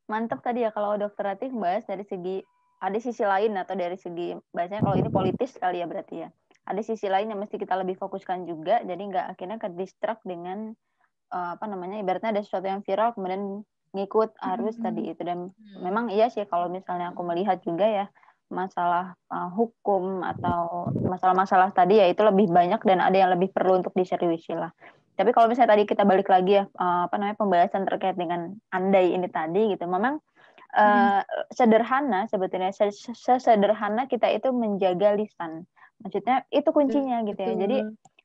[0.09, 2.41] Mantap tadi ya kalau dokter Ratih bahas dari segi
[2.79, 6.29] ada sisi lain atau dari segi bahasanya kalau ini politis kali ya berarti ya.
[6.69, 10.73] Ada sisi lain yang mesti kita lebih fokuskan juga jadi nggak akhirnya ke distract dengan
[11.33, 13.65] uh, apa namanya ibaratnya ada sesuatu yang viral kemudian
[13.97, 14.85] ngikut arus mm -hmm.
[14.85, 15.81] tadi itu dan mm.
[15.81, 18.07] memang iya sih kalau misalnya aku melihat juga ya
[18.49, 23.81] masalah uh, hukum atau masalah-masalah tadi ya itu lebih banyak dan ada yang lebih perlu
[23.81, 24.73] untuk diseriusi lah.
[25.19, 29.11] Tapi kalau misalnya tadi kita balik lagi ya uh, apa namanya pembahasan terkait dengan andai
[29.11, 30.23] ini tadi gitu, memang
[30.79, 31.51] uh, hmm.
[31.51, 35.67] sederhana sebetulnya sesederhana kita itu menjaga lisan.
[35.99, 37.55] Maksudnya itu kuncinya gitu ya.
[37.59, 37.79] Jadi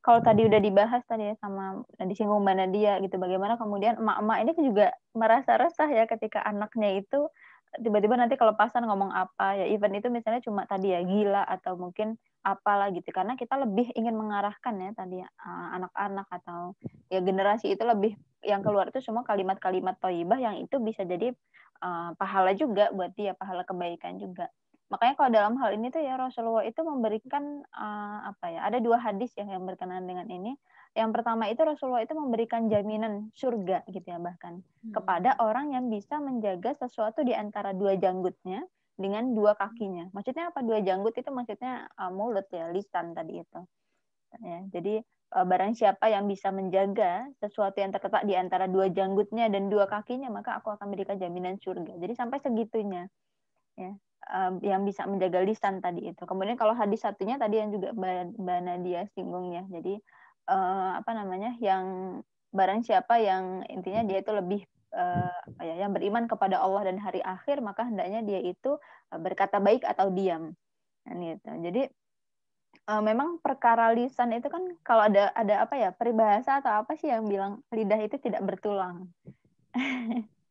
[0.04, 4.52] kalau tadi udah dibahas tadi ya sama disinggung Mbak Nadia gitu bagaimana kemudian emak-emak ini
[4.60, 7.32] juga merasa resah ya ketika anaknya itu
[7.82, 12.20] tiba-tiba nanti kelepasan ngomong apa ya event itu misalnya cuma tadi ya gila atau mungkin
[12.46, 13.10] apalah gitu.
[13.10, 16.78] Karena kita lebih ingin mengarahkan ya tadi uh, anak-anak atau
[17.10, 18.14] ya generasi itu lebih
[18.44, 21.32] yang keluar itu semua kalimat-kalimat toibah yang itu bisa jadi
[21.82, 24.52] uh, pahala juga buat dia pahala kebaikan juga.
[24.92, 29.02] Makanya kalau dalam hal ini tuh ya Rasulullah itu memberikan uh, apa ya ada dua
[29.02, 30.54] hadis yang yang berkenaan dengan ini
[30.94, 34.94] yang pertama itu Rasulullah itu memberikan jaminan surga gitu ya bahkan hmm.
[34.94, 38.62] kepada orang yang bisa menjaga sesuatu di antara dua janggutnya
[38.94, 40.10] dengan dua kakinya.
[40.14, 43.62] Maksudnya apa dua janggut itu maksudnya uh, mulut ya, lisan tadi itu.
[44.42, 45.06] Ya, jadi
[45.38, 49.86] uh, barang siapa yang bisa menjaga sesuatu yang terletak di antara dua janggutnya dan dua
[49.90, 51.98] kakinya, maka aku akan berikan jaminan surga.
[51.98, 53.10] Jadi sampai segitunya.
[53.74, 53.98] Ya,
[54.30, 56.22] uh, yang bisa menjaga lisan tadi itu.
[56.30, 57.90] Kemudian kalau hadis satunya tadi yang juga
[58.38, 59.66] Mbak Nadia singgung ya.
[59.74, 59.98] Jadi
[60.48, 62.20] uh, apa namanya yang
[62.54, 64.62] barang siapa yang intinya dia itu lebih
[64.94, 68.78] uh, ya yang beriman kepada Allah dan hari akhir maka hendaknya dia itu
[69.10, 70.54] uh, berkata baik atau diam
[71.10, 71.50] nah, gitu.
[71.50, 71.82] jadi
[72.88, 77.10] uh, memang perkara lisan itu kan kalau ada ada apa ya peribahasa atau apa sih
[77.10, 79.10] yang bilang lidah itu tidak bertulang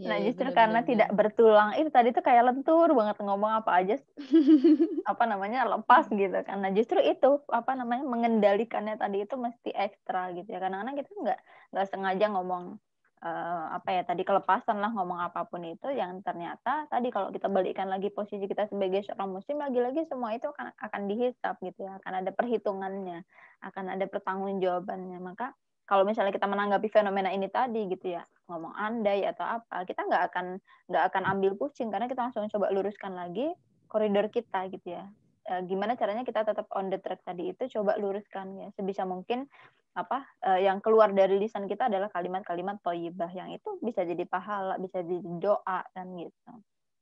[0.00, 0.90] nah ya, justru bener, karena bener.
[0.90, 3.96] tidak bertulang itu tadi tuh kayak lentur banget ngomong apa aja
[5.10, 10.48] apa namanya lepas gitu karena justru itu apa namanya mengendalikannya tadi itu mesti ekstra gitu
[10.48, 10.58] ya.
[10.62, 11.40] Kadang-kadang kita nggak
[11.76, 12.80] nggak sengaja ngomong
[13.24, 17.46] uh, apa ya tadi kelepasan lah ngomong apa pun itu yang ternyata tadi kalau kita
[17.52, 22.00] balikkan lagi posisi kita sebagai seorang muslim lagi-lagi semua itu akan akan dihisap gitu ya.
[22.00, 23.24] Akan ada perhitungannya
[23.60, 25.18] akan ada pertanggungjawabannya.
[25.20, 25.52] Maka
[25.90, 30.22] kalau misalnya kita menanggapi fenomena ini tadi gitu ya ngomong andai atau apa kita nggak
[30.30, 30.46] akan
[30.86, 33.50] nggak akan ambil pusing karena kita langsung coba luruskan lagi
[33.90, 35.10] koridor kita gitu ya.
[35.42, 38.68] E, gimana caranya kita tetap on the track tadi itu coba luruskan ya.
[38.78, 39.50] Sebisa mungkin
[39.98, 44.78] apa e, yang keluar dari lisan kita adalah kalimat-kalimat toyibah yang itu bisa jadi pahala
[44.78, 46.54] bisa jadi doa dan gitu.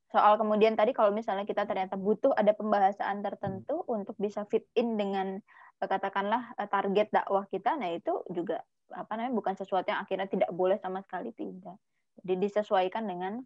[0.08, 4.96] Soal kemudian tadi kalau misalnya kita ternyata butuh ada pembahasan tertentu untuk bisa fit in
[4.96, 5.36] dengan
[5.76, 10.50] e, katakanlah target dakwah kita nah itu juga apa namanya bukan sesuatu yang akhirnya tidak
[10.52, 11.76] boleh sama sekali tidak.
[12.22, 13.40] Jadi disesuaikan dengan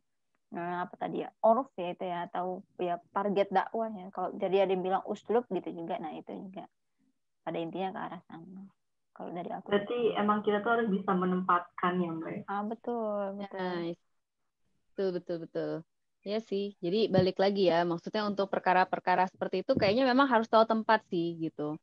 [0.55, 4.09] eh, apa tadi ya orf ya itu ya atau ya target dakwah ya.
[4.14, 6.66] Kalau jadi ada yang bilang uslub gitu juga, nah itu juga
[7.43, 8.62] pada intinya ke arah sana.
[9.12, 9.66] Kalau dari aku.
[9.69, 12.43] Berarti emang kita tuh harus bisa menempatkan yang baik.
[12.48, 13.60] Ah betul betul.
[13.60, 14.02] Nice.
[14.93, 15.73] Betul betul betul.
[16.23, 20.62] Ya sih, jadi balik lagi ya, maksudnya untuk perkara-perkara seperti itu kayaknya memang harus tahu
[20.62, 21.74] tempat sih gitu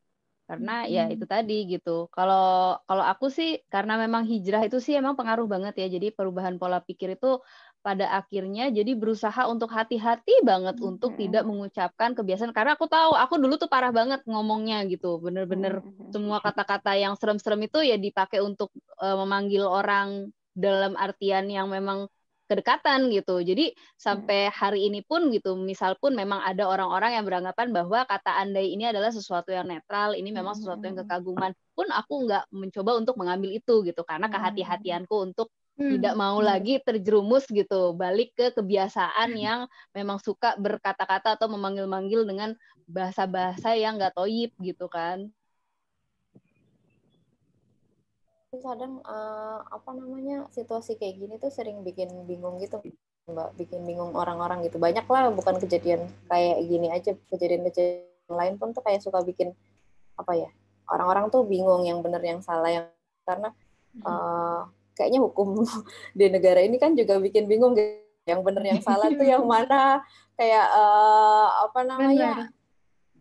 [0.50, 0.90] karena hmm.
[0.90, 5.46] ya itu tadi gitu kalau kalau aku sih karena memang hijrah itu sih emang pengaruh
[5.46, 7.38] banget ya jadi perubahan pola pikir itu
[7.86, 10.90] pada akhirnya jadi berusaha untuk hati-hati banget hmm.
[10.90, 15.86] untuk tidak mengucapkan kebiasaan karena aku tahu aku dulu tuh parah banget ngomongnya gitu bener-bener
[15.86, 16.10] hmm.
[16.10, 22.10] semua kata-kata yang serem-serem itu ya dipakai untuk uh, memanggil orang dalam artian yang memang
[22.50, 23.46] kedekatan gitu.
[23.46, 24.56] Jadi sampai hmm.
[24.58, 28.90] hari ini pun gitu, misal pun memang ada orang-orang yang beranggapan bahwa kata andai ini
[28.90, 31.06] adalah sesuatu yang netral, ini memang sesuatu yang hmm.
[31.06, 34.34] kekaguman, pun aku nggak mencoba untuk mengambil itu gitu, karena hmm.
[34.34, 39.64] kehati-hatianku untuk tidak mau lagi terjerumus gitu, balik ke kebiasaan yang
[39.96, 42.52] memang suka berkata-kata atau memanggil-manggil dengan
[42.84, 45.32] bahasa-bahasa yang nggak toyib gitu kan
[48.58, 52.82] kadang uh, apa namanya situasi kayak gini tuh sering bikin bingung gitu
[53.30, 53.54] mbak.
[53.54, 54.82] Bikin bingung orang-orang gitu.
[54.82, 57.14] Banyak lah bukan kejadian kayak gini aja.
[57.30, 59.54] Kejadian-kejadian lain pun tuh kayak suka bikin
[60.18, 60.50] apa ya
[60.90, 62.86] orang-orang tuh bingung yang benar yang salah yang
[63.24, 63.54] karena
[64.04, 64.66] uh,
[64.98, 65.64] kayaknya hukum
[66.18, 68.02] di negara ini kan juga bikin bingung gitu.
[68.28, 70.06] yang benar yang salah tuh yang mana?
[70.38, 72.34] Kayak uh, apa namanya?
[72.50, 72.58] Benar.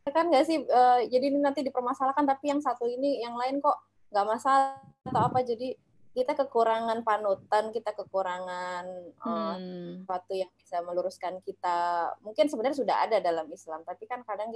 [0.09, 3.77] kan nggak sih uh, jadi ini nanti dipermasalahkan tapi yang satu ini yang lain kok
[4.11, 5.41] nggak masalah atau apa.
[5.45, 5.77] Jadi
[6.17, 9.55] kita kekurangan panutan kita kekurangan eh,
[10.03, 10.09] hmm.
[10.09, 12.11] uh, yang bisa meluruskan kita.
[12.25, 14.51] Mungkin sebenarnya sudah ada dalam Islam tapi kan kadang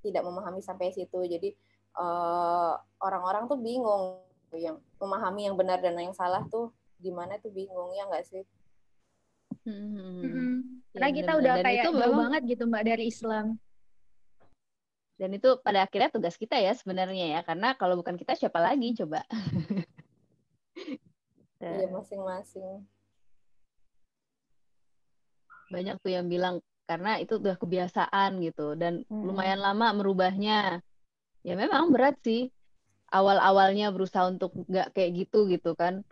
[0.00, 1.20] tidak memahami sampai situ.
[1.26, 1.52] Jadi
[1.98, 4.24] eh, orang-orang tuh bingung.
[4.54, 6.70] Yang memahami yang benar dan yang salah tuh
[7.02, 8.46] gimana tuh bingung ya nggak sih?
[9.64, 10.20] Hmm.
[10.20, 10.54] hmm.
[10.92, 13.56] karena ya, kita udah kayak itu jauh banget gitu mbak dari Islam
[15.14, 18.94] dan itu pada akhirnya tugas kita ya sebenarnya ya karena kalau bukan kita siapa lagi
[18.98, 19.22] coba?
[21.64, 22.84] Iya masing-masing.
[25.72, 29.24] Banyak tuh yang bilang karena itu udah kebiasaan gitu dan hmm.
[29.24, 30.84] lumayan lama merubahnya.
[31.40, 32.52] Ya memang berat sih
[33.08, 36.04] awal-awalnya berusaha untuk nggak kayak gitu gitu kan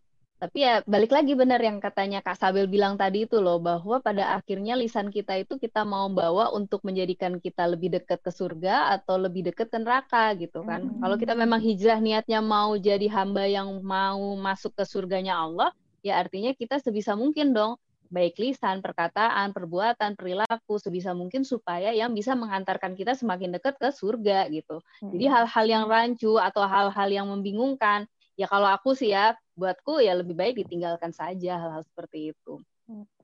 [0.43, 4.35] tapi ya balik lagi benar yang katanya Kak Sabel bilang tadi itu loh bahwa pada
[4.35, 9.23] akhirnya lisan kita itu kita mau bawa untuk menjadikan kita lebih dekat ke surga atau
[9.23, 10.83] lebih dekat ke neraka gitu kan.
[10.83, 10.99] Hmm.
[10.99, 15.71] Kalau kita memang hijrah niatnya mau jadi hamba yang mau masuk ke surganya Allah,
[16.03, 17.79] ya artinya kita sebisa mungkin dong
[18.11, 23.95] baik lisan, perkataan, perbuatan, perilaku sebisa mungkin supaya yang bisa mengantarkan kita semakin dekat ke
[23.95, 24.83] surga gitu.
[25.07, 25.35] Jadi hmm.
[25.39, 28.11] hal-hal yang rancu atau hal-hal yang membingungkan,
[28.43, 32.59] ya kalau aku sih ya buatku ya lebih baik ditinggalkan saja hal-hal seperti itu.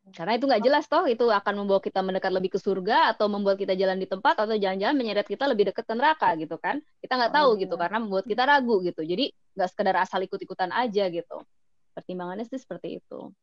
[0.09, 3.61] Karena itu nggak jelas toh itu akan membawa kita mendekat lebih ke surga atau membuat
[3.61, 6.81] kita jalan di tempat atau jalan-jalan menyeret kita lebih dekat ke neraka gitu kan.
[7.03, 9.05] Kita nggak tahu gitu oh, karena membuat kita ragu gitu.
[9.05, 11.45] Jadi nggak sekedar asal ikut-ikutan aja gitu.
[11.93, 13.35] Pertimbangannya sih seperti itu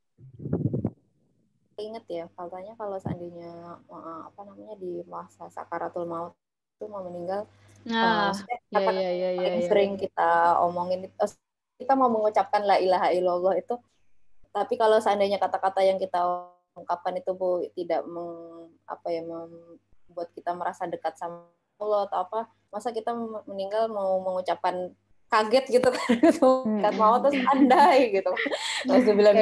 [1.76, 6.32] inget ya katanya kalau seandainya uh, apa namanya di masa sakaratul maut
[6.76, 7.48] itu mau meninggal
[7.88, 11.32] nah, uh, ya, ya, ya, ya, ya, sering kita omongin uh,
[11.76, 13.76] kita mau mengucapkan la ilaha illallah itu
[14.56, 20.56] tapi kalau seandainya kata-kata yang kita ungkapkan itu bu tidak meng, apa ya membuat kita
[20.56, 22.40] merasa dekat sama Allah atau apa
[22.72, 23.12] masa kita
[23.48, 24.96] meninggal mau mengucapkan
[25.30, 26.16] kaget gitu kan.
[26.86, 28.32] Kan mau terus andai gitu.
[28.86, 29.34] Alhamdulillah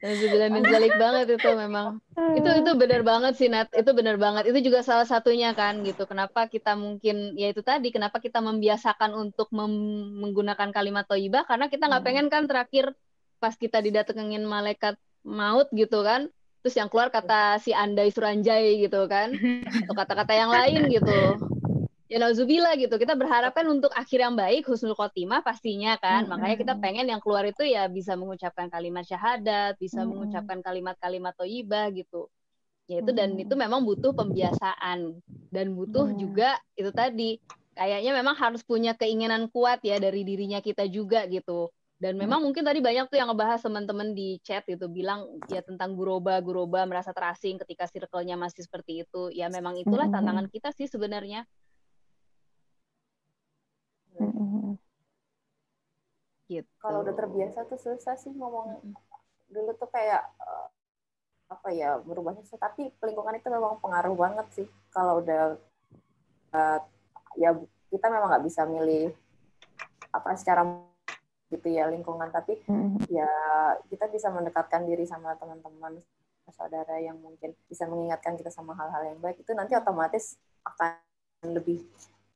[0.00, 1.98] Alhamdulillah menjalik banget itu memang.
[2.36, 3.72] Itu itu benar banget sih Nat.
[3.72, 4.48] Itu benar banget.
[4.48, 6.04] Itu juga salah satunya kan gitu.
[6.04, 11.48] Kenapa kita mungkin ya itu tadi kenapa kita membiasakan untuk menggunakan kalimat toibah?
[11.48, 12.08] Karena kita nggak hmm.
[12.08, 12.92] pengen kan terakhir
[13.40, 16.28] pas kita didatengin malaikat maut gitu kan
[16.60, 19.32] terus yang keluar kata si andai suranjai gitu kan
[19.84, 21.40] atau kata-kata yang lain gitu
[22.10, 22.98] ya nauzubillah gitu.
[22.98, 26.26] Kita berharap kan untuk akhir yang baik, husnul khotimah pastinya kan.
[26.26, 26.34] Hmm.
[26.34, 30.10] Makanya kita pengen yang keluar itu ya bisa mengucapkan kalimat syahadat, bisa hmm.
[30.10, 32.26] mengucapkan kalimat-kalimat toibah gitu.
[32.90, 35.22] Ya itu dan itu memang butuh pembiasaan
[35.54, 36.18] dan butuh hmm.
[36.18, 37.38] juga itu tadi
[37.78, 41.70] kayaknya memang harus punya keinginan kuat ya dari dirinya kita juga gitu.
[42.00, 45.92] Dan memang mungkin tadi banyak tuh yang ngebahas teman-teman di chat itu bilang ya tentang
[45.92, 49.28] guroba, guroba merasa terasing ketika circle-nya masih seperti itu.
[49.30, 51.44] Ya memang itulah tantangan kita sih sebenarnya
[56.50, 56.70] Gitu.
[56.82, 58.94] Kalau udah terbiasa tuh susah sih ngomong.
[59.48, 60.66] Dulu tuh kayak uh,
[61.50, 62.58] apa ya berubahnya sih.
[62.58, 64.66] Tapi lingkungan itu memang pengaruh banget sih.
[64.90, 65.54] Kalau udah
[66.54, 66.78] uh,
[67.38, 67.54] ya
[67.90, 69.14] kita memang nggak bisa milih
[70.10, 70.66] apa secara
[71.50, 73.10] gitu ya lingkungan tapi mm-hmm.
[73.10, 73.30] ya
[73.90, 75.98] kita bisa mendekatkan diri sama teman-teman
[76.50, 80.98] saudara yang mungkin bisa mengingatkan kita sama hal-hal yang baik itu nanti otomatis akan
[81.46, 81.82] lebih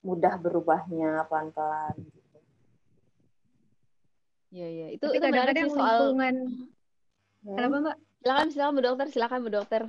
[0.04, 2.38] mudah berubahnya pelan-pelan gitu.
[4.54, 6.34] Iya iya, itu Tapi itu kadang-kadang soal lingkungan.
[7.42, 7.56] Hmm.
[7.58, 7.96] Kenapa Mbak?
[8.24, 9.82] Silakan silakan Bu Dokter, silakan Bu Dokter.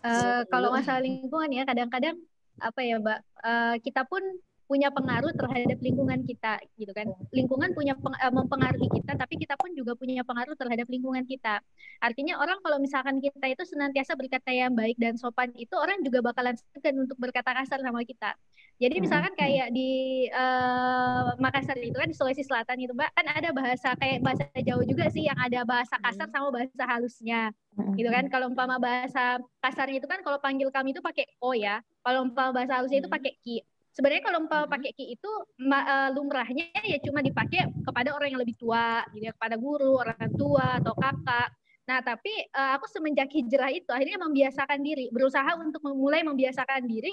[0.00, 2.16] Uh, kalau masalah lingkungan ya kadang-kadang
[2.62, 4.22] apa ya Mbak, uh, kita pun
[4.70, 7.10] punya pengaruh terhadap lingkungan kita gitu kan.
[7.34, 11.58] Lingkungan punya peng, uh, mempengaruhi kita tapi kita pun juga punya pengaruh terhadap lingkungan kita.
[11.98, 16.22] Artinya orang kalau misalkan kita itu senantiasa berkata yang baik dan sopan itu orang juga
[16.22, 18.38] bakalan segan untuk berkata kasar sama kita.
[18.78, 19.40] Jadi hmm, misalkan hmm.
[19.42, 19.90] kayak di
[20.30, 24.86] uh, Makassar itu kan di Sulawesi Selatan itu mbak kan ada bahasa kayak bahasa Jawa
[24.86, 27.50] juga sih yang ada bahasa kasar sama bahasa halusnya
[27.98, 28.30] gitu kan.
[28.30, 31.82] Kalau umpama bahasa kasarnya itu kan kalau panggil kami itu pakai o ya.
[32.06, 34.74] Kalau umpama bahasa halusnya itu pakai ki sebenarnya kalau umpama mm-hmm.
[34.74, 35.32] pakai ki itu
[35.70, 39.32] uh, lumrahnya ya cuma dipakai kepada orang yang lebih tua gitu ya.
[39.34, 41.48] Kepada guru orang tua atau kakak.
[41.90, 45.10] Nah tapi uh, aku semenjak hijrah itu akhirnya membiasakan diri.
[45.10, 47.12] Berusaha untuk memulai membiasakan diri.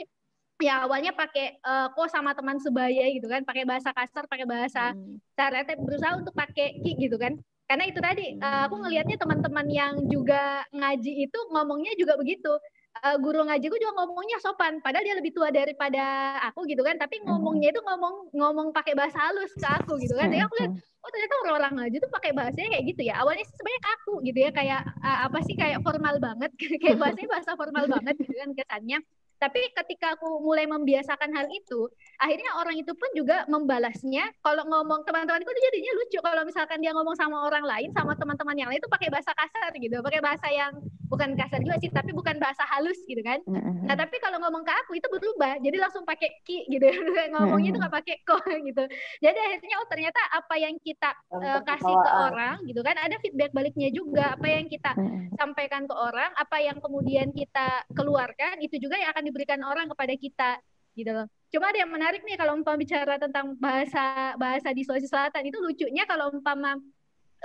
[0.57, 3.45] Ya awalnya pakai uh, kok sama teman sebaya gitu kan.
[3.45, 5.81] Pakai bahasa kasar pakai bahasa hmm.
[5.81, 7.37] berusaha untuk pakai ki gitu kan.
[7.67, 12.55] Karena itu tadi uh, aku ngelihatnya teman-teman yang juga ngaji itu ngomongnya juga begitu
[13.03, 14.79] uh, guru ngajiku juga ngomongnya sopan.
[14.81, 16.97] Padahal dia lebih tua daripada aku gitu kan.
[16.97, 17.25] Tapi hmm.
[17.29, 20.29] ngomongnya itu ngomong ngomong pakai bahasa halus ke aku gitu kan.
[20.31, 21.03] Jadi aku lihat hmm.
[21.03, 23.15] oh ternyata orang-orang ngaji tuh pakai bahasanya kayak gitu ya.
[23.21, 24.49] Awalnya sih sebenarnya kaku gitu ya.
[24.53, 26.51] Kayak uh, apa sih kayak formal banget.
[26.83, 28.99] Kayak bahasanya bahasa formal banget gitu kan kesannya
[29.37, 31.85] tapi ketika aku mulai membiasakan hal itu,
[32.17, 34.33] akhirnya orang itu pun juga membalasnya.
[34.41, 38.57] Kalau ngomong teman-temanku itu jadinya lucu kalau misalkan dia ngomong sama orang lain, sama teman-teman
[38.57, 40.73] yang lain itu pakai bahasa kasar gitu, pakai bahasa yang
[41.07, 43.39] bukan kasar juga sih, tapi bukan bahasa halus gitu kan.
[43.85, 46.83] Nah tapi kalau ngomong ke aku itu berubah, jadi langsung pakai ki gitu,
[47.37, 48.37] ngomongnya itu nggak pakai ko
[48.67, 48.83] gitu.
[49.23, 53.53] Jadi akhirnya oh ternyata apa yang kita uh, kasih ke orang gitu kan, ada feedback
[53.53, 54.33] baliknya juga.
[54.33, 54.91] Apa yang kita
[55.37, 60.13] sampaikan ke orang, apa yang kemudian kita keluarkan itu juga yang akan diberikan orang kepada
[60.15, 60.51] kita
[60.97, 61.27] gitu loh.
[61.53, 65.59] Cuma ada yang menarik nih kalau umpama bicara tentang bahasa bahasa di Sulawesi Selatan itu
[65.61, 66.75] lucunya kalau umpama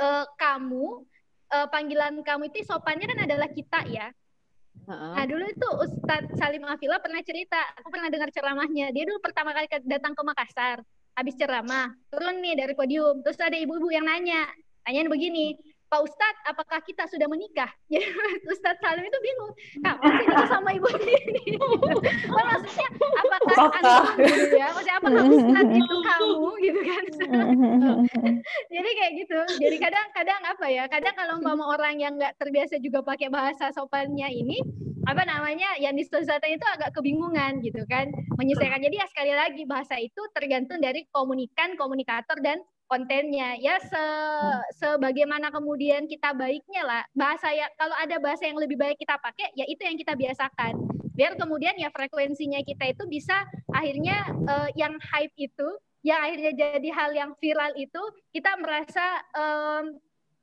[0.00, 1.06] uh, kamu
[1.52, 4.08] uh, panggilan kamu itu sopannya kan adalah kita ya.
[4.88, 5.14] Uh-huh.
[5.14, 8.90] Nah dulu itu Ustadz Salim Afila pernah cerita, aku pernah dengar ceramahnya.
[8.90, 10.80] Dia dulu pertama kali datang ke Makassar,
[11.14, 14.48] habis ceramah, turun nih dari podium, terus ada ibu-ibu yang nanya,
[14.82, 15.54] tanyain begini,
[15.92, 17.68] Pak Ustadz, apakah kita sudah menikah?
[17.92, 18.00] Ya,
[18.48, 19.52] Ustadz Salim itu bingung,
[19.84, 21.60] kapan sih nikah sama ibu ini?
[22.32, 22.88] oh, maksudnya,
[23.20, 24.72] apakah antum gitu ya?
[24.72, 27.04] Maksudnya, apakah Ustadz itu kamu gitu kan?
[28.72, 29.36] Jadi kayak gitu.
[29.36, 29.60] itu.
[29.60, 30.84] Jadi kadang-kadang apa ya?
[30.88, 34.64] Kadang kalau umpama orang yang nggak terbiasa juga pakai bahasa sopannya ini,
[35.04, 35.76] apa namanya?
[35.76, 38.08] Yang di itu agak kebingungan gitu kan,
[38.40, 38.80] menyesuaikan.
[38.80, 43.58] Jadi ya sekali lagi bahasa itu tergantung dari komunikan, komunikator dan kontennya.
[43.58, 44.04] Ya se
[44.78, 47.02] sebagaimana kemudian kita baiknya lah.
[47.14, 50.78] Bahasa ya kalau ada bahasa yang lebih baik kita pakai ya itu yang kita biasakan.
[51.12, 55.68] Biar kemudian ya frekuensinya kita itu bisa akhirnya uh, yang hype itu
[56.02, 58.02] yang akhirnya jadi hal yang viral itu
[58.34, 59.94] kita merasa um,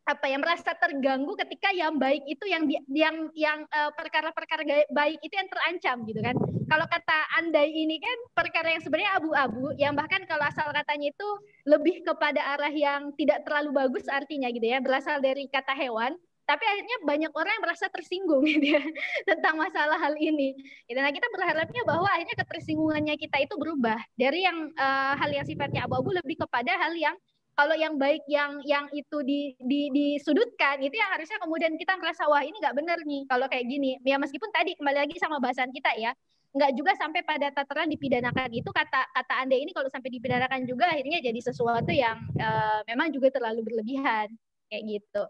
[0.09, 5.33] apa ya merasa terganggu ketika yang baik itu yang yang yang uh, perkara-perkara baik itu
[5.37, 6.33] yang terancam gitu kan.
[6.69, 11.29] Kalau kata andai ini kan perkara yang sebenarnya abu-abu yang bahkan kalau asal katanya itu
[11.69, 16.17] lebih kepada arah yang tidak terlalu bagus artinya gitu ya, berasal dari kata hewan
[16.49, 18.81] tapi akhirnya banyak orang yang merasa tersinggung gitu ya,
[19.29, 20.57] tentang masalah hal ini.
[20.89, 20.97] Gitu.
[20.97, 25.85] Nah kita berharapnya bahwa akhirnya ketersinggungannya kita itu berubah dari yang uh, hal yang sifatnya
[25.85, 27.13] abu-abu lebih kepada hal yang
[27.59, 32.23] kalau yang baik yang yang itu di, di disudutkan itu yang harusnya kemudian kita merasa
[32.31, 33.99] wah ini nggak benar nih kalau kayak gini.
[34.07, 36.15] Ya meskipun tadi kembali lagi sama bahasan kita ya
[36.55, 38.55] nggak juga sampai pada tataran dipidanakan.
[38.55, 43.11] Itu kata kata anda ini kalau sampai dipidanakan juga akhirnya jadi sesuatu yang uh, memang
[43.11, 44.31] juga terlalu berlebihan
[44.71, 45.23] kayak gitu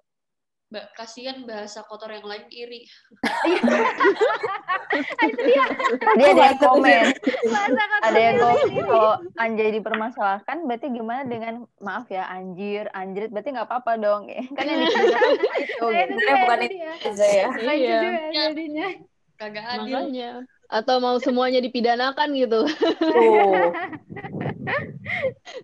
[0.69, 2.85] Mbak, kasihan bahasa kotor yang lain iri.
[5.25, 5.65] itu dia.
[5.97, 7.09] Tadi ada yang komen.
[8.05, 13.65] ada yang komen kalau anjay dipermasalahkan, berarti gimana dengan maaf ya anjir, anjrit, berarti nggak
[13.65, 14.29] apa-apa dong.
[14.29, 15.85] Kan yang dipermasalahkan itu.
[15.89, 16.13] Gitu.
[16.37, 17.49] bukan itu aja ya.
[17.65, 18.29] Iya.
[18.29, 18.93] Jadinya.
[19.41, 19.89] Kagak adil.
[19.89, 20.45] Makanya.
[20.69, 22.69] Atau mau semuanya dipidanakan gitu.
[22.69, 23.73] Tuh.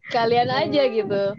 [0.10, 1.38] Kalian aja gitu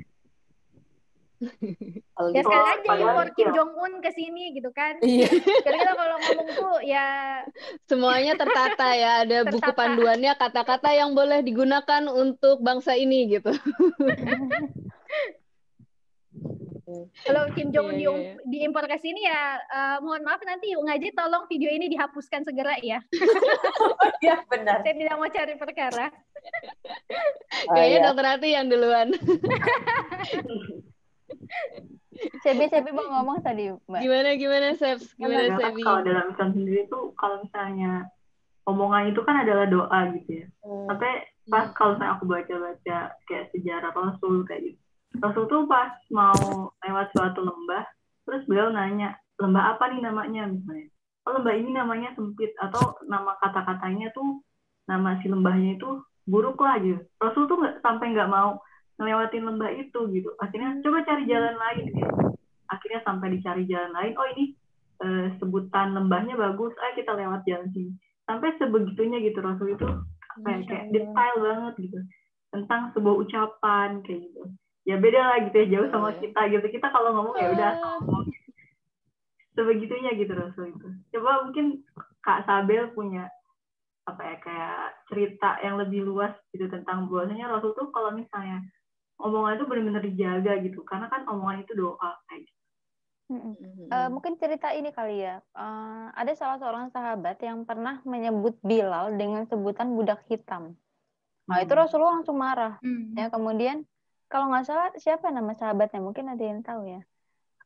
[2.17, 4.97] ya sekali aja impor Kim Jong Un ke sini gitu kan.
[5.05, 5.29] Iya.
[5.37, 7.07] Kira-kira kalau ngomong tuh ya
[7.85, 9.53] semuanya tertata ya, ada tertata.
[9.53, 13.53] buku panduannya kata-kata yang boleh digunakan untuk bangsa ini gitu.
[17.27, 21.45] kalau Kim Jong Un yeah, diimpor ke sini ya uh, mohon maaf nanti ngaji tolong
[21.51, 23.03] video ini dihapuskan segera ya.
[23.83, 24.87] oh iya benar.
[24.87, 26.07] Saya tidak mau cari perkara.
[27.75, 28.07] Kayaknya oh, iya.
[28.07, 29.09] dokter Hati yang duluan.
[32.45, 34.01] Sebi Sebi mau ngomong tadi mbak.
[34.01, 35.17] Gimana gimana Sebs?
[35.17, 38.09] Gimana ya, Sebi kalau dalam Islam sendiri tuh kalau misalnya
[38.67, 40.47] omongan itu kan adalah doa gitu ya.
[40.67, 40.87] Hmm.
[40.91, 41.13] sampai
[41.47, 42.99] pas kalau misalnya aku baca-baca
[43.31, 44.81] kayak sejarah Rasul kayak gitu.
[45.23, 47.85] Rasul tuh pas mau lewat suatu lembah
[48.27, 50.51] terus beliau nanya lembah apa nih namanya?
[50.51, 50.91] misalnya.
[51.27, 54.43] Oh lembah ini namanya sempit atau nama kata-katanya tuh
[54.87, 57.03] nama si lembahnya itu buruk lah gitu.
[57.23, 58.59] Rasul tuh nggak sampai nggak mau
[58.97, 60.29] ngelewatin lembah itu gitu.
[60.41, 62.15] Akhirnya coba cari jalan lain gitu.
[62.67, 64.45] akhirnya sampai dicari jalan lain oh ini
[64.99, 67.93] uh, sebutan lembahnya bagus ayo kita lewat jalan sini.
[68.27, 69.87] Sampai sebegitunya gitu Rasul itu
[70.37, 71.99] apa ya, kayak detail banget gitu.
[72.51, 74.43] Tentang sebuah ucapan kayak gitu.
[74.87, 76.19] Ya beda lah gitu ya jauh sama iya.
[76.27, 76.67] kita gitu.
[76.75, 78.25] Kita kalau ngomong ya udah ngomong.
[79.55, 80.89] Sebegitunya gitu Rasul itu.
[81.15, 81.87] Coba mungkin
[82.27, 83.31] Kak Sabel punya
[84.07, 88.63] apa ya kayak cerita yang lebih luas gitu tentang bahwasanya Rasul tuh kalau misalnya
[89.17, 92.61] omongan itu benar-benar dijaga gitu karena kan omongan itu doa kayak gitu.
[93.27, 93.91] Mm-hmm.
[93.91, 95.43] Uh, mungkin cerita ini kali ya.
[95.51, 100.79] Uh, ada salah seorang sahabat yang pernah menyebut Bilal dengan sebutan budak hitam.
[101.51, 102.79] Nah itu Rasulullah langsung marah.
[102.87, 103.19] Mm-hmm.
[103.19, 103.77] Ya kemudian
[104.31, 107.03] kalau nggak salah siapa nama sahabatnya mungkin ada yang tahu ya.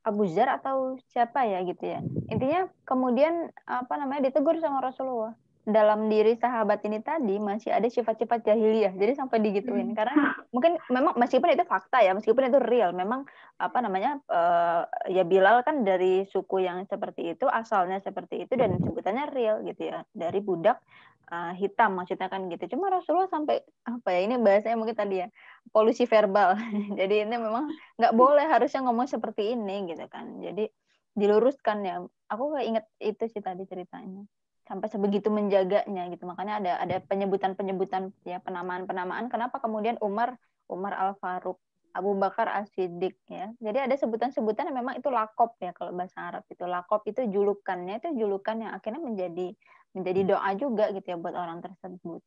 [0.00, 2.00] Abu Zar atau siapa ya gitu ya.
[2.32, 5.36] Intinya kemudian apa namanya ditegur sama Rasulullah
[5.70, 8.94] dalam diri sahabat ini tadi masih ada sifat-sifat jahiliyah.
[8.94, 9.90] Jadi sampai digituin.
[9.92, 9.96] Hmm.
[9.96, 10.14] Karena
[10.54, 13.26] mungkin memang meskipun itu fakta ya, meskipun itu real, memang
[13.56, 18.76] apa namanya uh, ya Bilal kan dari suku yang seperti itu, asalnya seperti itu dan
[18.82, 20.02] sebutannya real gitu ya.
[20.10, 20.82] Dari budak
[21.30, 22.76] uh, hitam maksudnya kan gitu.
[22.76, 25.28] Cuma Rasulullah sampai apa ya ini bahasanya mungkin tadi ya
[25.70, 26.58] polusi verbal.
[27.00, 30.42] Jadi ini memang nggak boleh harusnya ngomong seperti ini gitu kan.
[30.42, 30.66] Jadi
[31.14, 32.02] diluruskan ya.
[32.30, 34.22] Aku inget itu sih tadi ceritanya
[34.70, 36.30] sampai sebegitu menjaganya gitu.
[36.30, 40.38] Makanya ada ada penyebutan penyebutan ya penamaan penamaan kenapa kemudian Umar
[40.70, 41.58] Umar Al Faruq
[41.90, 43.50] Abu Bakar As Siddiq ya?
[43.58, 46.62] Jadi ada sebutan sebutan yang memang itu lakop ya kalau bahasa Arab itu.
[46.62, 49.50] Lakop itu julukannya itu julukan yang akhirnya menjadi
[49.90, 52.22] menjadi doa juga gitu ya buat orang tersebut.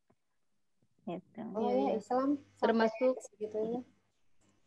[1.07, 1.41] Gitu.
[1.55, 3.79] Oh ya Islam termasuk gitu ya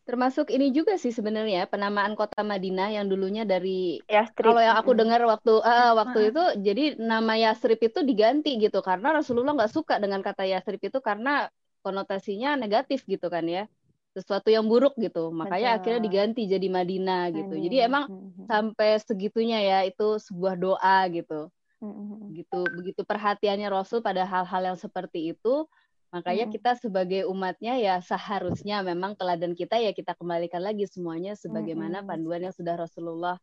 [0.06, 4.54] Termasuk ini juga sih sebenarnya penamaan kota Madinah yang dulunya dari Yastrib.
[4.54, 9.18] kalau yang aku dengar waktu uh, waktu itu jadi nama Yasrib itu diganti gitu karena
[9.18, 11.50] Rasulullah nggak suka dengan kata Yasrib itu karena
[11.82, 13.66] konotasinya negatif gitu kan ya
[14.14, 15.78] sesuatu yang buruk gitu makanya Betul.
[15.82, 18.48] akhirnya diganti jadi Madinah gitu jadi emang hmm.
[18.48, 21.52] sampai segitunya ya itu sebuah doa gitu
[21.84, 22.32] hmm.
[22.32, 25.68] gitu begitu perhatiannya Rasul pada hal-hal yang seperti itu
[26.16, 32.00] Makanya kita sebagai umatnya ya seharusnya memang teladan kita ya kita kembalikan lagi semuanya sebagaimana
[32.08, 33.36] panduan yang sudah Rasulullah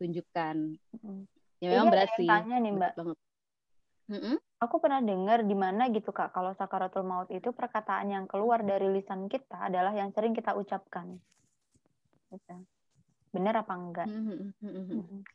[0.00, 0.56] tunjukkan.
[1.60, 2.24] Ya memang berat sih.
[2.24, 2.92] Tanya nih Mbak.
[2.96, 3.18] Banget.
[4.08, 4.36] Mm-hmm.
[4.64, 8.88] Aku pernah dengar di mana gitu kak, kalau sakaratul maut itu perkataan yang keluar dari
[8.88, 11.20] lisan kita adalah yang sering kita ucapkan.
[12.32, 12.56] Gitu.
[13.36, 14.08] Benar apa enggak?
[14.08, 15.28] Mm-hmm.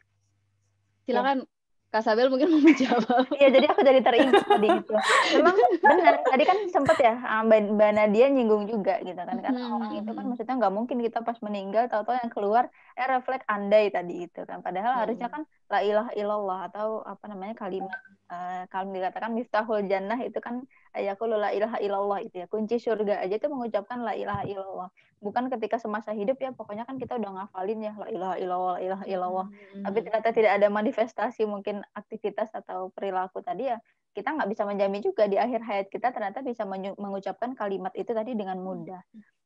[1.05, 1.45] Silakan
[1.93, 3.29] Kak Sabel mungkin mau menjawab.
[3.37, 4.93] Iya, jadi aku jadi teringat tadi gitu.
[5.37, 9.37] Memang benar, tadi kan sempet ya ah, Mbak Nadia nyinggung juga gitu kan.
[9.37, 9.75] Karena hmm.
[9.77, 12.63] orang itu kan maksudnya nggak mungkin kita pas meninggal tahu-tahu yang keluar
[12.97, 14.65] eh refleks andai tadi itu kan.
[14.65, 15.01] Padahal hmm.
[15.05, 17.97] harusnya kan la ilaha illallah atau apa namanya kalimat
[18.29, 20.61] uh, kalau dikatakan miftahul jannah itu kan
[20.93, 22.47] ayakul la ilaha illallah itu ya.
[22.47, 24.89] Kunci surga aja itu mengucapkan la ilaha illallah
[25.23, 28.81] bukan ketika semasa hidup ya pokoknya kan kita udah ngafalin ya la ilaha illallah la
[28.83, 29.83] ilaha illallah hmm.
[29.87, 33.79] tapi ternyata tidak ada manifestasi mungkin aktivitas atau perilaku tadi ya
[34.13, 36.67] kita nggak bisa menjamin juga di akhir hayat kita ternyata bisa
[36.99, 38.99] mengucapkan kalimat itu tadi dengan mudah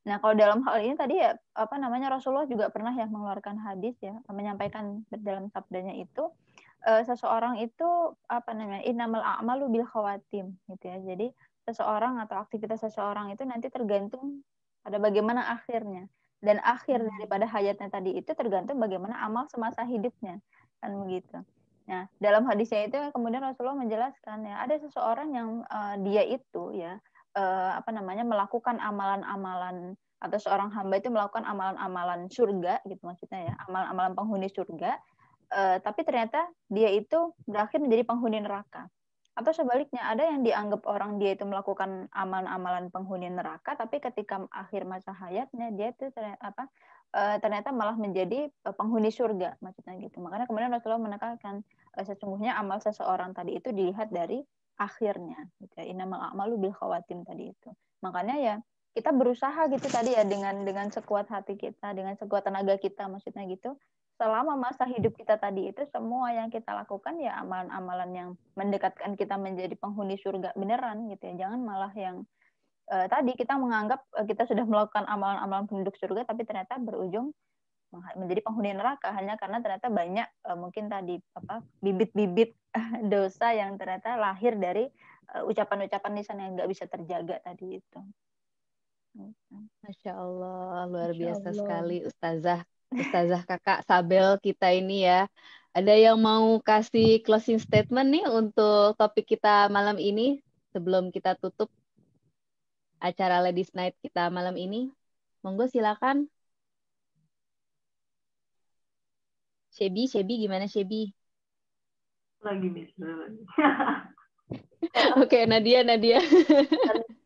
[0.08, 4.00] nah kalau dalam hal ini tadi ya apa namanya Rasulullah juga pernah ya mengeluarkan hadis
[4.00, 6.32] ya menyampaikan dalam sabdanya itu
[6.88, 11.36] uh, seseorang itu apa namanya inamal a'malu bil khawatim gitu ya jadi
[11.68, 14.48] seseorang atau aktivitas seseorang itu nanti tergantung
[14.88, 16.08] pada bagaimana akhirnya
[16.40, 17.10] dan akhir hmm.
[17.18, 20.40] daripada hayatnya tadi itu tergantung bagaimana amal semasa hidupnya
[20.80, 21.42] kan begitu.
[21.90, 27.02] Nah dalam hadisnya itu kemudian Rasulullah menjelaskan ya ada seseorang yang uh, dia itu ya
[27.38, 33.54] uh, apa namanya melakukan amalan-amalan atau seorang hamba itu melakukan amalan-amalan surga gitu maksudnya ya
[33.70, 34.98] amalan-amalan penghuni surga
[35.54, 38.88] uh, tapi ternyata dia itu berakhir menjadi penghuni neraka.
[39.38, 44.82] Atau sebaliknya ada yang dianggap orang dia itu melakukan amalan-amalan penghuni neraka tapi ketika akhir
[44.90, 46.64] masa hayatnya dia itu ternyata, apa
[47.14, 50.26] eh, ternyata malah menjadi penghuni surga maksudnya gitu.
[50.26, 51.62] Makanya kemudian Rasulullah menekankan
[52.02, 54.42] sesungguhnya amal seseorang tadi itu dilihat dari
[54.78, 55.86] akhirnya gitu ya.
[55.90, 57.70] Inamal a'malu bil khawatim tadi itu.
[58.06, 58.56] Makanya ya
[58.98, 63.46] kita berusaha gitu tadi ya dengan dengan sekuat hati kita dengan sekuat tenaga kita maksudnya
[63.50, 63.78] gitu.
[64.18, 69.38] Selama masa hidup kita tadi itu semua yang kita lakukan ya amalan-amalan yang mendekatkan kita
[69.38, 71.46] menjadi penghuni surga beneran gitu ya.
[71.46, 72.26] Jangan malah yang
[72.90, 77.36] uh, tadi kita menganggap uh, kita sudah melakukan amalan-amalan penduduk surga tapi ternyata berujung
[77.92, 82.52] menjadi penghuni neraka hanya karena ternyata banyak uh, mungkin tadi apa bibit-bibit
[83.14, 84.92] dosa yang ternyata lahir dari
[85.28, 88.00] ucapan-ucapan uh, lisan yang nggak bisa terjaga tadi itu.
[89.82, 91.58] Masya Allah luar Masya biasa Allah.
[91.58, 92.60] sekali Ustazah
[92.94, 95.28] Ustazah kakak Sabel kita ini ya.
[95.76, 100.42] Ada yang mau kasih closing statement nih untuk topik kita malam ini
[100.74, 101.70] sebelum kita tutup
[102.98, 104.90] acara Ladies Night kita malam ini?
[105.46, 106.30] Monggo silakan.
[109.78, 111.14] Shebi, Shebi gimana Shebi?
[112.42, 113.30] Lagi misalnya.
[115.22, 116.18] Oke, okay, Nadia, Nadia.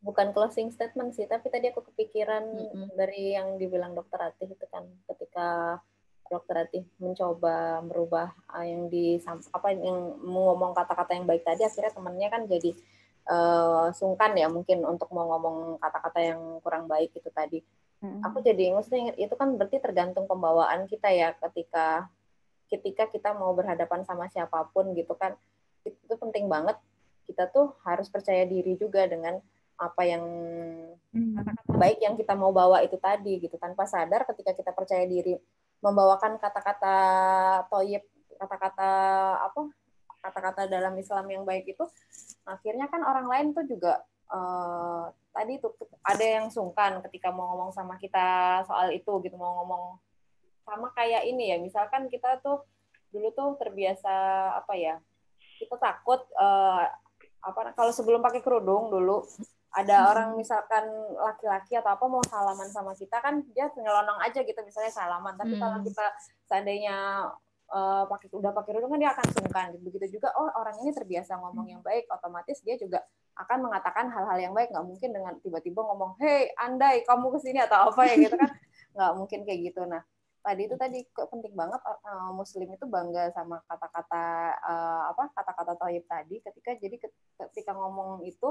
[0.04, 2.88] bukan closing statement sih, tapi tadi aku kepikiran mm -hmm.
[2.92, 5.80] dari yang dibilang dokter Atih itu kan ketika
[6.28, 11.92] dokter Atih mencoba merubah uh, yang di apa yang ngomong kata-kata yang baik tadi akhirnya
[11.96, 12.70] temannya kan jadi
[13.32, 17.64] uh, sungkan ya mungkin untuk mau ngomong kata-kata yang kurang baik itu tadi.
[18.04, 18.20] Mm -hmm.
[18.28, 22.12] Aku jadi maksudnya itu kan berarti tergantung pembawaan kita ya ketika
[22.72, 25.36] ketika kita mau berhadapan sama siapa pun gitu kan
[25.84, 26.80] itu penting banget
[27.28, 29.36] kita tuh harus percaya diri juga dengan
[29.76, 30.24] apa yang
[31.12, 31.76] hmm.
[31.76, 35.36] baik yang kita mau bawa itu tadi gitu tanpa sadar ketika kita percaya diri
[35.82, 36.96] membawakan kata-kata
[37.66, 38.06] toyib
[38.38, 38.90] kata-kata
[39.42, 39.60] apa
[40.22, 41.84] kata-kata dalam Islam yang baik itu
[42.46, 43.98] akhirnya kan orang lain tuh juga
[44.30, 45.74] uh, tadi tuh
[46.06, 49.98] ada yang sungkan ketika mau ngomong sama kita soal itu gitu mau ngomong
[50.62, 52.62] sama kayak ini ya misalkan kita tuh
[53.12, 54.12] dulu tuh terbiasa
[54.56, 54.96] apa ya
[55.60, 56.88] kita takut uh,
[57.42, 59.26] apa kalau sebelum pakai kerudung dulu
[59.74, 60.08] ada hmm.
[60.10, 60.84] orang misalkan
[61.18, 65.58] laki-laki atau apa mau salaman sama kita kan dia nyelonong aja gitu misalnya salaman tapi
[65.58, 65.62] hmm.
[65.62, 66.06] kalau kita
[66.46, 66.96] seandainya
[67.72, 71.36] uh, pakai udah pakai kerudung kan dia akan sungkan begitu juga oh orang ini terbiasa
[71.40, 73.02] ngomong yang baik otomatis dia juga
[73.32, 77.64] akan mengatakan hal-hal yang baik nggak mungkin dengan tiba-tiba ngomong hey andai kamu ke sini
[77.64, 78.50] atau apa ya gitu kan
[78.96, 80.04] nggak mungkin kayak gitu nah
[80.42, 84.26] tadi itu tadi penting banget uh, muslim itu bangga sama kata-kata
[84.58, 86.96] uh, apa kata-kata toyib tadi ketika jadi
[87.38, 88.50] ketika ngomong itu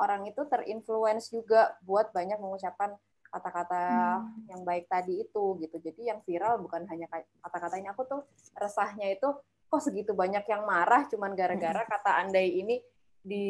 [0.00, 2.96] orang itu terinfluence juga buat banyak mengucapkan
[3.28, 3.84] kata-kata
[4.24, 4.48] hmm.
[4.48, 7.04] yang baik tadi itu gitu jadi yang viral bukan hanya
[7.44, 8.20] kata-kata ini aku tuh
[8.56, 9.28] resahnya itu
[9.68, 11.92] kok segitu banyak yang marah cuman gara-gara hmm.
[11.92, 12.80] kata andai ini
[13.20, 13.46] di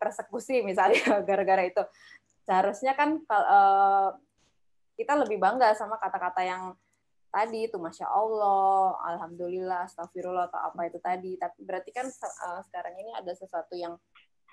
[0.00, 1.84] persekusi misalnya gara-gara itu
[2.48, 4.16] seharusnya kan uh,
[4.96, 6.72] kita lebih bangga sama kata-kata yang
[7.30, 11.32] tadi itu masya Allah, alhamdulillah, astagfirullah atau apa itu tadi.
[11.36, 13.94] Tapi berarti kan uh, sekarang ini ada sesuatu yang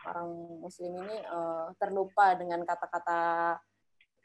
[0.03, 0.29] orang
[0.59, 3.55] muslim ini uh, terlupa dengan kata-kata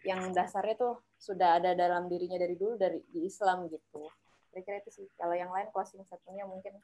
[0.07, 4.07] yang dasarnya tuh sudah ada dalam dirinya dari dulu dari di Islam gitu.
[4.51, 5.07] Kira-kira itu sih.
[5.19, 6.79] Kalau yang lain closing statementnya mungkin.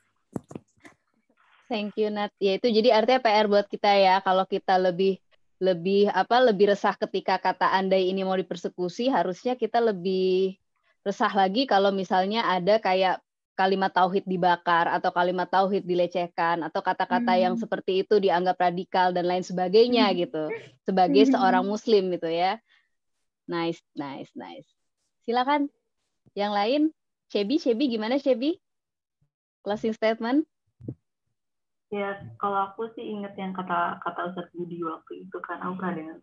[1.70, 2.30] Thank you Nat.
[2.38, 5.16] Ya itu jadi artinya PR buat kita ya kalau kita lebih
[5.62, 10.58] lebih apa lebih resah ketika kata andai ini mau dipersekusi harusnya kita lebih
[11.04, 13.20] resah lagi kalau misalnya ada kayak
[13.54, 17.42] kalimat tauhid dibakar atau kalimat tauhid dilecehkan atau kata-kata hmm.
[17.46, 20.16] yang seperti itu dianggap radikal dan lain sebagainya hmm.
[20.26, 20.44] gitu
[20.82, 22.58] sebagai seorang muslim gitu ya.
[23.46, 24.66] Nice nice nice.
[25.22, 25.70] Silakan.
[26.34, 26.82] Yang lain?
[27.30, 28.58] Cebi Cebi gimana Cebi?
[29.62, 30.44] Closing statement?
[31.94, 35.94] Ya kalau aku sih inget yang kata kata Ustadz Budi waktu itu kan aku pernah
[35.94, 36.18] dengar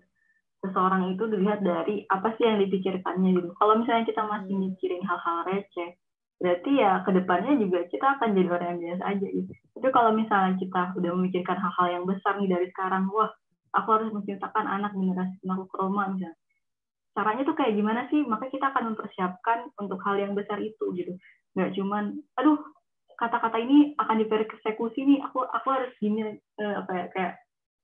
[0.61, 4.63] seseorang itu dilihat dari apa sih yang dipikirkannya gitu kalau misalnya kita masih hmm.
[4.69, 5.97] mikirin hal-hal receh
[6.41, 9.51] berarti ya ke depannya juga kita akan jadi orang yang biasa aja gitu.
[9.77, 13.29] Tapi kalau misalnya kita udah memikirkan hal-hal yang besar nih dari sekarang, wah
[13.77, 16.33] aku harus menciptakan anak generasi penakluk Roma misalnya.
[17.13, 18.25] Caranya tuh kayak gimana sih?
[18.25, 21.13] Maka kita akan mempersiapkan untuk hal yang besar itu gitu.
[21.53, 22.57] Nggak cuman, aduh
[23.21, 27.33] kata-kata ini akan dipersekusi nih, aku aku harus gini eh, apa ya kayak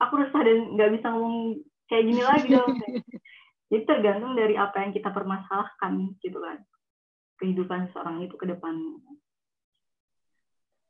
[0.02, 2.76] aku resah dan nggak bisa ngomong kayak gini lagi dong.
[3.68, 6.64] Jadi tergantung dari apa yang kita permasalahkan gitu kan
[7.38, 8.76] kehidupan seorang itu ke depan.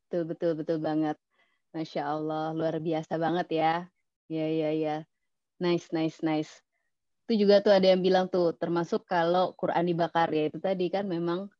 [0.07, 1.17] Betul, betul, betul banget.
[1.75, 3.73] Masya Allah, luar biasa banget ya.
[4.31, 4.97] Ya, ya, ya.
[5.59, 6.63] Nice, nice, nice.
[7.27, 11.03] Itu juga tuh ada yang bilang tuh, termasuk kalau Quran dibakar ya, itu tadi kan
[11.03, 11.51] memang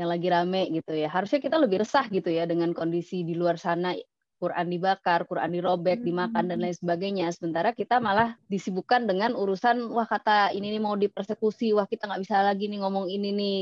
[0.00, 1.12] yang lagi rame gitu ya.
[1.12, 3.92] Harusnya kita lebih resah gitu ya dengan kondisi di luar sana
[4.40, 7.28] Quran dibakar, Quran dirobek, dimakan dan lain sebagainya.
[7.36, 12.24] Sementara kita malah disibukkan dengan urusan wah kata ini nih mau dipersekusi, wah kita nggak
[12.24, 13.60] bisa lagi nih ngomong ini nih,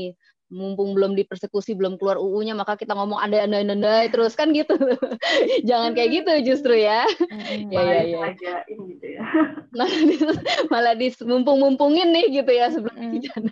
[0.49, 4.73] mumpung belum dipersekusi belum keluar UU-nya maka kita ngomong andai andai andai terus kan gitu.
[5.69, 7.05] Jangan kayak gitu justru ya.
[7.69, 8.23] Ya ya ya.
[8.65, 9.23] gitu ya.
[9.77, 10.21] Malah dis,
[10.71, 13.51] malah dis mumpung mumpungin nih gitu ya sebelum mm.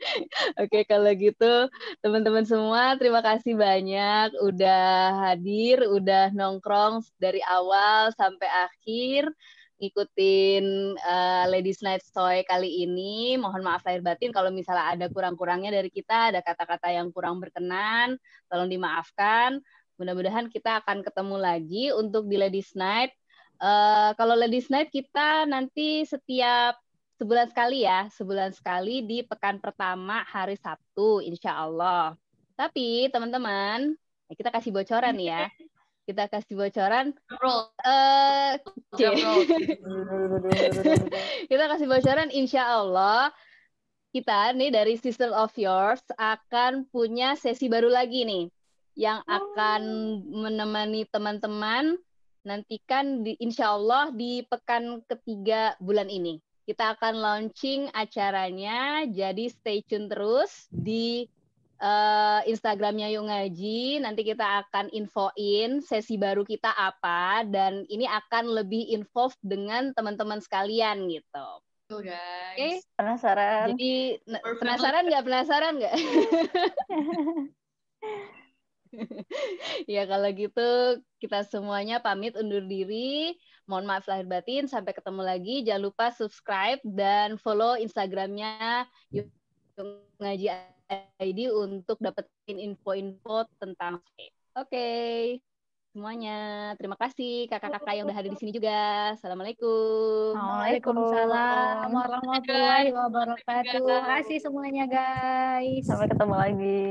[0.62, 1.68] Oke, kalau gitu
[2.04, 4.84] teman-teman semua terima kasih banyak udah
[5.30, 9.32] hadir, udah nongkrong dari awal sampai akhir
[9.76, 13.36] ngikutin uh, Ladies Night Toy kali ini.
[13.36, 18.16] Mohon maaf lahir batin kalau misalnya ada kurang-kurangnya dari kita, ada kata-kata yang kurang berkenan,
[18.48, 19.60] tolong dimaafkan.
[19.96, 23.12] Mudah-mudahan kita akan ketemu lagi untuk di Ladies Night.
[23.56, 26.76] Uh, kalau Ladies Night kita nanti setiap
[27.16, 32.16] sebulan sekali ya, sebulan sekali di pekan pertama hari Sabtu, insya Allah.
[32.56, 33.96] Tapi teman-teman,
[34.32, 35.48] kita kasih bocoran ya
[36.06, 37.10] kita kasih bocoran.
[37.42, 38.54] Uh,
[41.50, 43.34] kita kasih bocoran, insya Allah
[44.14, 48.48] kita nih dari Sister of Yours akan punya sesi baru lagi nih
[48.96, 49.82] yang akan
[50.24, 52.00] menemani teman-teman
[52.46, 56.40] nantikan di insya Allah di pekan ketiga bulan ini.
[56.66, 61.30] Kita akan launching acaranya, jadi stay tune terus di
[61.78, 64.02] uh, Instagramnya Yuk Ngaji.
[64.02, 70.42] Nanti kita akan infoin sesi baru kita apa dan ini akan lebih involved dengan teman-teman
[70.42, 71.62] sekalian gitu.
[71.86, 72.82] Oke, okay.
[72.98, 73.70] penasaran.
[73.70, 74.18] Jadi
[74.58, 75.22] penasaran nggak?
[75.22, 75.94] Penasaran nggak?
[79.90, 80.68] ya kalau gitu
[81.18, 83.34] kita semuanya pamit undur diri.
[83.66, 84.70] Mohon maaf lahir batin.
[84.70, 85.66] Sampai ketemu lagi.
[85.66, 89.26] Jangan lupa subscribe dan follow Instagramnya Yuk
[90.22, 90.46] Ngaji
[91.20, 94.00] ID untuk dapetin info-info tentang
[94.56, 94.72] Oke.
[94.72, 95.20] Okay.
[95.96, 99.16] Semuanya, terima kasih kakak-kakak yang udah hadir di sini juga.
[99.16, 100.36] Assalamualaikum.
[100.36, 103.80] Waalaikumsalam warahmatullahi wabarakatuh.
[103.80, 105.88] Terima kasih semuanya guys.
[105.88, 106.88] Sampai ketemu lagi.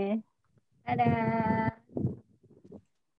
[0.89, 1.84] Dadah.